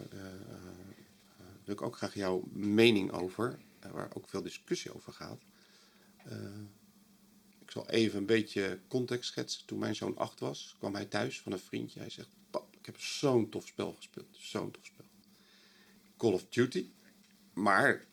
[1.64, 3.60] wil ik ook graag jouw mening over,
[3.92, 5.42] waar ook veel discussie over gaat.
[7.60, 9.66] ik zal even een beetje context schetsen.
[9.66, 12.00] Toen mijn zoon acht was, kwam hij thuis van een vriendje.
[12.00, 15.06] Hij zegt, pap, ik heb zo'n tof spel gespeeld, zo'n tof spel.
[16.18, 16.90] Call of Duty,
[17.54, 18.06] maar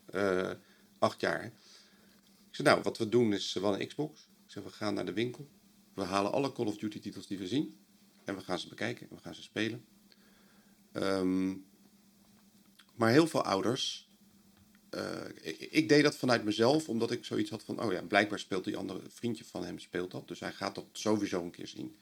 [0.98, 1.44] acht jaar.
[1.44, 4.20] Ik zei, nou, wat we doen is wel een Xbox.
[4.20, 5.48] Ik zeg, we gaan naar de winkel.
[5.94, 7.78] We halen alle Call of Duty titels die we zien.
[8.24, 9.84] En we gaan ze bekijken en we gaan ze spelen.
[10.92, 11.54] Ehm,
[12.94, 14.08] maar heel veel ouders.
[14.90, 15.26] eh,
[15.70, 18.76] ik, deed dat vanuit mezelf, omdat ik zoiets had van: oh ja, blijkbaar speelt die
[18.76, 20.28] andere vriendje van hem speelt dat.
[20.28, 21.96] Dus hij gaat dat sowieso een keer zien.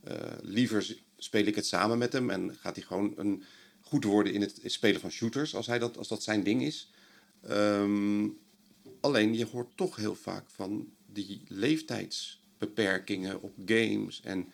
[0.00, 3.44] Eh, liever speel ik het samen met hem en gaat hij gewoon een,
[3.80, 6.90] goed worden in het spelen van shooters, als, hij dat, als dat zijn ding is.
[7.42, 8.28] Ehm,
[9.00, 14.52] alleen je hoort toch heel vaak van die leeftijdsbeperkingen op games en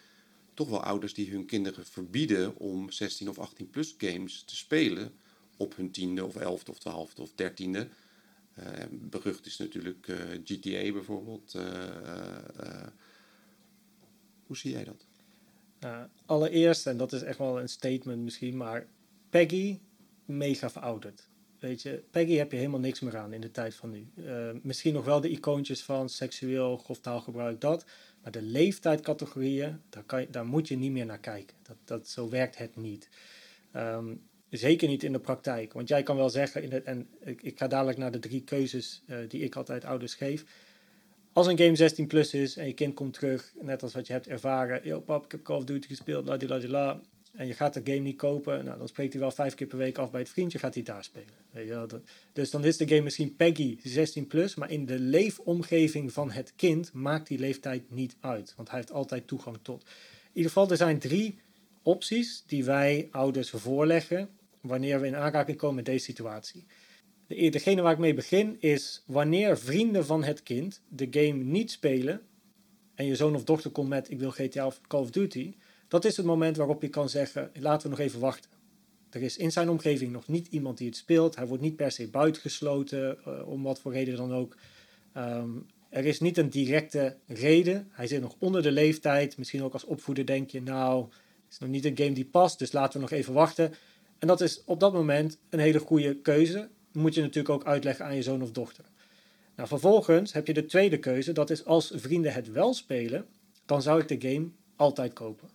[0.56, 5.12] toch wel ouders die hun kinderen verbieden om 16 of 18 plus games te spelen
[5.56, 7.88] op hun tiende of elfde of twaalfde of dertiende.
[8.54, 11.54] Eh, berucht is natuurlijk eh, GTA bijvoorbeeld.
[11.54, 12.86] Eh,
[14.46, 15.06] hoe zie jij dat?
[16.26, 18.86] Allereerst, en dat is echt wel een statement misschien, maar
[19.30, 19.78] Peggy,
[20.24, 21.28] mega verouderd.
[21.58, 24.08] Weet je, Peggy heb je helemaal niks meer aan in de tijd van nu.
[24.62, 27.84] Misschien nog wel de icoontjes van seksueel, grof taalgebruik, dat.
[28.26, 31.56] Maar de leeftijdcategorieën, daar, kan je, daar moet je niet meer naar kijken.
[31.62, 33.08] Dat, dat, zo werkt het niet.
[33.76, 35.72] Um, zeker niet in de praktijk.
[35.72, 39.02] Want jij kan wel zeggen, in en ik, ik ga dadelijk naar de drie keuzes
[39.06, 40.44] uh, die ik altijd ouders geef.
[41.32, 44.12] Als een game 16 plus is en je kind komt terug, net als wat je
[44.12, 44.80] hebt ervaren.
[44.84, 47.00] Yo pap, ik heb Call of Duty gespeeld, la la la.
[47.36, 48.64] En je gaat de game niet kopen.
[48.64, 50.82] Nou, dan spreekt hij wel vijf keer per week af bij het vriendje, gaat hij
[50.82, 51.34] daar spelen.
[51.50, 52.00] Weet je?
[52.32, 56.52] Dus dan is de game misschien Peggy 16 plus, maar in de leefomgeving van het
[56.56, 58.52] kind maakt die leeftijd niet uit.
[58.56, 59.82] Want hij heeft altijd toegang tot.
[59.82, 59.88] In
[60.32, 61.38] ieder geval, er zijn drie
[61.82, 64.28] opties die wij ouders voorleggen
[64.60, 66.64] wanneer we in aanraking komen met deze situatie.
[67.26, 71.70] De, degene waar ik mee begin is wanneer vrienden van het kind de game niet
[71.70, 72.20] spelen
[72.94, 75.54] en je zoon of dochter komt met ik wil GTA of Call of Duty,
[75.88, 78.50] dat is het moment waarop je kan zeggen laten we nog even wachten.
[79.10, 81.36] Er is in zijn omgeving nog niet iemand die het speelt.
[81.36, 84.56] Hij wordt niet per se buitengesloten, uh, om wat voor reden dan ook.
[85.16, 87.88] Um, er is niet een directe reden.
[87.90, 89.38] Hij zit nog onder de leeftijd.
[89.38, 92.58] Misschien ook als opvoeder denk je, nou, het is nog niet een game die past,
[92.58, 93.74] dus laten we nog even wachten.
[94.18, 96.68] En dat is op dat moment een hele goede keuze.
[96.92, 98.84] Moet je natuurlijk ook uitleggen aan je zoon of dochter.
[99.56, 101.32] Nou, vervolgens heb je de tweede keuze.
[101.32, 103.26] Dat is als vrienden het wel spelen,
[103.66, 105.48] dan zou ik de game altijd kopen.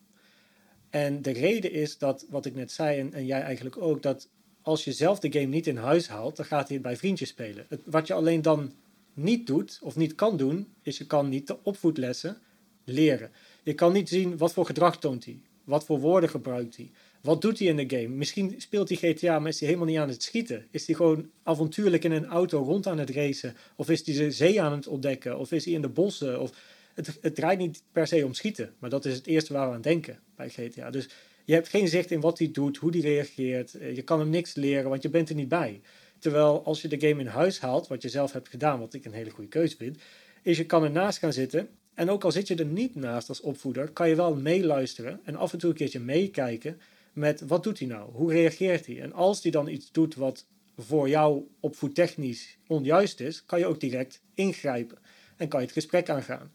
[0.91, 4.29] En de reden is dat, wat ik net zei, en, en jij eigenlijk ook, dat
[4.61, 7.65] als je zelf de game niet in huis haalt, dan gaat hij bij vriendjes spelen.
[7.69, 8.73] Het, wat je alleen dan
[9.13, 12.37] niet doet, of niet kan doen, is je kan niet de opvoedlessen
[12.83, 13.31] leren.
[13.63, 17.41] Je kan niet zien wat voor gedrag toont hij, wat voor woorden gebruikt hij, wat
[17.41, 18.15] doet hij in de game.
[18.15, 20.67] Misschien speelt hij GTA, maar is hij helemaal niet aan het schieten.
[20.71, 24.31] Is hij gewoon avontuurlijk in een auto rond aan het racen, of is hij de
[24.31, 26.51] zee aan het ontdekken, of is hij in de bossen, of
[26.93, 29.75] het, het draait niet per se om schieten, maar dat is het eerste waar we
[29.75, 30.19] aan denken
[30.49, 30.89] GTA.
[30.89, 31.09] Dus
[31.45, 33.71] je hebt geen zicht in wat hij doet, hoe hij reageert.
[33.71, 35.81] Je kan hem niks leren, want je bent er niet bij.
[36.19, 39.05] Terwijl als je de game in huis haalt, wat je zelf hebt gedaan, wat ik
[39.05, 39.97] een hele goede keuze vind,
[40.41, 41.69] is je kan ernaast gaan zitten.
[41.93, 45.35] En ook al zit je er niet naast als opvoeder, kan je wel meeluisteren en
[45.35, 46.79] af en toe een keertje meekijken
[47.13, 48.11] met wat doet hij nou?
[48.11, 49.01] Hoe reageert hij?
[49.01, 50.45] En als hij dan iets doet wat
[50.77, 54.97] voor jou opvoedtechnisch onjuist is, kan je ook direct ingrijpen
[55.37, 56.51] en kan je het gesprek aangaan.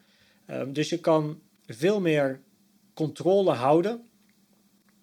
[0.51, 2.39] Um, dus je kan veel meer
[2.97, 4.01] controle houden.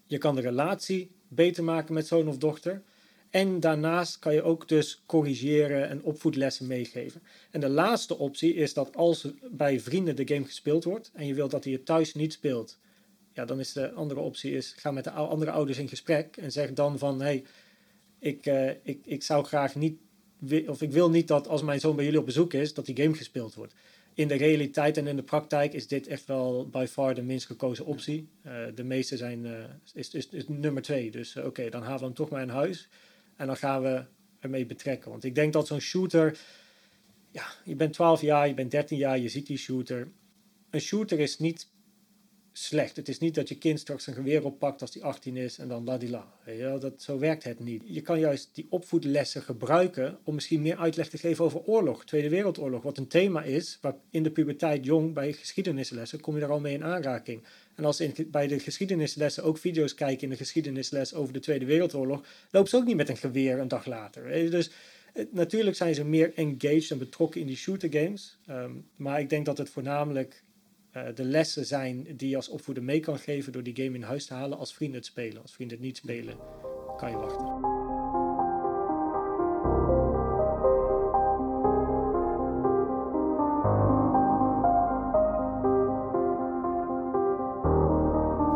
[0.07, 2.83] Je kan de relatie beter maken met zoon of dochter.
[3.31, 7.23] En daarnaast kan je ook dus corrigeren en opvoedlessen meegeven.
[7.51, 11.35] En de laatste optie is dat als bij vrienden de game gespeeld wordt en je
[11.35, 12.79] wilt dat hij het thuis niet speelt,
[13.33, 16.53] ja, dan is de andere optie is ga met de andere ouders in gesprek en
[16.53, 17.45] zeg dan van hey,
[18.19, 19.99] ik, uh, ik, ik zou graag niet,
[20.67, 22.97] of ik wil niet dat als mijn zoon bij jullie op bezoek is, dat die
[22.97, 23.75] game gespeeld wordt
[24.15, 27.47] in de realiteit en in de praktijk is dit echt wel by far de minst
[27.47, 28.29] gekozen optie.
[28.47, 31.11] Uh, de meeste zijn, uh, is, is, nummer twee.
[31.11, 32.89] Dus uh, oké, dan halen we hem toch maar in huis.
[33.37, 34.05] En dan gaan we
[34.41, 35.11] ermee betrekken.
[35.11, 36.39] Want ik denk dat zo'n shooter...
[37.31, 40.09] Ja, je bent 12 jaar, je bent 13 jaar, je ziet die shooter.
[40.71, 41.69] Een shooter is niet
[42.57, 42.97] slecht.
[42.97, 45.69] Het is niet dat je kind straks een geweer oppakt als die 18 is en
[45.69, 46.33] dan ladila.
[46.47, 47.83] Ja, dat, zo werkt het niet.
[47.87, 52.29] Je kan juist die opvoedlessen gebruiken om misschien meer uitleg te geven over oorlog, Tweede
[52.29, 56.51] Wereldoorlog, wat een thema is, waar in de puberteit jong bij geschiedenislessen kom je daar
[56.51, 57.43] al mee in aanraking.
[57.75, 61.65] En als in, bij de geschiedenislessen ook video's kijken in de geschiedenisles over de Tweede
[61.65, 64.51] Wereldoorlog, loopt ze ook niet met een geweer een dag later.
[64.51, 64.71] Dus
[65.31, 68.39] natuurlijk zijn ze meer engaged en betrokken in die shooter games.
[68.51, 70.43] Um, maar ik denk dat het voornamelijk
[70.95, 74.27] de lessen zijn die je als opvoeder mee kan geven door die game in huis
[74.27, 75.43] te halen als vrienden het spelen.
[75.43, 76.39] Als vrienden het niet spelen,
[76.97, 77.45] kan je wachten.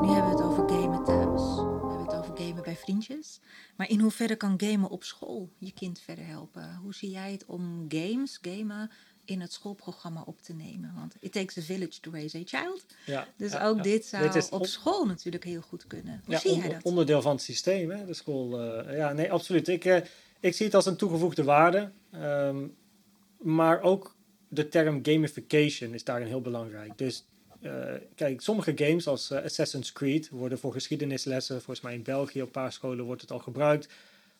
[0.00, 1.42] Nu hebben we het over gamen thuis.
[1.56, 3.40] We hebben het over gamen bij vriendjes.
[3.76, 6.74] Maar in hoeverre kan gamen op school je kind verder helpen?
[6.82, 8.90] Hoe zie jij het om games, gamen
[9.28, 10.92] in het schoolprogramma op te nemen.
[10.96, 12.84] Want it takes a village to raise a child.
[13.06, 13.82] Ja, Dus ja, ook ja.
[13.82, 16.20] dit zou is op school natuurlijk heel goed kunnen.
[16.24, 16.82] Hoe ja, zie on- jij dat?
[16.82, 18.60] onderdeel van het systeem, hè, de school.
[18.60, 19.68] eh, ja, nee, absoluut.
[19.68, 19.96] Ik, eh,
[20.40, 21.90] ik zie het als een toegevoegde waarde.
[22.10, 22.66] Ehm,
[23.38, 24.14] maar ook
[24.48, 26.98] de term gamification is daarin heel belangrijk.
[26.98, 27.24] Dus
[27.60, 32.46] eh, kijk, sommige games als Assassin's Creed worden voor geschiedenislessen, volgens mij in België op
[32.46, 33.88] een paar scholen wordt het al gebruikt.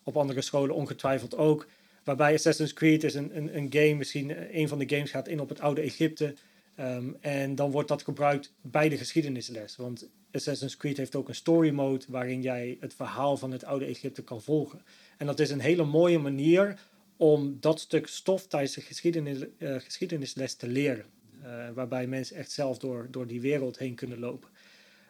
[0.03, 1.67] Op andere scholen ongetwijfeld ook.
[2.09, 5.39] Waarbij Assassin's Creed is een, een, game, misschien eh, een van de games gaat in
[5.39, 6.33] op het oude Egypte.
[6.75, 9.75] Ehm, en dan wordt dat gebruikt bij de geschiedenisles.
[9.75, 13.85] Want Assassin's Creed heeft ook een story mode waarin jij het verhaal van het oude
[13.85, 14.81] Egypte kan volgen.
[15.17, 16.79] En dat is een hele mooie manier
[17.17, 21.05] om dat stuk stof tijdens de geschiedenis, eh, geschiedenisles te leren.
[21.41, 24.49] Eh, waarbij mensen echt zelf door, door die wereld heen kunnen lopen.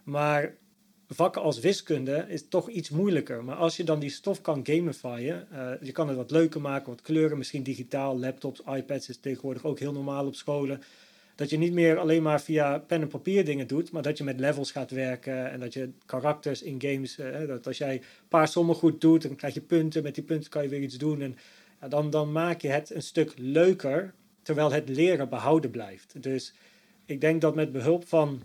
[0.04, 0.56] Maar
[1.10, 3.44] vakken als wiskunde is toch iets moeilijker.
[3.44, 6.90] Maar als je dan die stof kan gamifyen, eh, je kan het wat leuker maken,
[6.90, 10.82] wat kleuren, misschien digitaal, laptops, iPads is tegenwoordig ook heel normaal op scholen.
[11.36, 14.24] Dat je niet meer alleen maar via pen en papier dingen doet, maar dat je
[14.24, 18.04] met levels gaat werken en dat je karakters in games, eh, dat als jij een
[18.28, 20.98] paar sommen goed doet, dan krijg je punten, met die punten kan je weer iets
[20.98, 21.22] doen.
[21.22, 21.38] En
[21.82, 26.24] ja, dan, dan maak je het een stuk leuker, terwijl het leren behouden blijft.
[26.24, 26.54] Dus
[27.06, 28.44] ik denk dat met behulp van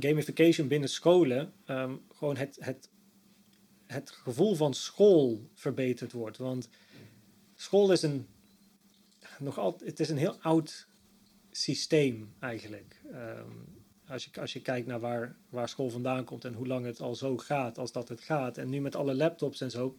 [0.00, 2.90] gamification binnen scholen ehm, gewoon het, het,
[3.86, 6.36] het gevoel van school verbeterd wordt.
[6.36, 6.68] Want
[7.54, 8.26] school is een
[9.38, 10.86] nog het is een heel oud
[11.50, 13.00] systeem eigenlijk.
[13.12, 13.52] Ehm,
[14.06, 17.00] als, je, als je kijkt naar waar, waar school vandaan komt en hoe lang het
[17.00, 18.58] al zo gaat als dat het gaat.
[18.58, 19.98] En nu met alle laptops en zo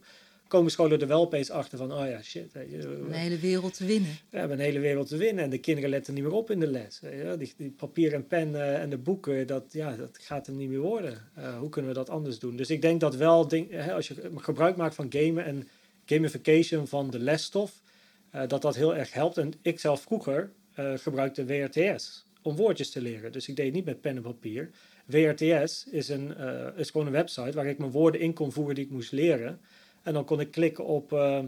[0.50, 2.52] komen scholen er wel opeens achter van, oh ja, shit.
[2.54, 2.78] je,
[3.10, 4.18] de hele wereld te winnen.
[4.30, 6.60] we hebben een hele wereld te winnen en de kinderen letten niet meer op in
[6.60, 7.00] de les.
[7.02, 7.36] je.
[7.38, 10.70] Die, die papier en pen eh, en de boeken, dat, ja, dat gaat hem niet
[10.70, 11.18] meer worden.
[11.36, 12.56] Eh, hoe kunnen we dat anders doen?
[12.56, 15.68] Dus ik denk dat wel, ding, hè, als je gebruik maakt van gamen en
[16.06, 17.82] gamification van de lesstof,
[18.30, 19.38] eh, dat dat heel erg helpt.
[19.38, 23.32] En ik zelf vroeger eh, gebruikte WRTS om woordjes te leren.
[23.32, 24.70] Dus ik deed niet met pen en papier.
[25.06, 28.76] WRTS is, een, eh, is gewoon een website waar ik mijn woorden in kon voeren
[28.76, 29.60] die ik moest leren.
[30.04, 31.40] En dan kon ik klikken op eh,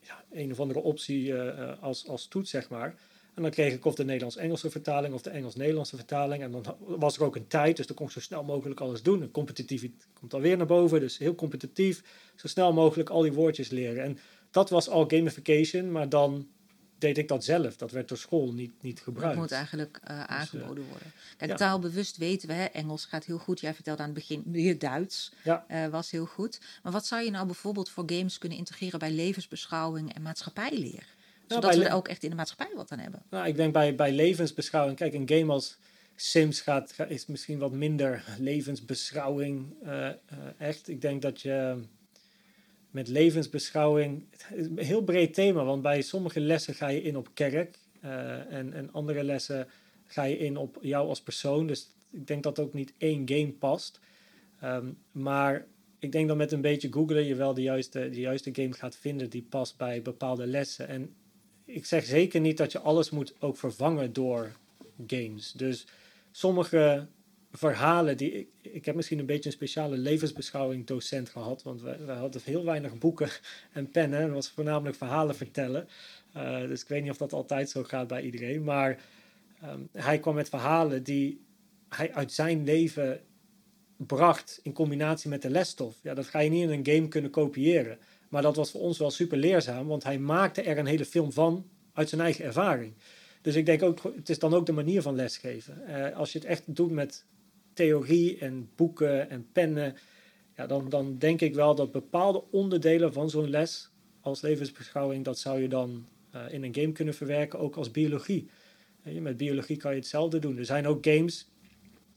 [0.00, 2.94] ja, een of andere optie eh, eh, als, als toets, zeg maar.
[3.34, 6.42] En dan kreeg ik of de Nederlands-Engelse vertaling of de Engels-Nederlandse vertaling.
[6.42, 9.02] En dan was er ook een tijd, dus dan kon ik zo snel mogelijk alles
[9.02, 9.22] doen.
[9.22, 12.02] En competitiviteit komt alweer naar boven, dus heel competitief.
[12.36, 14.02] Zo snel mogelijk al die woordjes leren.
[14.02, 14.18] En
[14.50, 16.48] dat was al gamification, maar dan
[16.98, 17.76] deed ik dat zelf.
[17.76, 19.36] Dat werd door school niet, niet Dat gebruikt.
[19.38, 21.12] moet eigenlijk eh, aangeboden worden.
[21.36, 21.56] Kijk, ja.
[21.56, 23.60] taalbewust weten we, hè, Engels gaat heel goed.
[23.60, 25.64] Jij vertelde aan het begin, je Duits Ja.
[25.68, 26.60] eh, was heel goed.
[26.82, 31.06] Maar wat zou je nou bijvoorbeeld voor games kunnen integreren bij levensbeschouwing en maatschappijleer?
[31.46, 33.22] Zodat bij we er ook echt in de maatschappij wat aan hebben.
[33.30, 34.96] Nou, ik denk bij, bij levensbeschouwing.
[34.96, 35.76] Kijk, een game als
[36.16, 39.74] Sims gaat, ga- is misschien wat minder levensbeschouwing.
[39.82, 40.14] eh, eh,
[40.58, 40.88] echt.
[40.88, 41.82] Ik denk dat je
[42.90, 44.24] met levensbeschouwing.
[44.54, 47.78] Een heel breed thema, want bij sommige lessen ga je in op kerk.
[48.00, 49.68] eh, en, en andere lessen
[50.06, 51.66] ga je in op jou als persoon.
[51.66, 54.00] Dus ik denk dat ook niet één game past.
[54.60, 55.66] Ehm, maar
[55.98, 58.96] ik denk dat met een beetje googlen je wel de juiste, de juiste game gaat
[58.96, 60.88] vinden die past bij bepaalde lessen.
[60.88, 61.14] En
[61.64, 64.52] ik zeg zeker niet dat je alles moet ook vervangen door
[65.06, 65.52] games.
[65.52, 65.86] Dus
[66.30, 67.06] sommige
[67.52, 71.96] verhalen die ik, ik heb misschien een beetje een speciale levensbeschouwing docent gehad, want wij,
[72.16, 73.28] hadden heel weinig boeken
[73.72, 74.22] en pennen.
[74.22, 75.88] Het was voornamelijk verhalen vertellen.
[76.32, 79.00] Eh, dus ik weet niet of dat altijd zo gaat bij iedereen, maar
[79.60, 81.40] ehm, hij kwam met verhalen die
[81.88, 83.20] hij uit zijn leven
[83.96, 85.96] bracht in combinatie met de lesstof.
[86.02, 87.98] Ja, dat ga je niet in een game kunnen kopiëren.
[88.28, 91.32] Maar dat was voor ons wel super leerzaam, want hij maakte er een hele film
[91.32, 92.94] van uit zijn eigen ervaring.
[93.42, 95.86] Dus ik denk ook, het is dan ook de manier van lesgeven.
[95.86, 97.24] Eh, als je het echt doet met
[97.78, 99.96] theorie en boeken en pennen,
[100.56, 105.38] ja, dan, dan denk ik wel dat bepaalde onderdelen van zo'n les als levensbeschouwing, dat
[105.38, 108.48] zou je dan eh, in een game kunnen verwerken, ook als biologie.
[109.02, 110.56] Eh, met biologie kan je hetzelfde doen.
[110.56, 111.50] Er zijn ook games,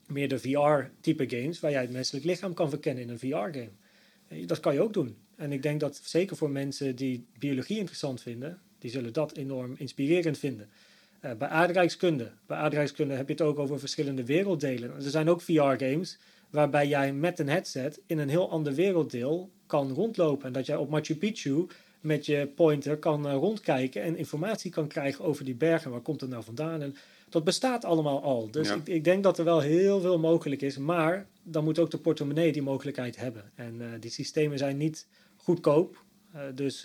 [0.06, 3.70] meer de VR-type games, waar jij het menselijk lichaam kan verkennen in een VR-game.
[4.28, 5.16] Eh, Dat kan je ook doen.
[5.36, 9.74] En ik denk dat zeker voor mensen die biologie interessant vinden, die zullen dat enorm
[9.76, 10.68] inspirerend vinden.
[11.22, 12.30] Eh, bij aardrijkskunde.
[12.46, 14.94] Bij aardrijkskunde heb je het ook over verschillende werelddelen.
[14.94, 16.18] Er zijn ook VR-games
[16.50, 20.46] waarbij jij met een headset in een heel ander werelddeel kan rondlopen.
[20.46, 21.66] En dat jij op Machu Picchu
[22.00, 25.90] met je pointer kan eh, rondkijken en informatie kan krijgen over die bergen.
[25.90, 26.82] Waar komt het nou vandaan?
[26.82, 26.96] En
[27.28, 28.50] dat bestaat allemaal al.
[28.50, 28.74] Dus Ja.
[28.74, 30.78] ik, ik denk dat er wel heel veel mogelijk is.
[30.78, 33.50] Maar dan moet ook de portemonnee die mogelijkheid hebben.
[33.54, 35.06] En eh, die systemen zijn niet
[35.36, 36.04] goedkoop.
[36.54, 36.84] Dus,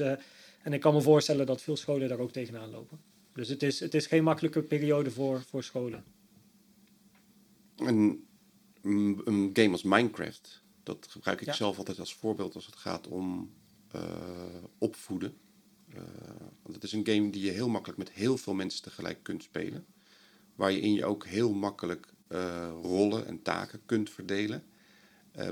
[0.62, 3.00] en ik kan me voorstellen dat veel scholen daar ook tegenaan lopen.
[3.38, 6.04] Dus het is, het is geen makkelijke periode voor, voor scholen.
[7.76, 8.28] Een,
[8.82, 11.54] een, game als Minecraft, dat gebruik ik Ja.
[11.54, 13.54] zelf altijd als voorbeeld als het gaat om
[13.92, 15.38] eh, opvoeden.
[15.90, 16.02] Eh,
[16.62, 19.44] Want het is een game die je heel makkelijk met heel veel mensen tegelijk kunt
[19.44, 19.86] spelen.
[20.56, 24.64] Waar je in je ook heel makkelijk eh, rollen en taken kunt verdelen.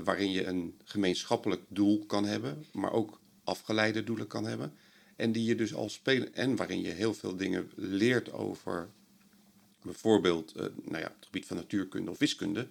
[0.04, 4.72] Waarin je een gemeenschappelijk doel kan hebben, maar ook afgeleide doelen kan hebben.
[5.16, 6.34] En die je dus al spelen.
[6.34, 8.88] En waarin je heel veel dingen leert over
[9.82, 12.68] bijvoorbeeld uh, nou ja, het gebied van natuurkunde of wiskunde,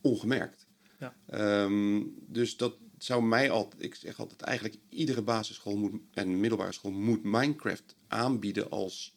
[0.00, 0.66] ongemerkt.
[0.98, 1.14] Ja.
[1.26, 6.72] Ehm, dus dat zou mij altijd, ik zeg altijd, eigenlijk iedere basisschool moet, en middelbare
[6.72, 9.16] school moet Minecraft aanbieden als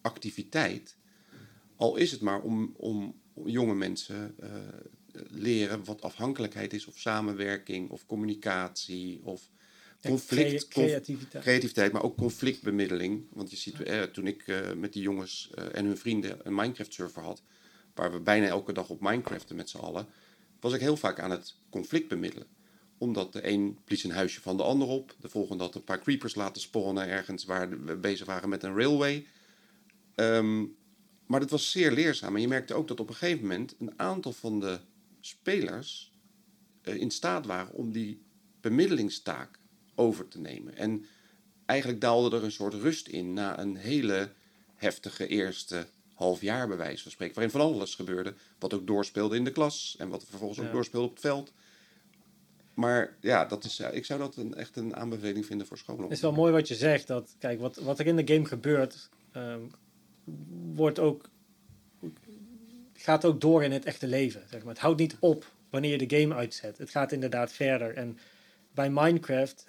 [0.00, 0.96] activiteit.
[1.76, 4.50] Al is het maar om, om jonge mensen uh,
[5.28, 9.50] leren wat afhankelijkheid is, of samenwerking, of communicatie, of
[10.08, 11.42] conflict, creativiteit.
[11.42, 13.26] creativiteit, maar ook conflictbemiddeling.
[13.32, 16.54] Want je ziet, eh, toen ik eh, met die jongens eh, en hun vrienden een
[16.54, 17.42] Minecraft-server had,
[17.94, 20.06] waar we bijna elke dag op Minecraften met z'n allen,
[20.60, 22.46] was ik heel vaak aan het conflict bemiddelen.
[22.98, 26.00] Omdat de een blies een huisje van de ander op, de volgende had een paar
[26.00, 29.26] creepers laten spawnen ergens waar we bezig waren met een railway.
[30.14, 30.64] Ehm,
[31.26, 32.34] maar dat was zeer leerzaam.
[32.34, 34.78] En je merkte ook dat op een gegeven moment een aantal van de
[35.20, 36.12] spelers
[36.82, 38.22] uh, in staat waren om die
[38.60, 39.58] bemiddelingstaak
[39.94, 40.76] over te nemen.
[40.76, 41.06] En
[41.66, 44.30] eigenlijk daalde er een soort rust in na een hele
[44.74, 47.34] heftige eerste half jaar, bij wijze van spreken.
[47.34, 48.34] Waarin van alles gebeurde.
[48.58, 51.52] Wat ook doorspeelde in de klas en wat vervolgens ook doorspeelde op het veld.
[52.74, 56.02] Maar ja, dat is, ik zou dat een, echt een aanbeveling vinden voor scholen.
[56.02, 57.06] Het is wel mooi wat je zegt.
[57.06, 59.70] Dat, kijk, wat, wat er in de game gebeurt, um,
[60.74, 61.28] wordt ook,
[62.92, 64.42] gaat ook door in het echte leven.
[64.50, 64.72] Zeg maar.
[64.72, 66.78] Het houdt niet op wanneer je de game uitzet.
[66.78, 67.94] Het gaat inderdaad verder.
[67.94, 68.18] En
[68.74, 69.64] bij Minecraft,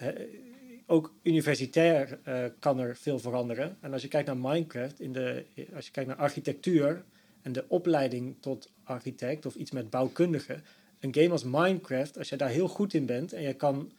[0.86, 3.76] ook universitair uh, kan er veel veranderen.
[3.80, 5.44] En als je kijkt naar Minecraft, in de,
[5.74, 7.04] als je kijkt naar architectuur
[7.42, 10.60] en de opleiding tot architect of iets met bouwkundige,
[11.00, 13.92] een game als Minecraft, als je daar heel goed in bent en je kan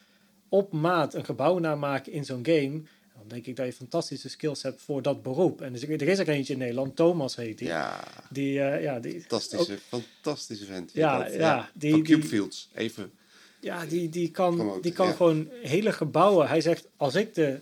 [0.49, 2.82] op maat een gebouw namaken in zo'n game,
[3.18, 5.62] dan denk ik dat je fantastische skills hebt voor dat beroep.
[5.62, 7.68] En dus, er is er eentje in Nederland, Thomas heet die.
[7.68, 10.91] Ja, die, uh, ja, die fantastische, ook, fantastische vent.
[10.93, 13.12] Ja, dat, ja, ja, die, van Cubefields, even
[13.60, 16.47] ja, die, die kan, die kan gewoon hele gebouwen.
[16.47, 17.60] Hij zegt, als ik de,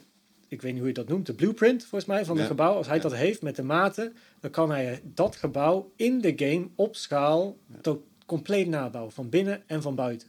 [0.47, 2.41] ik weet niet hoe je dat noemt, de blueprint volgens mij van ja.
[2.41, 6.21] een gebouw, als hij dat heeft met de maten, dan kan hij dat gebouw in
[6.21, 10.27] de game op schaal tot compleet nabouwen, van binnen en van buiten.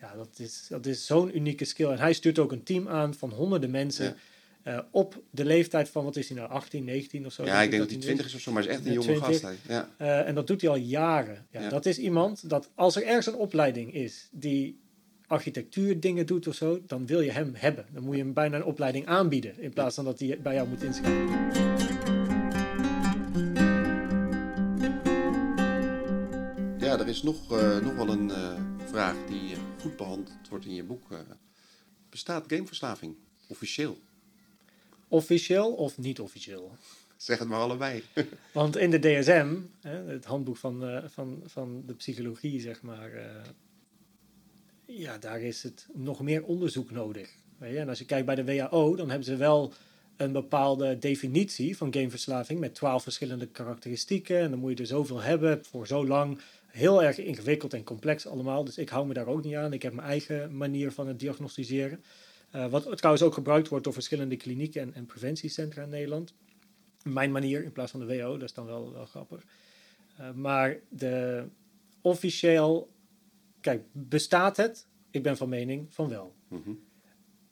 [0.00, 1.90] Ja, dat is, dat is zo'n unieke skill.
[1.90, 4.16] En hij stuurt ook een team aan van honderden mensen.
[4.64, 7.44] Uh, op de leeftijd van, wat is hij nou, 18, 19 of zo?
[7.44, 9.26] Ja, ik denk dat hij 20 is of zo, maar is echt een jonge 20.
[9.26, 9.46] gast.
[9.68, 9.88] Ja.
[10.00, 11.46] Uh, en dat doet hij al jaren.
[11.50, 14.78] Ja, ja, Dat is iemand dat als er ergens een opleiding is die
[15.34, 17.86] architectuur dingen doet of zo, dan wil je hem hebben.
[17.92, 20.68] Dan moet je hem bijna een opleiding aanbieden, in plaats van dat hij bij jou
[20.68, 21.28] moet inschrijven.
[26.78, 30.74] Ja, er is nog, uh, nog wel een uh, vraag die goed behandeld wordt in
[30.74, 31.10] je boek.
[31.10, 31.18] Uh,
[32.10, 33.14] bestaat gameverslaving
[33.48, 33.98] officieel?
[35.08, 36.76] Officieel of niet officieel?
[37.16, 38.02] Zeg het maar allebei.
[38.52, 39.56] Want in de DSM,
[39.86, 43.10] het handboek van, van, van de psychologie, zeg maar,
[44.86, 47.30] ja, daar is het nog meer onderzoek nodig.
[47.58, 49.72] En als je kijkt bij de WHO, dan hebben ze wel
[50.16, 54.38] een bepaalde definitie van gameverslaving met twaalf verschillende karakteristieken.
[54.38, 56.38] En dan moet je er zoveel hebben voor zo lang.
[56.66, 58.64] Heel erg ingewikkeld en complex allemaal.
[58.64, 59.72] Dus ik hou me daar ook niet aan.
[59.72, 62.02] Ik heb mijn eigen manier van het diagnosticeren.
[62.54, 66.34] Uh, wat trouwens ook gebruikt wordt door verschillende klinieken en, en, preventiecentra in Nederland.
[67.02, 69.44] Mijn manier in plaats van de WHO, dat is dan wel, wel grappig.
[70.20, 71.44] Uh, maar de
[72.00, 72.93] officieel
[73.64, 74.86] Kijk, bestaat het?
[75.10, 76.34] Ik ben van mening van wel.
[76.48, 76.80] Mm -hmm.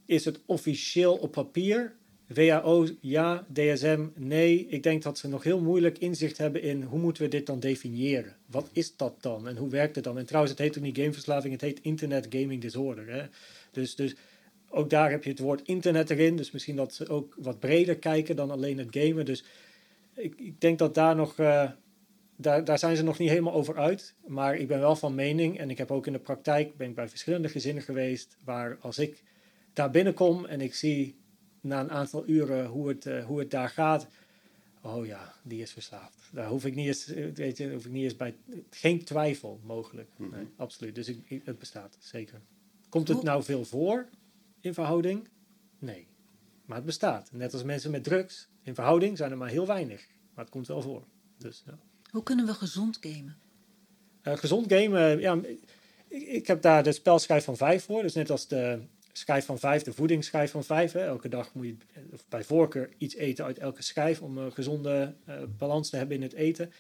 [0.06, 1.94] Is het officieel op papier?
[2.26, 4.66] WHO ja, DSM nee.
[4.66, 7.60] Ik denk dat ze nog heel moeilijk inzicht hebben in hoe moeten we dit dan
[7.60, 8.36] definiëren.
[8.46, 10.18] Wat is dat dan en hoe werkt het dan?
[10.18, 13.08] En trouwens, het heet ook niet gameverslaving, het heet Internet Gaming Disorder.
[13.08, 13.26] Hè?
[13.70, 14.16] Dus, dus
[14.68, 16.36] ook daar heb je het woord internet erin.
[16.36, 19.24] Dus misschien dat ze ook wat breder kijken dan alleen het gamen.
[19.24, 19.44] Dus
[20.14, 21.70] ik, ik denk dat daar nog, uh,
[22.42, 24.14] daar, daar zijn ze nog niet helemaal over uit.
[24.26, 26.94] Maar ik ben wel van mening, en ik heb ook in de praktijk, ben ik
[26.94, 29.22] bij verschillende gezinnen geweest, waar als ik
[29.72, 31.20] daar binnenkom en ik zie
[31.60, 34.06] na een aantal uren hoe het, uh, hoe het daar gaat.
[34.82, 36.18] Oh ja, die is verslaafd.
[36.32, 38.34] Daar hoef ik niet eens, weet je, hoef ik niet eens bij.
[38.70, 40.10] Geen twijfel mogelijk.
[40.16, 40.36] Mhm.
[40.36, 40.94] Nee, absoluut.
[40.94, 42.40] Dus ik, ik, het bestaat, zeker.
[42.88, 44.08] Komt het nou veel voor
[44.60, 45.28] in verhouding?
[45.78, 46.06] Nee.
[46.64, 47.32] Maar het bestaat.
[47.32, 48.48] Net als mensen met drugs.
[48.62, 50.08] In verhouding zijn er maar heel weinig.
[50.34, 51.04] Maar het komt wel voor.
[51.38, 51.78] Dus, ja.
[52.12, 53.36] Hoe kunnen we gezond gamen?
[54.22, 55.38] Uh, gezond gamen, ja,
[56.08, 58.02] ik, ik, heb daar de spelschijf van vijf voor.
[58.02, 58.80] Dus net als de
[59.12, 60.92] schijf van vijf, de voedingsschijf van vijf.
[60.92, 61.06] Hè.
[61.06, 61.76] Elke dag moet je
[62.28, 66.22] bij voorkeur iets eten uit elke schijf om een gezonde uh, balans te hebben in
[66.22, 66.72] het eten.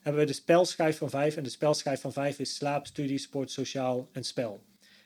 [0.00, 1.36] Hebben we de spelschijf van vijf.
[1.36, 4.62] En de spelschijf van vijf is slaap, studie, sport, sociaal en spel.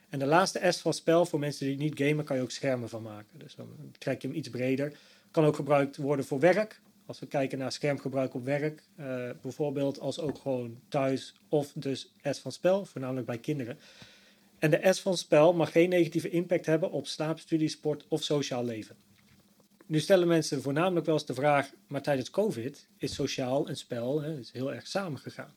[0.09, 2.89] En de laatste S van spel, voor mensen die niet gamen, kan je ook schermen
[2.89, 3.39] van maken.
[3.39, 3.69] Dus dan
[3.99, 4.93] trek je hem iets breder.
[5.31, 6.81] Kan ook gebruikt worden voor werk.
[7.07, 12.13] Als we kijken naar schermgebruik op werk, uh, bijvoorbeeld als ook gewoon thuis of dus
[12.23, 13.79] S van spel, voornamelijk bij kinderen.
[14.59, 18.65] En de S van spel mag geen negatieve impact hebben op slaapstudie, sport of sociaal
[18.65, 18.97] leven.
[19.87, 24.23] Nu stellen mensen voornamelijk wel eens de vraag, maar tijdens COVID is sociaal en spel
[24.23, 25.55] hè, is heel erg samengegaan.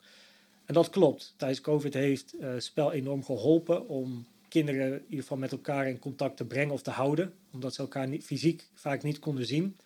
[0.65, 1.33] En dat klopt.
[1.37, 5.99] Tijdens COVID heeft uh, spel enorm geholpen om kinderen in ieder geval met elkaar in
[5.99, 9.77] contact te brengen of te houden, omdat ze elkaar niet, fysiek vaak niet konden zien.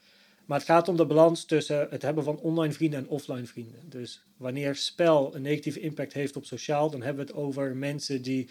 [0.51, 3.79] Maar het gaat om de balans tussen het hebben van online vrienden en offline vrienden.
[3.89, 8.21] Dus wanneer spel een negatieve impact heeft op sociaal, dan hebben we het over mensen
[8.21, 8.49] die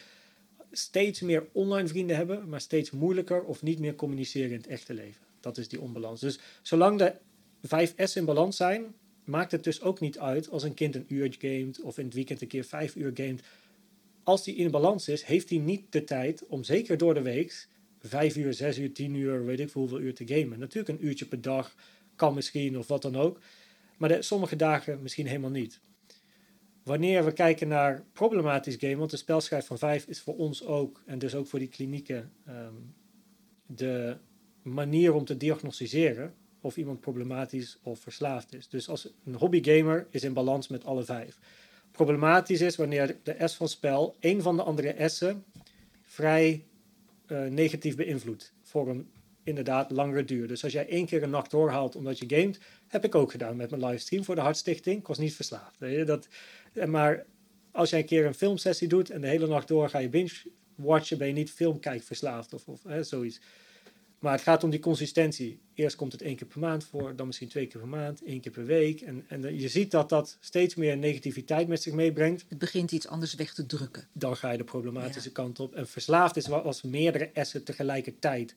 [0.71, 4.95] steeds meer online vrienden hebben, maar steeds moeilijker of niet meer communiceren in het echte
[4.95, 5.23] leven.
[5.41, 6.21] Dat is die onbalans.
[6.21, 7.15] Dus zolang de
[7.63, 8.95] vijf S in balans zijn,
[9.25, 12.15] maakt het dus ook niet uit als een kind een uur gamet of in het
[12.15, 13.43] weekend een keer vijf uur gamet.
[14.23, 17.69] Als die in balans is, heeft hij niet de tijd om zeker door de week
[18.03, 20.59] vijf uur, zes uur, tien uur, weet ik hoeveel uur te gamen.
[20.59, 21.75] Natuurlijk een uurtje per dag
[22.17, 23.41] kan misschien of wat dan ook.
[23.99, 25.81] Maar de, sommige dagen misschien helemaal niet.
[26.83, 31.03] Wanneer we kijken naar problematisch game, want de spelschijf van 5 is voor ons ook,
[31.07, 32.75] en dus ook voor die klinieken, ehm,
[33.67, 34.17] de
[34.63, 38.69] manier om te diagnosticeren of iemand problematisch of verslaafd is.
[38.69, 41.39] Dus als een hobbygamer is in balans met alle vijf.
[41.91, 45.45] Problematisch is wanneer de S van spel een van de andere S'en
[46.03, 46.65] vrij
[47.31, 49.11] uh, negatief beïnvloedt voor een
[49.43, 50.49] inderdaad langere duur.
[50.49, 53.57] Dus als jij één keer een nacht doorhaalt omdat je gamet, heb ik ook gedaan
[53.57, 54.99] met mijn livestream voor de Hartstichting.
[54.99, 55.79] Ik was niet verslaafd.
[55.79, 56.05] Weet je?
[56.05, 56.29] Dat,
[56.87, 57.27] maar
[57.73, 61.19] als jij een keer een filmsessie doet en de hele nacht door ga je binge-watchen,
[61.19, 63.41] ben je niet filmkijkverslaafd of, of hè, zoiets.
[64.21, 65.61] Maar het gaat om die consistentie.
[65.75, 68.41] Eerst komt het één keer per maand voor, dan misschien twee keer per maand, één
[68.41, 69.01] keer per week.
[69.01, 72.45] En, en je ziet dat dat steeds meer negativiteit met zich meebrengt.
[72.49, 74.09] Het begint iets anders weg te drukken.
[74.13, 75.75] Dan ga je de problematische kant op.
[75.75, 78.55] En verslaafd is als meerdere essen tegelijkertijd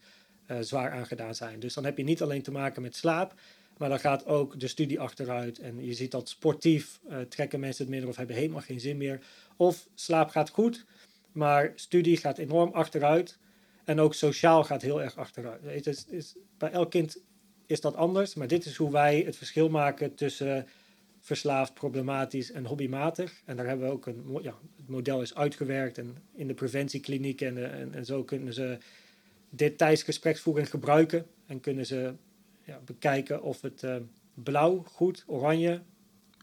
[0.48, 1.60] uh, zwaar aangedaan zijn.
[1.60, 3.34] Dus dan heb je niet alleen te maken met slaap,
[3.78, 5.60] maar dan gaat ook de studie achteruit.
[5.60, 8.98] En je ziet dat sportief uh, trekken mensen het minder of hebben helemaal geen zin
[8.98, 9.20] meer.
[9.58, 10.86] Of slaap gaat goed,
[11.32, 13.38] maar studie gaat enorm achteruit.
[13.84, 15.62] En ook sociaal gaat heel erg achteruit.
[15.64, 17.18] Het is, is, bij elk kind
[17.66, 20.68] is dat anders, maar dit is hoe wij het verschil maken tussen
[21.20, 23.42] verslaafd, problematisch en hobbymatig.
[23.46, 27.42] En daar hebben we ook een, ja, het model is uitgewerkt en in de preventiekliniek
[27.42, 28.78] en, en, en zo kunnen ze
[29.50, 32.14] dit tijdens gespreksvoering gebruiken en kunnen ze
[32.64, 33.96] ja, bekijken of het uh,
[34.34, 35.82] blauw, goed, oranje,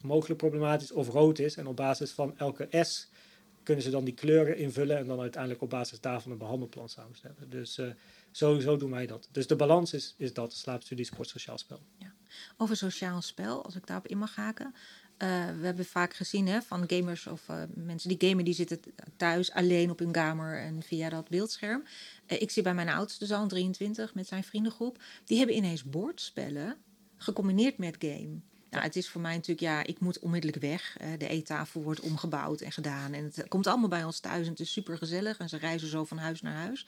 [0.03, 1.57] mogelijk problematisch of rood is.
[1.57, 3.10] En op basis van elke S
[3.63, 7.51] kunnen ze dan die kleuren invullen en dan uiteindelijk op basis daarvan een behandelplan samenstellen.
[7.51, 7.91] Dus uh,
[8.31, 9.29] zo, zo doen wij dat.
[9.33, 11.81] Dus de balans is, is dat, slaapstudie, sport, sociaal spel.
[11.99, 12.13] Ja.
[12.57, 14.75] Over sociaal spel, als ik daarop in mag haken.
[15.23, 15.29] Uh,
[15.61, 18.81] we hebben vaak gezien hè, van gamers of uh, mensen die gamen, die zitten
[19.17, 21.85] thuis alleen op hun kamer en via dat beeldscherm.
[22.27, 26.77] Ik zie bij mijn oudste zoon, 23, met zijn vriendengroep, die hebben ineens bordspellen
[27.17, 28.41] gecombineerd met game.
[28.71, 30.97] Nou, het is voor mij natuurlijk, ja, ik moet onmiddellijk weg.
[31.19, 33.13] de eettafel wordt omgebouwd en gedaan.
[33.13, 35.39] En het komt allemaal bij ons thuis en het is super gezellig.
[35.39, 36.87] En ze reizen zo van huis naar huis.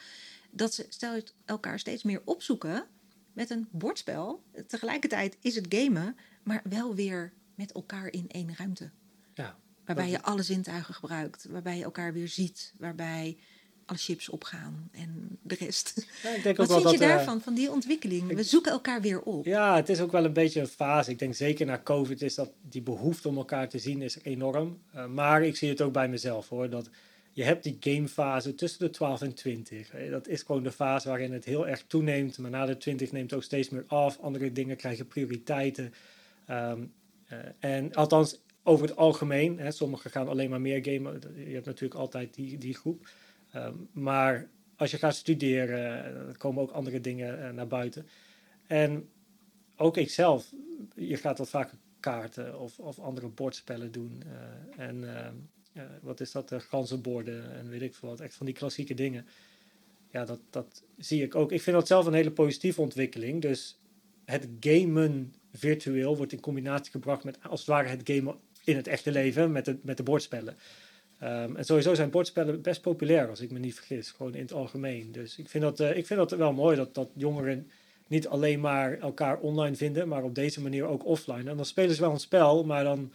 [0.50, 2.86] Dat ze stel je elkaar steeds meer opzoeken
[3.32, 4.44] met een bordspel.
[4.66, 8.90] Tegelijkertijd is het gamen, maar wel weer met elkaar in één ruimte.
[9.34, 13.38] Ja, waarbij je alle zintuigen gebruikt, waarbij je elkaar weer ziet, waarbij
[13.86, 16.06] alle chips opgaan en de rest.
[16.22, 18.34] Ja, ik denk Wat ook vind wel je dat, eh, daarvan, van die ontwikkeling?
[18.34, 19.44] We zoeken elkaar weer op.
[19.44, 21.10] Ja, het is ook wel een beetje een fase.
[21.10, 24.78] Ik denk zeker na COVID is dat die behoefte om elkaar te zien is enorm.
[24.94, 26.90] Uh, maar ik zie het ook bij mezelf hoor, dat
[27.32, 29.90] je hebt die gamefase tussen de 12 en 20.
[30.10, 32.38] Dat is gewoon de fase waarin het heel erg toeneemt.
[32.38, 34.18] Maar na de 20 neemt het ook steeds meer af.
[34.18, 35.94] Andere dingen krijgen prioriteiten.
[36.50, 36.92] Um,
[37.26, 41.20] eh, en althans, over het algemeen, hè, sommigen gaan alleen maar meer gamen.
[41.46, 43.08] Je hebt natuurlijk altijd die, die groep.
[43.52, 48.06] Ehm, maar als je gaat studeren, uh, komen ook andere dingen eh, naar buiten.
[48.66, 49.08] En
[49.76, 50.52] ook ikzelf,
[50.94, 54.22] je gaat wat vaker kaarten of, of andere bordspellen doen.
[54.76, 55.34] en ehm,
[56.00, 58.20] wat is dat, ganzenborden en weet ik veel wat.
[58.20, 59.26] Echt van die klassieke dingen.
[60.10, 61.52] Ja, dat, dat zie ik ook.
[61.52, 63.42] Ik vind dat zelf een hele positieve ontwikkeling.
[63.42, 63.78] Dus
[64.24, 68.86] het gamen virtueel wordt in combinatie gebracht met als het ware het gamen in het
[68.86, 70.56] echte leven met de, met de bordspellen.
[71.22, 74.52] Um, en sowieso zijn bordspellen best populair, als ik me niet vergis, gewoon in het
[74.52, 75.12] algemeen.
[75.12, 77.70] Dus ik vind dat, uh, ik vind dat wel mooi dat, dat jongeren
[78.06, 81.50] niet alleen maar elkaar online vinden, maar op deze manier ook offline.
[81.50, 83.12] En dan spelen ze wel een spel, maar dan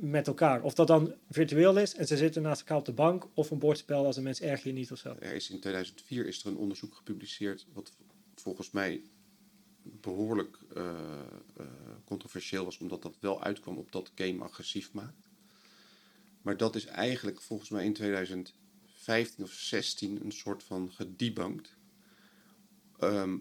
[0.00, 0.62] met elkaar.
[0.62, 3.58] Of dat dan virtueel is en ze zitten naast elkaar op de bank, of een
[3.58, 5.16] bordspel als een mens erg je niet of zo.
[5.18, 7.92] Er is in 2004 is er een onderzoek gepubliceerd, wat
[8.34, 9.02] volgens mij
[9.82, 10.84] behoorlijk uh,
[11.60, 11.66] uh,
[12.04, 15.23] controversieel was, omdat dat wel uitkwam op dat game agressief maakt.
[16.44, 18.62] Maar dat is eigenlijk volgens mij in 2005
[19.04, 21.76] 2015 of 16 een soort van gedebunked.
[22.98, 23.38] Ehm,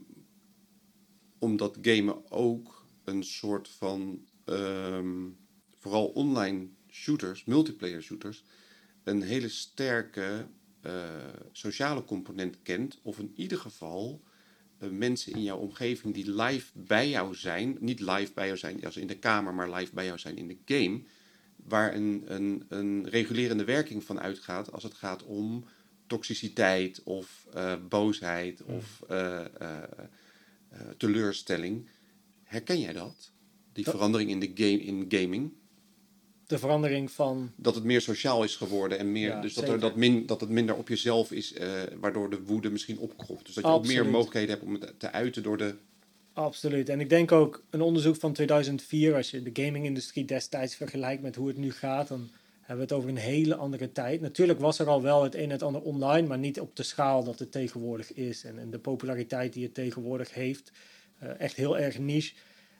[1.39, 5.29] omdat gamen ook een soort van, ehm,
[5.77, 8.43] vooral online shooters, multiplayer shooters,
[9.03, 10.47] een hele sterke
[10.81, 12.99] eh, sociale component kent.
[13.01, 14.23] Of in ieder geval
[14.77, 17.77] eh, mensen in jouw omgeving die live bij jou zijn.
[17.79, 20.47] Niet live bij jou zijn als in de kamer, maar live bij jou zijn in
[20.47, 21.03] de game.
[21.67, 25.65] Waar een, een, een regulerende werking van uitgaat als het gaat om
[26.07, 29.01] toxiciteit of eh, boosheid of
[30.97, 31.89] teleurstelling.
[32.43, 33.31] Herken jij dat?
[33.73, 35.51] Die verandering in, de game, in gaming?
[36.53, 37.51] de verandering van.
[37.55, 39.41] Dat het meer sociaal is geworden en meer.
[39.41, 41.53] dus dat, er, dat, min, dat het minder op jezelf is,
[41.99, 43.45] waardoor de woede misschien opkropt.
[43.45, 45.75] Dus dat je ook meer mogelijkheden hebt om het te uiten door de.
[46.33, 46.89] Absoluut.
[46.89, 51.35] En ik denk ook een onderzoek van 2004, als je de gaming-industrie destijds vergelijkt met
[51.35, 52.29] hoe het nu gaat, dan
[52.59, 54.21] hebben we het over een hele andere tijd.
[54.21, 56.83] Natuurlijk was er al wel het een en het ander online, maar niet op de
[56.83, 58.43] schaal dat het tegenwoordig is.
[58.43, 60.71] En, en de populariteit die het tegenwoordig heeft.
[61.23, 62.33] Uh, echt heel erg niche.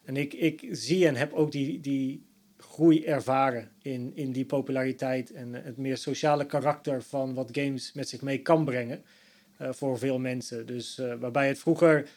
[0.03, 2.25] En ik, ik zie en heb ook die, die
[2.57, 8.09] groei ervaren in, in die populariteit en het meer sociale karakter van wat games met
[8.09, 9.03] zich mee kan brengen
[9.61, 10.65] uh, voor veel mensen.
[10.65, 12.09] Dus uh, waarbij het vroeger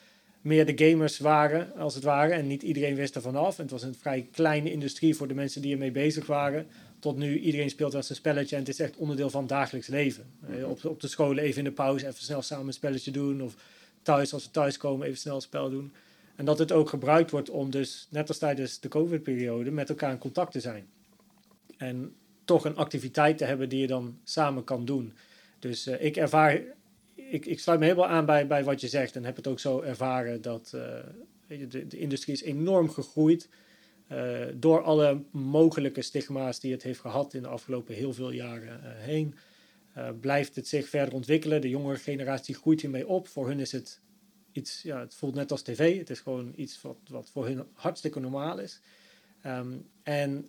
[0.47, 3.57] meer de gamers waren, als het ware, en niet iedereen wist ervan af.
[3.57, 6.67] En het was een vrij kleine industrie voor de mensen die ermee bezig waren.
[6.99, 9.87] Tot nu, iedereen speelt wel zijn spelletje en het is echt onderdeel van het dagelijks
[9.87, 10.27] leven.
[10.51, 13.43] Uh, op, op de scholen even in de pauze even snel samen een spelletje doen.
[13.43, 13.55] Of
[14.03, 15.93] thuis, als we thuis komen, even snel een spel doen.
[16.37, 20.11] En dat het ook gebruikt wordt om dus, net als tijdens de COVID-periode, met elkaar
[20.11, 20.87] in contact te zijn.
[21.77, 25.13] En toch een activiteit te hebben die je dan samen kan doen.
[25.59, 26.61] Dus uh, ik ervaar,
[27.17, 29.61] ik, ik sluit me helemaal aan bij, bij wat je zegt en heb het ook
[29.61, 30.83] zo ervaren dat uh,
[31.69, 33.49] de, industrie is enorm gegroeid.
[34.13, 38.81] Uh, door alle mogelijke stigma's die het heeft gehad in de afgelopen heel veel jaren
[38.85, 39.35] heen.
[40.21, 41.61] blijft het zich verder ontwikkelen.
[41.61, 43.29] De jongere generatie groeit hiermee op.
[43.29, 44.01] Voor hun is het
[44.53, 45.99] iets, ja, het voelt net als tv.
[45.99, 48.81] Het is gewoon iets wat, wat voor hun hartstikke normaal is.
[49.47, 50.49] Um, en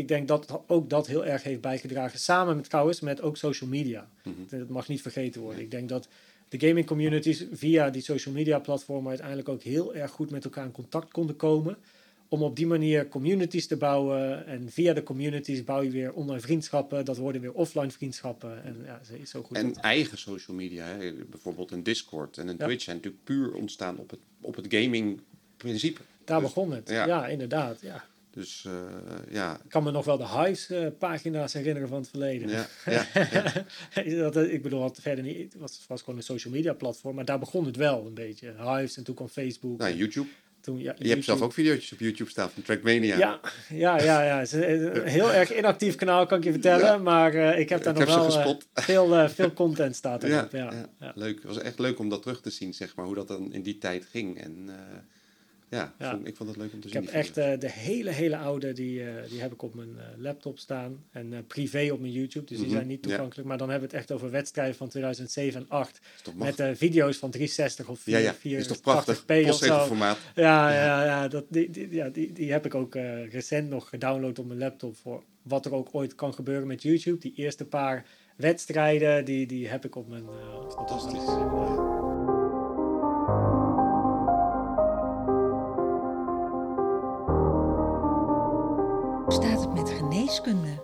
[0.00, 2.18] ik denk dat ook dat heel erg heeft bijgedragen.
[2.18, 4.10] Samen met trouwens met ook social media.
[4.24, 4.58] Mm -hmm.
[4.58, 5.62] Dat mag niet vergeten worden.
[5.62, 6.08] Ik denk dat
[6.48, 10.64] de gaming communities via die social media platformen uiteindelijk ook heel erg goed met elkaar
[10.64, 11.76] in contact konden komen
[12.28, 14.46] om op die manier communities te bouwen.
[14.46, 17.04] En via de communities bouw je weer online vriendschappen.
[17.04, 18.64] Dat worden weer offline vriendschappen.
[18.64, 21.12] En, ja, zo goed en eigen social media, hè?
[21.30, 25.20] bijvoorbeeld een Discord en een Twitch, zijn natuurlijk puur ontstaan op het, op het gaming
[25.56, 26.00] principe.
[26.24, 27.80] Daar dus, begon het, ja, ja inderdaad.
[27.80, 28.04] Ja.
[28.30, 28.72] Dus uh,
[29.30, 29.54] ja.
[29.64, 32.48] Ik kan me nog wel de Hives-pagina's herinneren van het verleden.
[32.48, 33.06] Ja, ja,
[34.04, 34.30] ja.
[34.30, 37.24] dat, ik bedoel, het verder niet, het was, was gewoon een social media platform, maar
[37.24, 38.54] daar begon het wel een beetje.
[38.58, 39.78] Hives en toen kwam Facebook.
[39.78, 40.28] Nou, YouTube.
[40.60, 43.16] Toen, ja, je hebt zelf ook video's op YouTube staan van Trackmania.
[43.16, 44.38] Ja, ja, ja, ja.
[44.38, 46.86] Het is een heel erg inactief kanaal, kan ik je vertellen.
[46.86, 46.96] Ja.
[46.96, 50.22] Maar uh, ik heb daar ik nog heb wel uh, veel, uh, veel content staat
[50.22, 50.50] erop.
[50.52, 51.34] Ja, ja, ja, Leuk.
[51.34, 53.62] Het was echt leuk om dat terug te zien, zeg maar, hoe dat dan in
[53.62, 54.40] die tijd ging.
[54.40, 54.70] En
[55.70, 56.10] ja, ja.
[56.10, 57.02] Vond, ik vond het leuk om te ik zien.
[57.02, 59.88] Ik heb echt uh, de hele, hele oude, die, uh, die heb ik op mijn
[59.96, 61.04] uh, laptop staan.
[61.10, 62.72] En privé op mijn YouTube, dus die mm -hmm.
[62.72, 63.36] zijn niet toegankelijk.
[63.36, 63.46] Ja.
[63.46, 66.00] Maar dan hebben we het echt over wedstrijden van 2007 en 2008.
[66.36, 68.34] Met video's van 360 of 4, ja, ja.
[68.34, 69.24] 4 is toch prachtig?
[69.24, 69.86] p of zo.
[69.86, 70.18] formaat.
[70.34, 72.94] Ja, ja, ja, dat, die, die, ja die, die heb ik ook
[73.30, 74.96] recent nog gedownload op mijn laptop.
[74.96, 77.18] Voor wat er ook ooit kan gebeuren met YouTube.
[77.18, 78.06] Die eerste paar
[78.36, 80.24] wedstrijden, die, die heb ik op mijn...
[80.74, 81.22] Fantastisch.
[81.22, 82.09] staat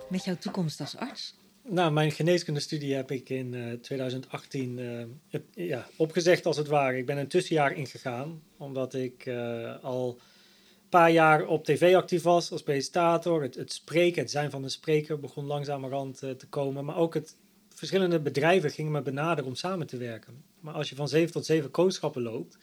[0.09, 1.35] met jouw toekomst als arts?
[1.63, 6.97] Nou, mijn geneeskundestudie heb ik in uh, 2018 uh, het, ja, opgezegd als het ware.
[6.97, 12.23] Ik ben een tussenjaar ingegaan, omdat ik uh, al een paar jaar op tv actief
[12.23, 13.41] was als presentator.
[13.41, 16.85] Het, het spreken, het zijn van een spreker begon langzamerhand te komen.
[16.85, 17.35] Maar ook het,
[17.69, 20.43] verschillende bedrijven gingen me benaderen om samen te werken.
[20.59, 22.57] Maar als je van zeven tot zeven kooschappen loopt,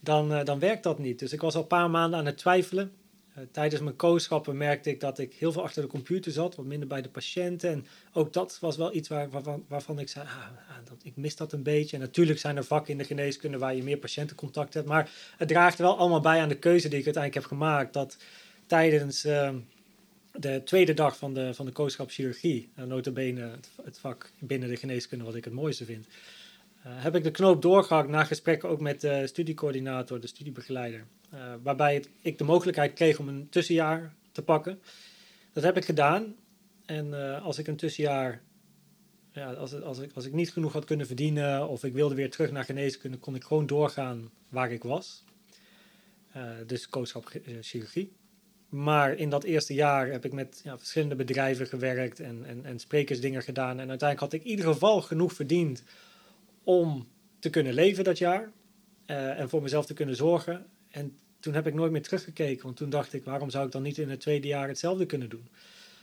[0.00, 1.18] dan, dan werkt dat niet.
[1.18, 2.92] Dus ik was al een paar maanden aan het twijfelen
[3.50, 6.88] tijdens mijn kooschappen merkte ik dat ik heel veel achter de computer zat, wat minder
[6.88, 7.70] bij de patiënten.
[7.70, 11.16] En ook dat was wel iets waar, waarvan, waarvan ik zei, ah, ah, dat, ik
[11.16, 11.96] mis dat een beetje.
[11.96, 14.86] En natuurlijk zijn er vakken in de geneeskunde waar je meer patiëntencontact hebt.
[14.86, 17.92] Maar het draagt wel allemaal bij aan de keuze die ik uiteindelijk heb gemaakt.
[17.92, 18.16] Dat
[18.66, 19.54] tijdens uh,
[20.32, 23.50] de tweede dag van de, van de kooschapschirurgie, uh, notabene
[23.82, 26.06] het vak binnen de geneeskunde wat ik het mooiste vind...
[26.86, 31.06] Uh, heb ik de knoop doorgehakt na gesprekken ook met de studiecoördinator, de studiebegeleider.
[31.34, 34.80] Uh, waarbij ik de mogelijkheid kreeg om een tussenjaar te pakken.
[35.52, 36.34] Dat heb ik gedaan.
[36.84, 38.42] En uh, als ik een tussenjaar,
[39.32, 42.30] ja, als, als, ik, als ik niet genoeg had kunnen verdienen of ik wilde weer
[42.30, 45.24] terug naar geneeskunde, kon ik gewoon doorgaan waar ik was.
[46.66, 47.30] dus kooschap
[47.60, 48.12] chirurgie.
[48.68, 52.78] maar in dat eerste jaar heb ik met ja, verschillende bedrijven gewerkt en, en, en
[52.78, 53.80] sprekersdingen gedaan.
[53.80, 55.82] En uiteindelijk had ik in ieder geval genoeg verdiend
[56.66, 58.52] om te kunnen leven dat jaar.
[59.06, 60.66] eh, en voor mezelf te kunnen zorgen.
[60.90, 62.64] En toen heb ik nooit meer teruggekeken.
[62.64, 65.28] Want toen dacht ik, waarom zou ik dan niet in het tweede jaar hetzelfde kunnen
[65.28, 65.48] doen?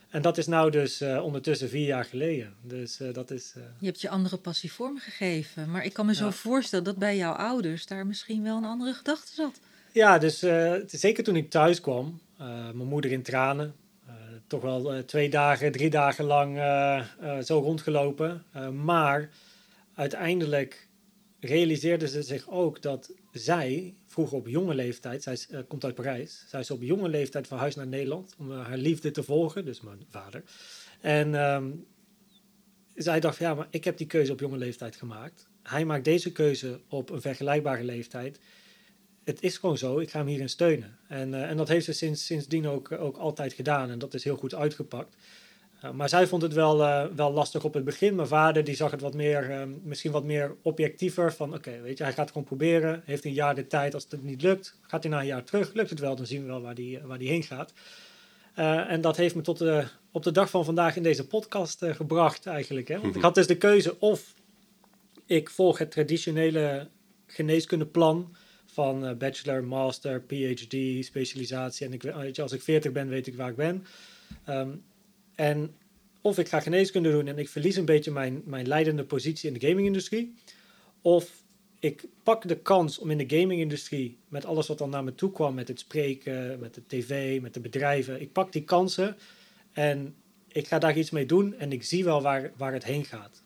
[0.09, 2.53] En dat is nou dus eh, ondertussen vier jaar geleden.
[2.61, 3.53] Dus eh, dat is...
[3.79, 5.71] Je hebt je andere passie vormgegeven.
[5.71, 6.31] Maar ik kan me zo Ja.
[6.31, 9.59] voorstellen dat bij jouw ouders daar misschien wel een andere gedachte zat.
[9.91, 10.39] Ja, dus
[10.85, 13.75] zeker toen ik thuis kwam, mijn moeder in tranen,
[14.47, 16.57] toch wel twee dagen, drie dagen lang
[17.45, 18.43] zo rondgelopen.
[18.83, 19.29] Maar
[19.93, 20.87] uiteindelijk
[21.39, 26.45] realiseerde ze zich ook dat zij vroeger op jonge leeftijd, zij eh, komt uit Parijs,
[26.47, 29.81] zij is op jonge leeftijd verhuisd naar Nederland om eh, haar liefde te volgen, dus
[29.81, 30.43] mijn vader.
[31.01, 31.71] En ehm,
[32.95, 35.47] zij dacht, ja, maar ik heb die keuze op jonge leeftijd gemaakt.
[35.63, 38.39] Hij maakt deze keuze op een vergelijkbare leeftijd
[39.23, 40.97] het is gewoon zo, ik ga hem hierin steunen.
[41.07, 44.23] En, eh, en dat heeft ze sinds, sindsdien ook, ook altijd gedaan en dat is
[44.23, 45.15] heel goed uitgepakt.
[45.83, 48.15] Uh, maar zij vond het wel, eh, wel lastig op het begin.
[48.15, 51.33] Mijn vader die zag het wat meer, eh, misschien wat meer objectiever.
[51.33, 53.01] Van oké, weet je, hij gaat het gewoon proberen.
[53.05, 53.93] Heeft een jaar de tijd.
[53.93, 55.73] Als het niet lukt, gaat hij na een jaar terug.
[55.73, 57.73] Lukt het wel, dan zien we wel waar die, waar die heen gaat.
[58.59, 61.83] Uh, en dat heeft me tot de, op de dag van vandaag in deze podcast
[61.83, 62.87] uh, gebracht eigenlijk.
[62.87, 62.99] Hè?
[62.99, 64.33] Want ik had dus de keuze of
[65.25, 66.87] ik volg het traditionele
[67.25, 68.35] geneeskundeplan
[68.65, 71.85] van uh, bachelor, master, PhD, specialisatie.
[71.85, 73.85] En ik, weet je, als ik 40 ben, weet ik waar ik ben.
[74.49, 74.83] Um,
[75.35, 75.75] en
[76.21, 79.59] of ik ga geneeskunde doen en ik verlies een beetje mijn, mijn leidende positie in
[79.59, 80.35] de gaming-industrie.
[81.01, 81.43] Of
[81.79, 85.31] ik pak de kans om in de gaming-industrie, met alles wat dan naar me toe
[85.31, 89.17] kwam, met het spreken, met de tv, met de bedrijven, ik pak die kansen
[89.71, 90.15] en
[90.47, 93.43] ik ga daar iets mee doen en ik zie wel waar, waar het heen gaat.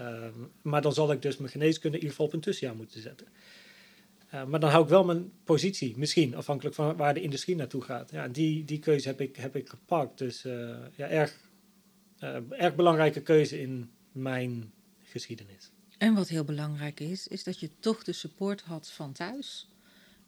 [0.00, 3.00] Um, maar dan zal ik dus mijn geneeskunde in ieder geval op een tussenjaar moeten
[3.00, 3.26] zetten.
[4.34, 7.82] Uh, maar dan hou ik wel mijn positie, misschien afhankelijk van waar de industrie naartoe
[7.82, 8.10] gaat.
[8.10, 10.18] Ja, die, die keuze heb ik, heb ik gepakt.
[10.18, 11.40] Dus uh, ja, erg,
[12.20, 15.70] uh, erg belangrijke keuze in mijn geschiedenis.
[15.98, 19.68] En wat heel belangrijk is, is dat je toch de support had van thuis.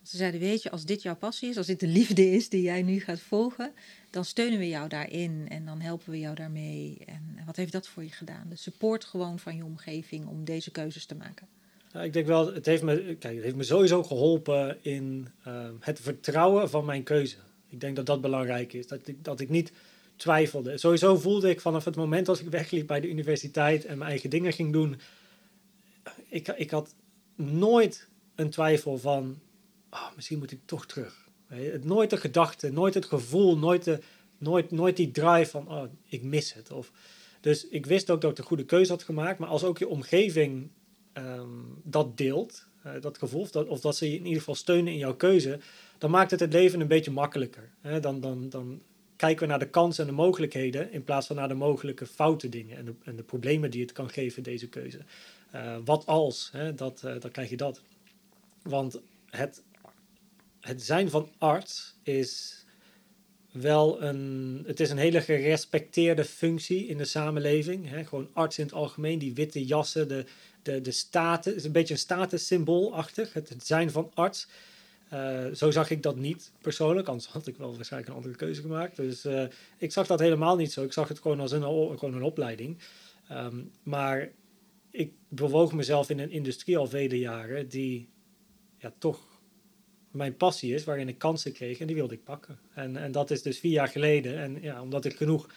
[0.03, 2.63] Ze zeiden, weet je, als dit jouw passie is, als dit de liefde is die
[2.63, 3.73] jij nu gaat volgen,
[4.11, 6.99] dan steunen we jou daarin en dan helpen we jou daarmee.
[7.07, 8.49] En wat heeft dat voor je gedaan?
[8.49, 11.49] De support gewoon van je omgeving om deze keuzes te maken.
[12.03, 16.01] Ik denk wel, het heeft, me, kijk, het heeft me sowieso geholpen in uh, het
[16.01, 17.37] vertrouwen van mijn keuze.
[17.69, 18.87] Ik denk dat dat belangrijk is.
[18.87, 19.73] Dat ik, dat ik niet
[20.17, 20.79] twijfelde.
[20.79, 24.31] Sowieso voelde ik vanaf het moment dat ik wegliep bij de universiteit en mijn eigen
[24.31, 25.01] dingen ging doen.
[26.29, 26.95] Ik, ik had
[27.35, 29.39] nooit een twijfel van,
[29.91, 31.29] oh, misschien moet ik toch terug.
[31.83, 33.99] Nooit de gedachte, nooit het gevoel, nooit, de,
[34.39, 36.71] nooit, nooit die drive van, oh, ik mis het.
[36.71, 36.93] Of,
[37.41, 39.39] dus ik wist ook dat ik de goede keuze had gemaakt.
[39.39, 40.71] Maar als ook je omgeving
[41.19, 44.99] um, dat deelt, uh, dat gevoel, of dat, ze je in ieder geval steunen in
[44.99, 45.59] jouw keuze,
[45.99, 47.71] dan maakt het het leven een beetje makkelijker.
[47.81, 48.01] Hè?
[48.01, 48.83] Dan, dan, dan
[49.17, 52.49] kijken we naar de kansen en de mogelijkheden in plaats van naar de mogelijke foute
[52.49, 55.01] dingen en de, en de problemen die het kan geven, deze keuze.
[55.55, 56.75] Uh, wat als, hè?
[56.75, 57.83] Dat, uh, dan krijg je dat.
[58.63, 59.63] Want het,
[60.61, 62.65] het zijn van arts is
[63.53, 67.89] wel een, het is een hele gerespecteerde functie in de samenleving.
[67.89, 68.05] Hè?
[68.05, 70.25] Gewoon arts in het algemeen, die witte jassen, de,
[70.67, 74.49] de, de status, is een beetje een statussymboolachtig, het, het zijn van arts.
[75.13, 78.61] Uh, zo zag ik dat niet persoonlijk, anders had ik wel waarschijnlijk een andere keuze
[78.61, 78.97] gemaakt.
[78.97, 79.45] Dus uh,
[79.79, 80.83] ik zag dat helemaal niet zo.
[80.83, 82.79] Ik zag het gewoon als een, gewoon een opleiding.
[83.33, 84.33] Um, maar
[84.91, 88.09] ik bewoog mezelf in een industrie al vele jaren die
[88.79, 89.21] ja, toch
[90.11, 92.59] mijn passie is, waarin ik kansen kreeg en die wilde ik pakken.
[92.75, 94.39] En, en dat is dus vier jaar geleden.
[94.39, 95.49] En ja, omdat ik genoeg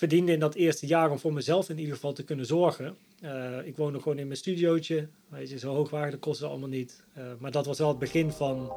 [0.00, 2.96] verdiende in dat eerste jaar om voor mezelf in ieder geval te kunnen zorgen.
[3.22, 5.08] Uh, ik woonde gewoon in mijn studiootje.
[5.28, 7.02] Weet je, zo hoog waren de kosten allemaal niet.
[7.18, 8.72] Uh, maar dat was wel het begin van,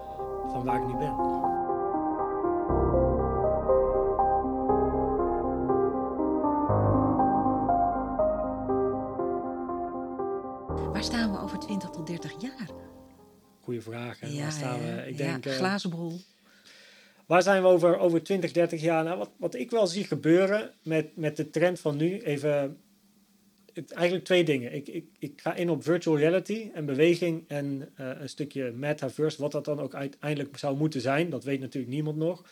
[0.52, 1.16] van waar ik nu ben.
[10.92, 12.70] Waar staan we over 20 tot 30 jaar?
[13.60, 14.20] Goeie vraag.
[14.20, 14.28] Hè?
[14.28, 15.04] Ja, waar staan we?
[15.08, 16.20] Ik ja, denk, uh, glazen bol.
[17.26, 19.04] Waar zijn we over, over 20, 30 jaar?
[19.04, 22.78] Nou, wat, wat ik wel zie gebeuren met, met de trend van nu, even
[23.74, 24.74] het, eigenlijk twee dingen.
[24.74, 29.42] Ik, ik, ik ga in op virtual reality en beweging en uh, een stukje metaverse,
[29.42, 31.30] wat dat dan ook uiteindelijk zou moeten zijn.
[31.30, 32.44] Dat weet natuurlijk niemand nog.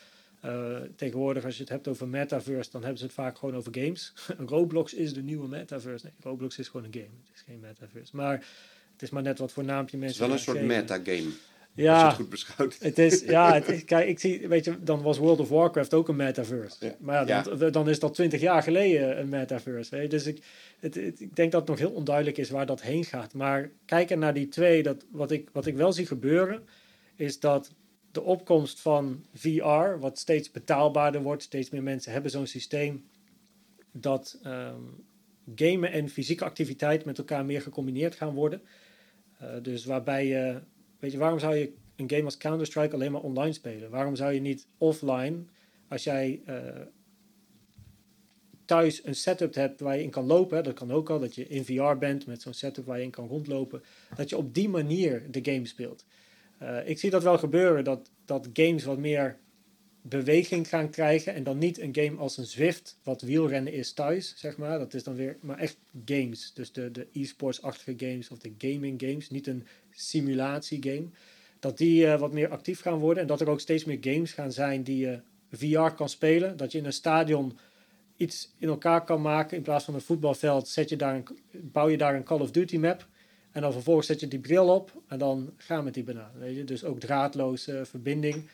[0.44, 3.74] Uh, tegenwoordig, als je het hebt over metaverse, dan hebben ze het vaak gewoon over
[3.74, 4.12] games.
[4.46, 6.04] Roblox is de nieuwe metaverse.
[6.04, 7.14] Nee, Roblox is gewoon een game.
[7.24, 8.16] Het is geen metaverse.
[8.16, 8.46] Maar
[8.92, 10.24] het is maar net wat voor naampje mensen.
[10.24, 11.30] Het is wel een soort metagame.
[11.74, 12.76] Ja, als je het goed beschouwt.
[12.80, 15.94] Het is, ja, het is, kijk, ik zie, weet je, dan was World of Warcraft
[15.94, 16.76] ook een metaverse.
[16.86, 16.94] Ja.
[16.98, 17.70] Maar ja, dan, ja.
[17.70, 20.06] dan is dat twintig jaar geleden een metaverse.
[20.08, 20.42] Dus ik,
[20.80, 23.34] het, het, ik denk dat het nog heel onduidelijk is waar dat heen gaat.
[23.34, 26.62] Maar kijken naar die twee, dat, wat, ik, wat ik wel zie gebeuren,
[27.16, 27.72] is dat
[28.12, 33.04] de opkomst van VR, wat steeds betaalbaarder wordt, steeds meer mensen hebben zo'n systeem
[33.92, 34.80] dat ehm,
[35.54, 38.62] gamen en fysieke activiteit met elkaar meer gecombineerd gaan worden.
[39.42, 40.60] Uh, dus waarbij je,
[41.02, 43.90] weet je, waarom zou je een game als Counter-Strike alleen maar online spelen?
[43.90, 45.36] Waarom zou je niet offline,
[45.88, 46.56] als jij uh,
[48.64, 51.48] thuis een setup hebt waar je in kan lopen, dat kan ook al, dat je
[51.48, 53.82] in VR bent met zo'n setup waar je in kan rondlopen,
[54.16, 56.04] dat je op die manier de game speelt.
[56.62, 59.38] Uh, ik zie dat wel gebeuren, dat, dat games wat meer
[60.02, 64.34] beweging gaan krijgen en dan niet een game als een Zwift, wat wielrennen is thuis,
[64.36, 64.78] zeg maar.
[64.78, 66.52] Dat is dan weer, maar echt games.
[66.54, 71.06] Dus de, de e-sports-achtige games of de gaming games, niet een simulatiegame.
[71.58, 74.32] Dat die uh, wat meer actief gaan worden en dat er ook steeds meer games
[74.32, 75.20] gaan zijn die je
[75.50, 76.56] VR kan spelen.
[76.56, 77.58] Dat je in een stadion
[78.16, 79.56] iets in elkaar kan maken.
[79.56, 82.50] In plaats van een voetbalveld zet je daar een, bouw je daar een Call of
[82.50, 83.06] Duty map.
[83.52, 86.32] En dan vervolgens zet je die bril op en dan gaan met die banaan.
[86.38, 86.64] Weet je?
[86.64, 88.48] Dus ook draadloze verbinding.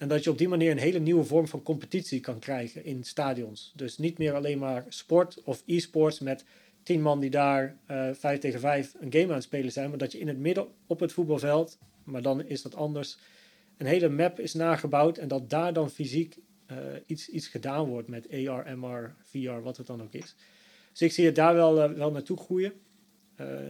[0.00, 3.04] En dat je op die manier een hele nieuwe vorm van competitie kan krijgen in
[3.04, 3.72] stadions.
[3.76, 6.44] Dus niet meer alleen maar sport of e-sports met
[6.82, 9.88] tien man die daar uh, vijf tegen vijf een game aan het spelen zijn.
[9.88, 13.18] Maar dat je in het midden op het voetbalveld, maar dan is dat anders,
[13.76, 15.18] een hele map is nagebouwd.
[15.18, 16.36] En dat daar dan fysiek
[16.70, 20.34] uh, iets, iets gedaan wordt met AR, MR, VR, wat het dan ook is.
[20.90, 22.72] Dus ik zie het daar wel, uh, wel naartoe groeien.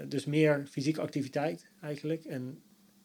[0.09, 2.25] dus meer fysieke activiteit eigenlijk.
[2.25, 2.63] En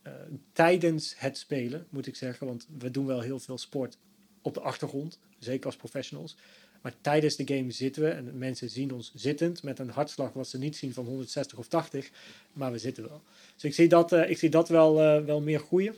[0.07, 0.13] uh,
[0.51, 2.47] tijdens het spelen, moet ik zeggen.
[2.47, 3.97] Want we doen wel heel veel sport
[4.41, 6.35] op de achtergrond, zeker als professionals.
[6.81, 10.47] Maar tijdens de game zitten we en mensen zien ons zittend met een hartslag wat
[10.47, 12.11] ze niet zien van 160 of 80,
[12.53, 13.21] maar we zitten wel.
[13.53, 15.95] Dus ik zie dat, uh, ik zie dat wel, uh, wel meer groeien.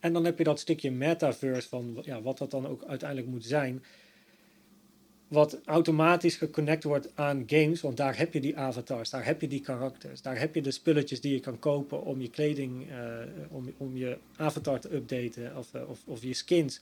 [0.00, 3.44] En dan heb je dat stukje metaverse van ja, wat dat dan ook uiteindelijk moet
[3.44, 3.84] zijn
[5.28, 9.48] wat automatisch geconnect wordt aan games, want daar heb je die avatars, daar heb je
[9.48, 12.96] die karakters, daar heb je de spulletjes die je kan kopen om je kleding, uh,
[13.48, 16.80] om, om je avatar te updaten of, uh, of, of je skins.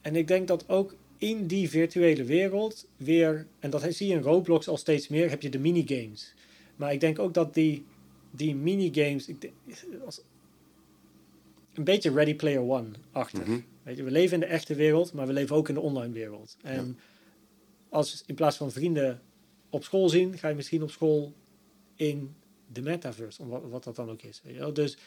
[0.00, 4.22] En ik denk dat ook in die virtuele wereld weer, en dat zie je in
[4.22, 6.34] Roblox al steeds meer, heb je de minigames.
[6.76, 7.84] Maar ik denk ook dat die,
[8.30, 9.30] die minigames,
[10.04, 10.20] als,
[11.74, 13.44] een beetje Ready Player One-achtig.
[13.44, 13.64] -hmm.
[13.88, 16.12] Weet je, we leven in de echte wereld, maar we leven ook in de online
[16.12, 16.56] wereld.
[16.62, 17.02] En ja.
[17.88, 19.20] als in plaats van vrienden
[19.70, 21.32] op school zien, ga je misschien op school
[21.94, 22.34] in
[22.72, 24.40] de metaverse, wat, wat dat dan ook is.
[24.44, 24.98] Weet je Dus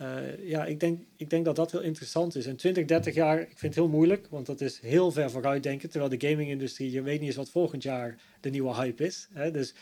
[0.00, 2.46] uh, ja, ik denk, ik denk dat dat heel interessant is.
[2.46, 5.62] En 20, 30 jaar, ik vind het heel moeilijk, want dat is heel ver vooruit
[5.62, 5.90] denken.
[5.90, 9.28] Terwijl de gaming-industrie, je weet niet eens wat volgend jaar de nieuwe hype is.
[9.32, 9.50] Hè?
[9.50, 9.74] Dus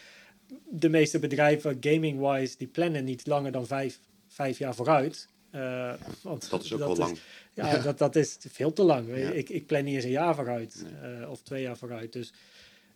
[0.71, 5.29] de meeste bedrijven, gaming-wise, die plannen niet langer dan vijf, vijf jaar vooruit.
[5.55, 5.93] Uh,
[6.23, 7.19] want dat is ook wel lang.
[7.55, 9.17] Ja, ja, Dat, dat is veel te lang.
[9.17, 9.31] Ja.
[9.31, 11.21] Ik, ik plan niet eens een jaar vooruit nee.
[11.21, 12.13] uh, of twee jaar vooruit.
[12.13, 12.33] Dus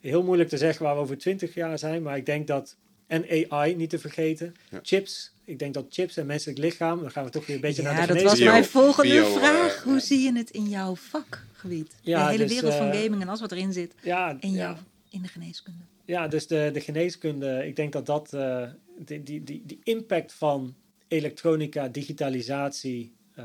[0.01, 2.03] heel moeilijk te zeggen waar we over twintig jaar zijn.
[2.03, 2.77] Maar ik denk dat,
[3.07, 4.81] en AI niet te vergeten, ja.
[4.83, 5.35] chips.
[5.45, 7.93] Ik denk dat chips en menselijk lichaam, dan gaan we toch weer een beetje ja,
[7.93, 9.77] naar de dat was mijn volgende bio, vraag.
[9.77, 11.95] Uh, Hoe zie je het in jouw vakgebied?
[12.01, 13.95] Ja, de hele dus, wereld van gaming en alles wat erin zit.
[14.03, 14.77] Ja, in, jou,
[15.11, 15.81] in de geneeskunde.
[16.05, 18.63] Ja, dus de, de geneeskunde, ik denk dat dat, uh,
[18.99, 20.75] die, die, die, die impact van
[21.09, 23.45] elektronica, digitalisatie, uh,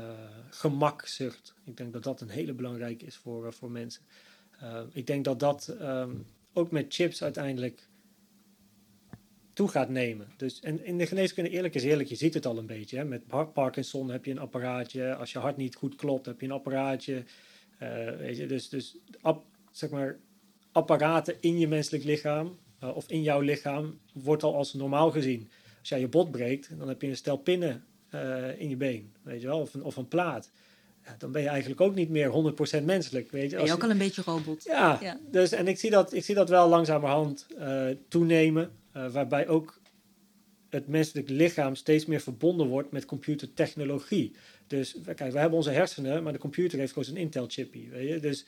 [0.50, 1.54] gemakzucht.
[1.64, 4.02] Ik denk dat dat een hele belangrijke is voor, uh, voor mensen.
[4.62, 7.88] Uh, ik denk dat dat um, ook met chips uiteindelijk
[9.52, 10.28] toe gaat nemen.
[10.36, 12.96] Dus, en in de geneeskunde, eerlijk is eerlijk, je ziet het al een beetje.
[12.96, 13.04] Hè?
[13.04, 15.14] Met Parkinson heb je een apparaatje.
[15.14, 17.24] Als je hart niet goed klopt, heb je een apparaatje.
[18.18, 18.96] weet je, dus dus
[19.70, 20.18] zeg maar,
[20.72, 25.50] apparaten in je menselijk lichaam of in jouw lichaam wordt al als normaal gezien
[25.82, 27.84] als jij je bot breekt, dan heb je een stel pinnen
[28.14, 30.50] uh, in je been, weet je wel, of een, of een plaat.
[31.04, 33.30] Ja, dan ben je eigenlijk ook niet meer 100% menselijk.
[33.30, 34.64] Weet je, ben je ook al een beetje robot.
[34.64, 39.12] Ja, ja, Dus, en ik zie dat, ik zie dat wel langzamerhand uh, toenemen, uh,
[39.12, 39.80] waarbij ook
[40.68, 44.36] het menselijk lichaam steeds meer verbonden wordt met computertechnologie.
[44.66, 47.90] Dus kijk, we hebben onze hersenen, maar de computer heeft gewoon een Intel-chippie.
[47.90, 48.20] Weet je?
[48.20, 48.46] Dus,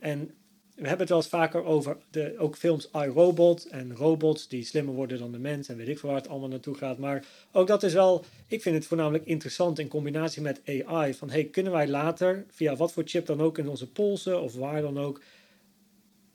[0.00, 0.34] en
[0.74, 4.94] we hebben het wel eens vaker over de, ook films iRobot en robots die slimmer
[4.94, 6.98] worden dan de mens en weet ik veel waar het allemaal naartoe gaat.
[6.98, 11.14] Maar ook dat is wel, ik vind het voornamelijk interessant in combinatie met AI.
[11.14, 14.54] Van hey, kunnen wij later, via wat voor chip dan ook in onze polsen of
[14.54, 15.20] waar dan ook,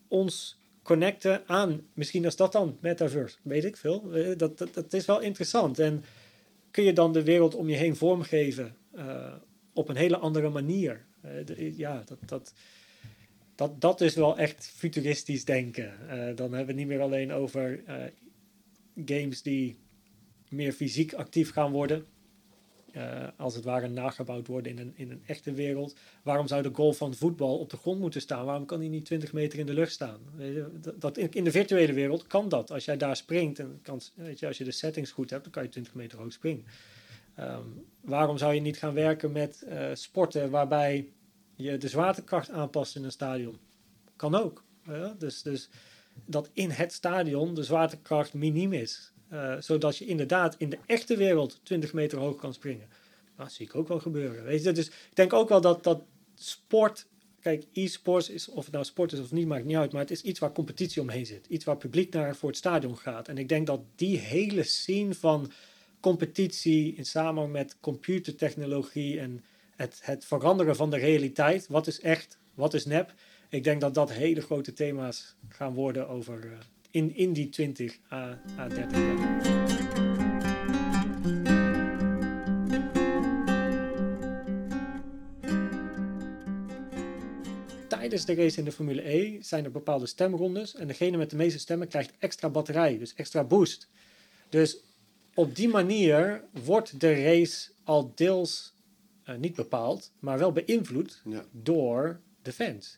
[0.07, 4.10] ons connecten aan, misschien is dat dan metaverse, weet ik veel.
[4.38, 5.80] Dat, dat, dat is wel interessant.
[5.80, 6.03] En
[6.72, 9.34] kun je dan de wereld om je heen vormgeven uh,
[9.74, 11.06] op een hele andere manier.
[11.45, 12.18] De, ja, dat.
[12.26, 12.53] dat
[13.60, 15.94] dat, dat is wel echt futuristisch denken.
[16.03, 17.95] Uh, dan hebben we niet meer alleen over uh,
[19.06, 19.77] games die
[20.49, 22.06] meer fysiek actief gaan worden.
[22.95, 25.95] Uh, als het ware nagebouwd worden in een, in een echte wereld.
[26.23, 28.45] Waarom zou de goal van voetbal op de grond moeten staan?
[28.45, 30.19] Waarom kan hij niet 20 meter in de lucht staan?
[30.81, 32.72] Dat, dat in, de virtuele wereld kan dat.
[32.72, 35.52] Als jij daar springt, en kan, weet je, als je de settings goed hebt, dan
[35.52, 36.65] kan je 20 meter hoog springen.
[37.36, 37.64] Ehm,
[38.02, 41.10] waarom zou je niet gaan werken met eh, sporten waarbij
[41.64, 43.60] je de zwaartekracht aanpast in een stadion?
[44.15, 44.64] Kan ook.
[45.18, 45.69] dus, dus
[46.26, 49.11] dat in het stadion de zwaartekracht miniem is.
[49.34, 52.88] Uh, zodat je inderdaad in de echte wereld 20 meter hoog kan springen.
[53.38, 54.44] Dat zie ik ook wel gebeuren.
[54.44, 54.72] Weet je?
[54.72, 56.02] Dus ik denk ook wel dat, dat
[56.36, 57.07] sport.
[57.40, 59.91] Kijk, e-sports is, of het nou sport is of niet, maakt niet uit.
[59.91, 61.45] Maar het is iets waar competitie omheen zit.
[61.48, 63.27] Iets waar publiek naar voor het stadion gaat.
[63.27, 65.52] En ik denk dat die hele scene van
[65.99, 69.44] competitie in samenhang met computertechnologie en
[69.80, 71.68] het, het veranderen van de realiteit.
[71.68, 73.14] Wat is echt, wat is nep?
[73.50, 76.52] Ik denk dat dat hele grote thema's gaan worden over uh,
[76.92, 79.48] in, in die 20 à, à 30 jaar.
[87.88, 90.76] tijdens de race in de Formule E zijn er bepaalde stemrondes.
[90.76, 93.88] En degene met de meeste stemmen krijgt extra batterij, dus extra boost.
[94.50, 94.78] Dus
[95.34, 98.74] op die manier wordt de race al deels
[99.30, 101.44] uh, niet bepaald, maar wel beïnvloed Ja.
[101.52, 102.98] door de fans.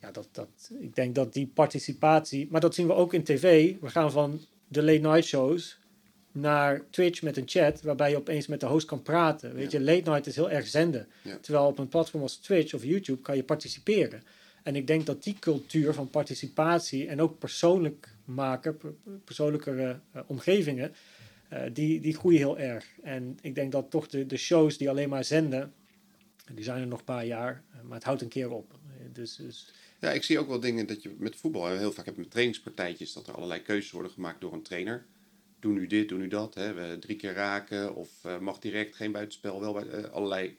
[0.00, 3.74] Ja, dat, dat, ik denk dat die participatie, maar dat zien we ook in tv.
[3.80, 5.78] We gaan van de late night shows
[6.32, 9.54] naar Twitch met een chat, waarbij je opeens met de host kan praten.
[9.54, 11.08] Weet je, late night is heel erg zenden.
[11.22, 11.38] Ja.
[11.40, 14.22] Terwijl op een platform als Twitch of YouTube kan je participeren.
[14.62, 20.22] En ik denk dat die cultuur van participatie en ook persoonlijk maken, per- persoonlijkere eh,
[20.26, 20.94] omgevingen,
[21.48, 22.86] eh, die, die groeien heel erg.
[23.02, 25.74] En ik denk dat toch de, de shows die alleen maar zenden,
[26.52, 28.72] die zijn er nog een paar jaar, eh, maar het houdt een keer op.
[28.72, 32.04] Eh, Dus, dus Ja, ik zie ook wel dingen dat je met voetbal heel vaak
[32.04, 35.06] hebt met trainingspartijtjes dat er allerlei keuzes worden gemaakt door een trainer.
[35.60, 36.54] Doe nu dit, doe nu dat.
[36.54, 36.72] Hè.
[36.72, 38.08] We drie keer raken of
[38.40, 40.58] mag direct, geen buitenspel, wel bij, allerlei.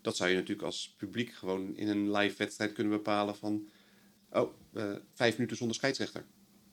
[0.00, 3.68] Dat zou je natuurlijk als publiek gewoon in een live wedstrijd kunnen bepalen van.
[4.30, 4.54] Oh,
[5.14, 6.24] vijf minuten zonder scheidsrechter.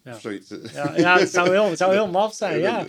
[0.04, 0.14] Ja.
[0.14, 0.50] Of zoiets.
[0.74, 2.80] ja, ja het, zou heel, het zou heel maf zijn, ja.
[2.80, 2.88] Ja,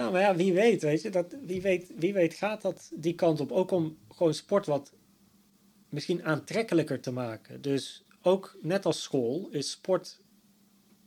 [0.00, 1.10] maar ja, wie weet, weet je.
[1.10, 3.52] Dat, wie, weet, wie weet gaat dat die kant op.
[3.52, 4.92] Ook om gewoon sport wat
[5.88, 7.60] misschien aantrekkelijker te maken.
[7.60, 10.20] Dus ook net als school is sport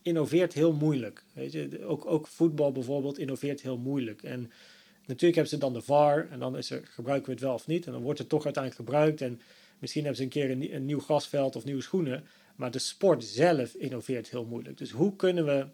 [0.02, 1.24] innoveert heel moeilijk.
[1.34, 4.24] Weet je, ook, ook voetbal bijvoorbeeld innoveert heel moeilijk.
[4.24, 4.52] En
[5.00, 7.68] natuurlijk hebben ze dan de VAR en dan is er, gebruiken we het wel of
[7.68, 7.86] niet.
[7.86, 9.22] En dan wordt het toch uiteindelijk gebruikt.
[9.22, 9.42] En
[9.80, 12.24] misschien hebben ze een keer een, een nieuw grasveld of nieuwe schoenen.
[12.56, 14.78] Maar de sport zelf innoveert heel moeilijk.
[14.78, 15.68] Dus hoe kunnen we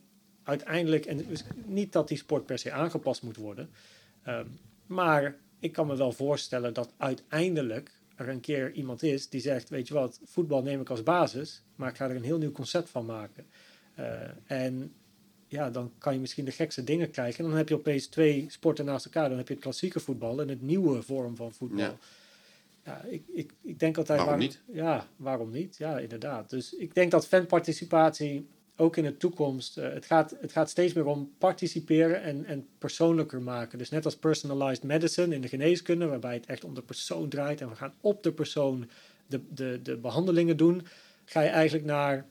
[0.52, 3.69] uiteindelijk, en dus niet dat die sport per se aangepast moet worden,
[4.23, 4.45] ehm,
[4.86, 9.69] maar ik kan me wel voorstellen dat uiteindelijk er een keer iemand is die zegt,
[9.69, 12.52] weet je wat, voetbal neem ik als basis, maar ik ga er een heel nieuw
[12.52, 13.45] concept van maken.
[13.95, 14.94] Eh, en
[15.48, 17.44] ja, dan kan je misschien de gekste dingen krijgen.
[17.44, 19.30] En dan heb je opeens twee sporten naast elkaar.
[19.30, 21.80] Dan heb je het klassieke voetbal en het nieuwe vorm van voetbal.
[21.80, 21.98] Ja.
[22.86, 24.19] Ja, ik, ik, ik denk altijd...
[24.19, 24.61] Waarom niet?
[24.72, 25.78] Ja, waarom niet?
[25.78, 26.49] Ja, inderdaad.
[26.49, 29.77] Dus ik denk dat fanparticipatie ook in de toekomst...
[29.77, 33.77] eh, het, gaat, het gaat steeds meer om participeren en, en persoonlijker maken.
[33.77, 36.06] Dus net als personalized medicine in de geneeskunde...
[36.06, 37.61] waarbij het echt om de persoon draait...
[37.61, 38.89] en we gaan op de persoon
[39.27, 40.81] de, de, de behandelingen doen...
[41.26, 42.26] ga je eigenlijk naar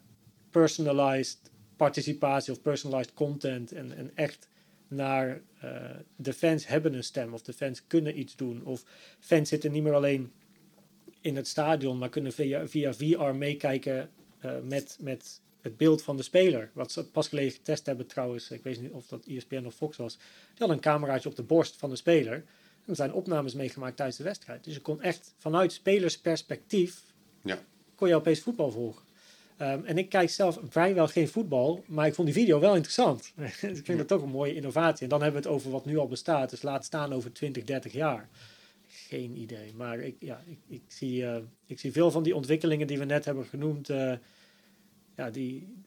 [0.50, 1.38] personalized
[1.76, 3.72] participatie of personalized content...
[3.72, 4.48] en, en echt
[4.88, 8.64] naar eh, de fans hebben een stem of de fans kunnen iets doen.
[8.64, 8.84] Of
[9.18, 10.32] fans zitten niet meer alleen
[11.20, 16.16] in het stadion, maar kunnen via, via VR meekijken eh, met, met het beeld van
[16.16, 16.70] de speler.
[16.74, 19.96] Wat ze pas geleden getest hebben trouwens, ik weet niet of dat ESPN of Fox
[19.96, 20.14] was.
[20.16, 20.24] Die
[20.58, 22.34] hadden een cameraatje op de borst van de speler.
[22.34, 24.64] En er zijn opnames meegemaakt tijdens de wedstrijd.
[24.64, 27.02] Dus je kon echt vanuit spelersperspectief,
[27.42, 27.58] Ja.
[27.94, 29.02] kon je opeens voetbal volgen.
[29.56, 33.32] Ehm, en ik kijk zelf vrijwel geen voetbal, maar ik vond die video wel interessant.
[33.36, 35.02] ik vind dat toch een mooie innovatie.
[35.02, 37.64] En dan hebben we het over wat nu al bestaat, dus laat staan over 20,
[37.64, 38.28] 30 jaar.
[38.86, 42.86] Geen idee, maar ik, ja, ik, ik, zie, eh, ik zie veel van die ontwikkelingen
[42.86, 43.90] die we net hebben genoemd.
[43.90, 44.12] eh,
[45.20, 45.82] ja, die,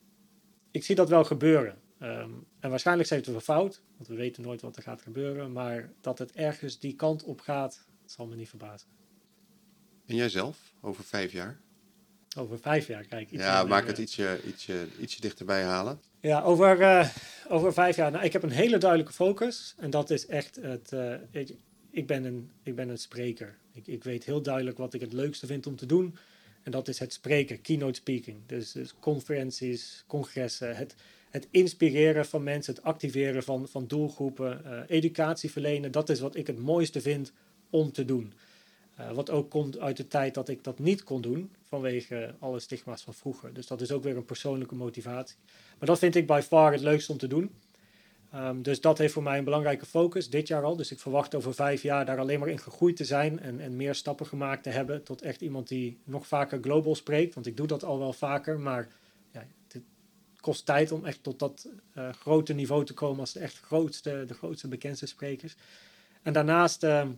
[0.72, 1.82] ik zie dat wel gebeuren.
[2.00, 2.30] Ehm,
[2.60, 5.52] en waarschijnlijk zijn we fout, want we weten nooit wat er gaat gebeuren.
[5.52, 8.88] Maar dat het ergens die kant op gaat, zal me niet verbazen.
[10.06, 11.60] En jij zelf, over vijf jaar?
[12.38, 13.32] Over vijf jaar kijk ik.
[13.32, 16.02] iets ja, maak eh, het ietsje, ietsje, ietsje dichterbij halen.
[16.20, 17.10] Ja, over, eh,
[17.48, 18.12] over vijf jaar.
[18.12, 19.76] Nou, ik heb een hele duidelijke focus.
[19.78, 20.92] En dat is echt het.
[20.94, 21.58] eh, je,
[21.92, 23.58] ik, ben een, ik ben een spreker.
[23.72, 26.18] Ik, ik weet heel duidelijk wat ik het leukste vind om te doen.
[26.64, 28.38] En dat is het spreken, keynote speaking.
[28.46, 30.96] Dus, dus conferenties, congressen, het,
[31.30, 35.92] het inspireren van mensen, het activeren van, van doelgroepen, eh, educatie verlenen.
[35.92, 37.32] Dat is wat ik het mooiste vind
[37.70, 38.34] om te doen.
[38.96, 42.60] Eh, wat ook komt uit de tijd dat ik dat niet kon doen vanwege alle
[42.60, 43.54] stigma's van vroeger.
[43.54, 45.38] Dus dat is ook weer een persoonlijke motivatie.
[45.80, 47.52] Maar dat vind ik by far het leukste om te doen.
[48.34, 50.76] Ehm, dus dat heeft voor mij een belangrijke focus dit jaar al.
[50.76, 53.76] Dus ik verwacht over vijf jaar daar alleen maar in gegroeid te zijn en, en
[53.76, 57.34] meer stappen gemaakt te hebben tot echt iemand die nog vaker global spreekt.
[57.34, 58.88] Want ik doe dat al wel vaker, maar
[59.32, 59.82] ja, het
[60.40, 64.24] kost tijd om echt tot dat eh, grote niveau te komen als de echt grootste,
[64.28, 65.56] de grootste bekendste sprekers.
[66.22, 67.12] En daarnaast, ehm,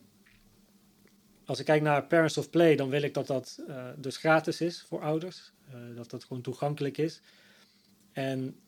[1.46, 4.62] als ik kijk naar Parents of Play, dan wil ik dat dat eh, dus gratis
[4.62, 5.54] is voor ouders.
[5.70, 7.22] Uh, dat dat gewoon toegankelijk is.
[8.12, 8.60] En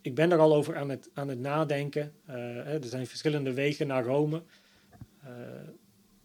[0.00, 2.12] ik ben er al over aan het, aan het nadenken.
[2.26, 4.42] er zijn verschillende wegen naar Rome.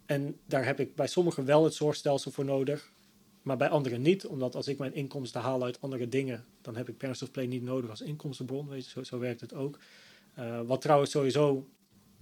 [0.05, 2.91] en daar heb ik bij sommigen wel het zorgstelsel voor nodig
[3.43, 4.25] maar bij anderen niet.
[4.25, 7.45] Omdat als ik mijn inkomsten haal uit andere dingen, dan heb ik Parents of Play
[7.45, 8.69] niet nodig als inkomstenbron.
[8.69, 9.79] Weet je, zo, zo werkt het ook.
[10.39, 11.67] Uh, wat trouwens sowieso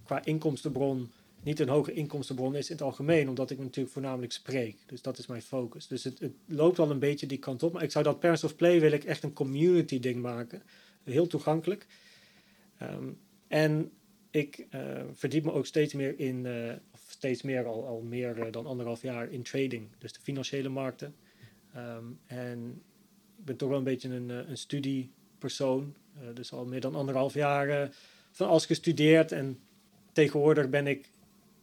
[0.04, 1.10] qua inkomstenbron
[1.42, 4.76] niet een hoge inkomstenbron is in het algemeen, omdat ik natuurlijk voornamelijk spreek.
[4.86, 5.86] Dus dat is mijn focus.
[5.86, 7.72] Dus het, het loopt al een beetje die kant op.
[7.72, 10.62] Maar ik zou dat Parents of Play wil ik echt een community ding maken.
[11.04, 11.86] Heel toegankelijk.
[12.82, 13.18] Um,
[13.48, 13.92] en
[14.30, 18.38] ik uh, verdiep me ook steeds meer in, uh, of steeds meer, al, al meer
[18.38, 19.88] uh, dan anderhalf jaar in trading.
[19.98, 21.14] Dus de financiële markten.
[21.76, 22.82] Um, en
[23.38, 25.94] ik ben toch wel een beetje een, een studiepersoon.
[26.34, 27.90] dus al meer dan anderhalf jaar
[28.30, 29.32] van alles gestudeerd.
[29.32, 29.58] En
[30.12, 31.10] tegenwoordig ben ik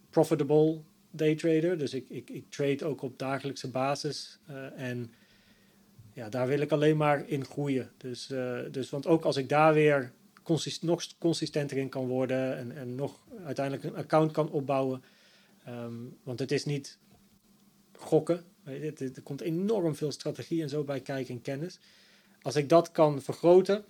[0.09, 1.77] profitable daytrader.
[1.77, 4.39] Dus ik, ik, ik trade ook op dagelijkse basis.
[4.75, 5.11] en
[6.19, 7.91] ja, daar wil ik alleen maar in groeien.
[7.97, 8.33] Dus,
[8.71, 10.11] dus want ook als ik daar weer
[10.43, 15.03] consist nog consistenter in kan worden en, en nog uiteindelijk een account kan opbouwen.
[15.67, 16.97] Um, want het is niet
[17.95, 18.43] gokken.
[18.63, 21.79] Er komt enorm veel strategie en zo bij kijken en kennis.
[22.41, 23.83] Als ik dat kan vergroten,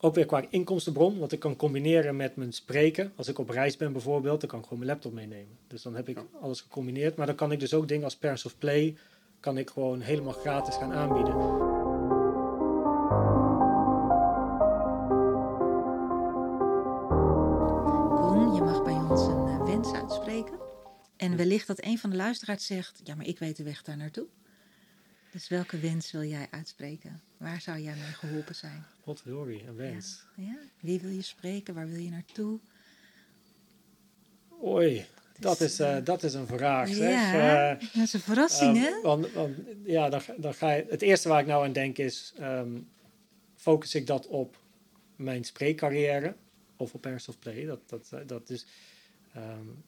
[0.00, 3.12] ook weer qua inkomstenbron, wat ik kan combineren met mijn spreken.
[3.16, 5.58] Als ik op reis ben bijvoorbeeld, dan kan ik gewoon mijn laptop meenemen.
[5.66, 7.16] Dus dan heb ik alles gecombineerd.
[7.16, 8.96] Maar dan kan ik dus ook dingen als Parents of Play,
[9.40, 11.76] kan ik gewoon helemaal gratis gaan aanbieden.
[21.18, 23.96] En wellicht dat een van de luisteraars zegt: Ja, maar ik weet de weg daar
[23.96, 24.26] naartoe.
[25.30, 27.22] Dus welke wens wil jij uitspreken?
[27.36, 28.84] Waar zou jij mee geholpen zijn?
[29.04, 30.24] Wat je, een wens.
[30.36, 31.74] Ja, ja, Wie wil je spreken?
[31.74, 32.58] Waar wil je naartoe?
[34.64, 35.06] Oei,
[35.38, 36.88] dat is, uh, dat is een vraag.
[36.88, 37.32] Zeg.
[37.32, 39.00] Ja, uh, dat is een verrassing, uh, hè?
[39.02, 42.34] Want, want, ja, dan, dan ga je, het eerste waar ik nou aan denk is:
[42.40, 42.88] um,
[43.56, 44.58] focus ik dat op
[45.16, 46.36] mijn spreekcarrière
[46.76, 47.64] of op Parents of Play?
[47.64, 48.66] Dat, dat, dat is.
[49.36, 49.84] Um,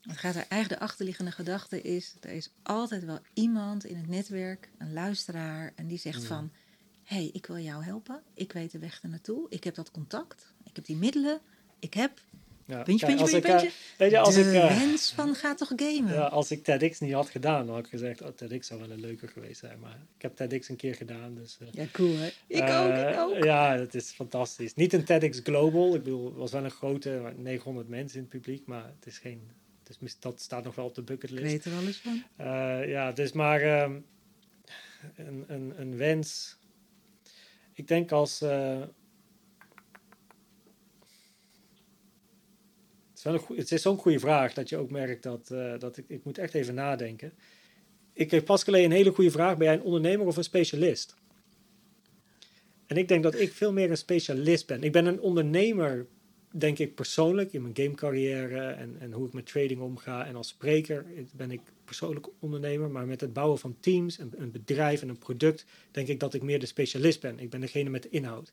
[0.00, 4.08] het gaat er eigenlijk de achterliggende gedachte is, er is altijd wel iemand in het
[4.08, 6.52] netwerk, een luisteraar, en die zegt van,
[7.04, 9.90] hé, hey, ik wil jou helpen, ik weet de weg er naartoe, ik heb dat
[9.90, 11.40] contact, ik heb die middelen,
[11.78, 12.20] ik heb
[12.70, 13.66] ja, puntje, puntje, puntje, puntje.
[13.66, 16.12] Uh, weet je, als de ik, uh, wens van ga toch gamen.
[16.12, 18.90] Ja, als ik TEDx niet had gedaan, dan had ik gezegd, oh, TEDx zou wel
[18.90, 19.78] een leuker geweest zijn.
[19.78, 21.34] Maar ik heb TEDx een keer gedaan.
[21.34, 22.30] Dus, uh, ja, cool hè?
[22.46, 23.44] Ik ook, ik ook.
[23.44, 24.74] Ja, het is fantastisch.
[24.74, 25.94] Niet een TEDx Global.
[25.94, 29.18] Ik bedoel, het was wel een grote, 900 mensen in het publiek, maar het is
[29.18, 29.50] geen
[29.98, 31.42] dus dat staat nog wel op de bucketlist.
[31.42, 32.22] Weet er wel eens van?
[32.86, 33.96] Ja, dus maar uh,
[35.16, 36.58] een, een, een wens.
[37.72, 38.42] Ik denk als.
[38.42, 38.90] Uh, het
[43.20, 45.46] is, wel een het is zo'n goede vraag dat je ook merkt dat,
[45.78, 47.32] dat ik, ik moet echt even nadenken.
[48.12, 49.56] Ik kreeg pas geleden een hele goede vraag.
[49.56, 51.14] Ben jij een ondernemer of een specialist?
[52.86, 54.82] En ik denk dat ik veel meer een specialist ben.
[54.82, 56.06] Ik ben een ondernemer
[56.50, 60.26] denk ik persoonlijk in mijn gamecarrière en, en hoe ik met trading omga.
[60.26, 64.50] En als spreker ben ik persoonlijk ondernemer, maar met het bouwen van teams, en een
[64.50, 67.38] bedrijf en een product, denk ik dat ik meer de specialist ben.
[67.38, 68.50] Ik ben degene met de inhoud.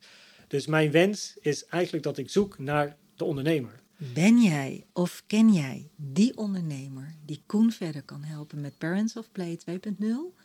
[0.48, 3.80] Dus mijn wens is eigenlijk dat ik zoek naar de ondernemer.
[4.14, 9.32] Ben jij of ken jij die ondernemer die Koen verder kan helpen met Parents of
[9.32, 10.38] Play 2.0?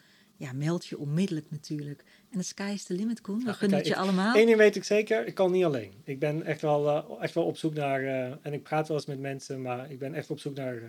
[0.43, 2.03] ja, meld je onmiddellijk natuurlijk.
[2.31, 3.43] En de sky is the limit, Koen.
[3.45, 4.35] We gunnen het je allemaal.
[4.35, 5.91] Eén ding weet ik zeker, ik kan niet alleen.
[6.03, 8.97] Ik ben echt wel, uh, echt wel op zoek naar, uh, en ik praat wel
[8.97, 10.83] eens met mensen, maar ik ben echt op zoek naar uh,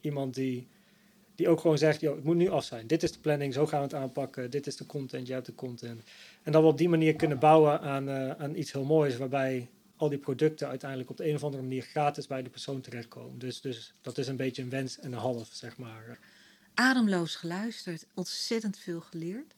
[0.00, 0.68] iemand die,
[1.34, 2.86] die ook gewoon zegt, joh, het moet nu af zijn.
[2.86, 4.50] Dit is de planning, zo gaan we het aanpakken.
[4.50, 6.02] Dit is de content, jij hebt de content.
[6.42, 9.68] En dat we op die manier kunnen bouwen aan, aan iets heel moois, waarbij
[10.00, 13.38] al die producten uiteindelijk op de een of andere manier gratis bij de persoon terechtkomen.
[13.38, 16.18] Dus, dus dat is een beetje een wens en een half, zeg maar
[16.74, 19.54] ademloos geluisterd, ontzettend veel geleerd.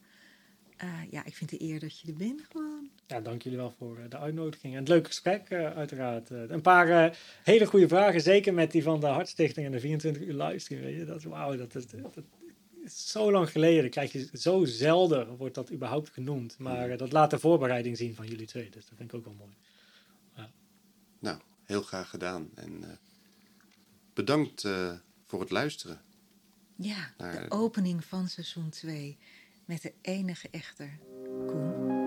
[0.85, 2.91] Uh, ja, ik vind het eer dat je er bent gewoon.
[3.07, 6.31] Ja, dank jullie wel voor uh, de uitnodiging en het leuke gesprek uh, uiteraard.
[6.31, 10.35] een paar hele goede vragen, zeker met die van de Hartstichting en de 24 uur
[10.35, 10.83] livestream.
[10.83, 11.05] Weet je?
[11.05, 12.17] Dat, wauw, dat, is, dat
[12.85, 13.91] is zo lang geleden.
[13.91, 16.59] Krijg je zo zelden wordt dat überhaupt genoemd.
[16.59, 19.37] Maar dat laat de voorbereiding zien van jullie twee, dus dat vind ik ook wel
[19.39, 19.53] mooi.
[21.23, 22.99] Nou, heel graag gedaan en
[24.15, 24.69] bedankt
[25.27, 26.01] voor het luisteren.
[26.77, 29.19] Ja, de opening van seizoen 2
[29.65, 30.91] met de enige echte
[31.47, 32.02] Koen.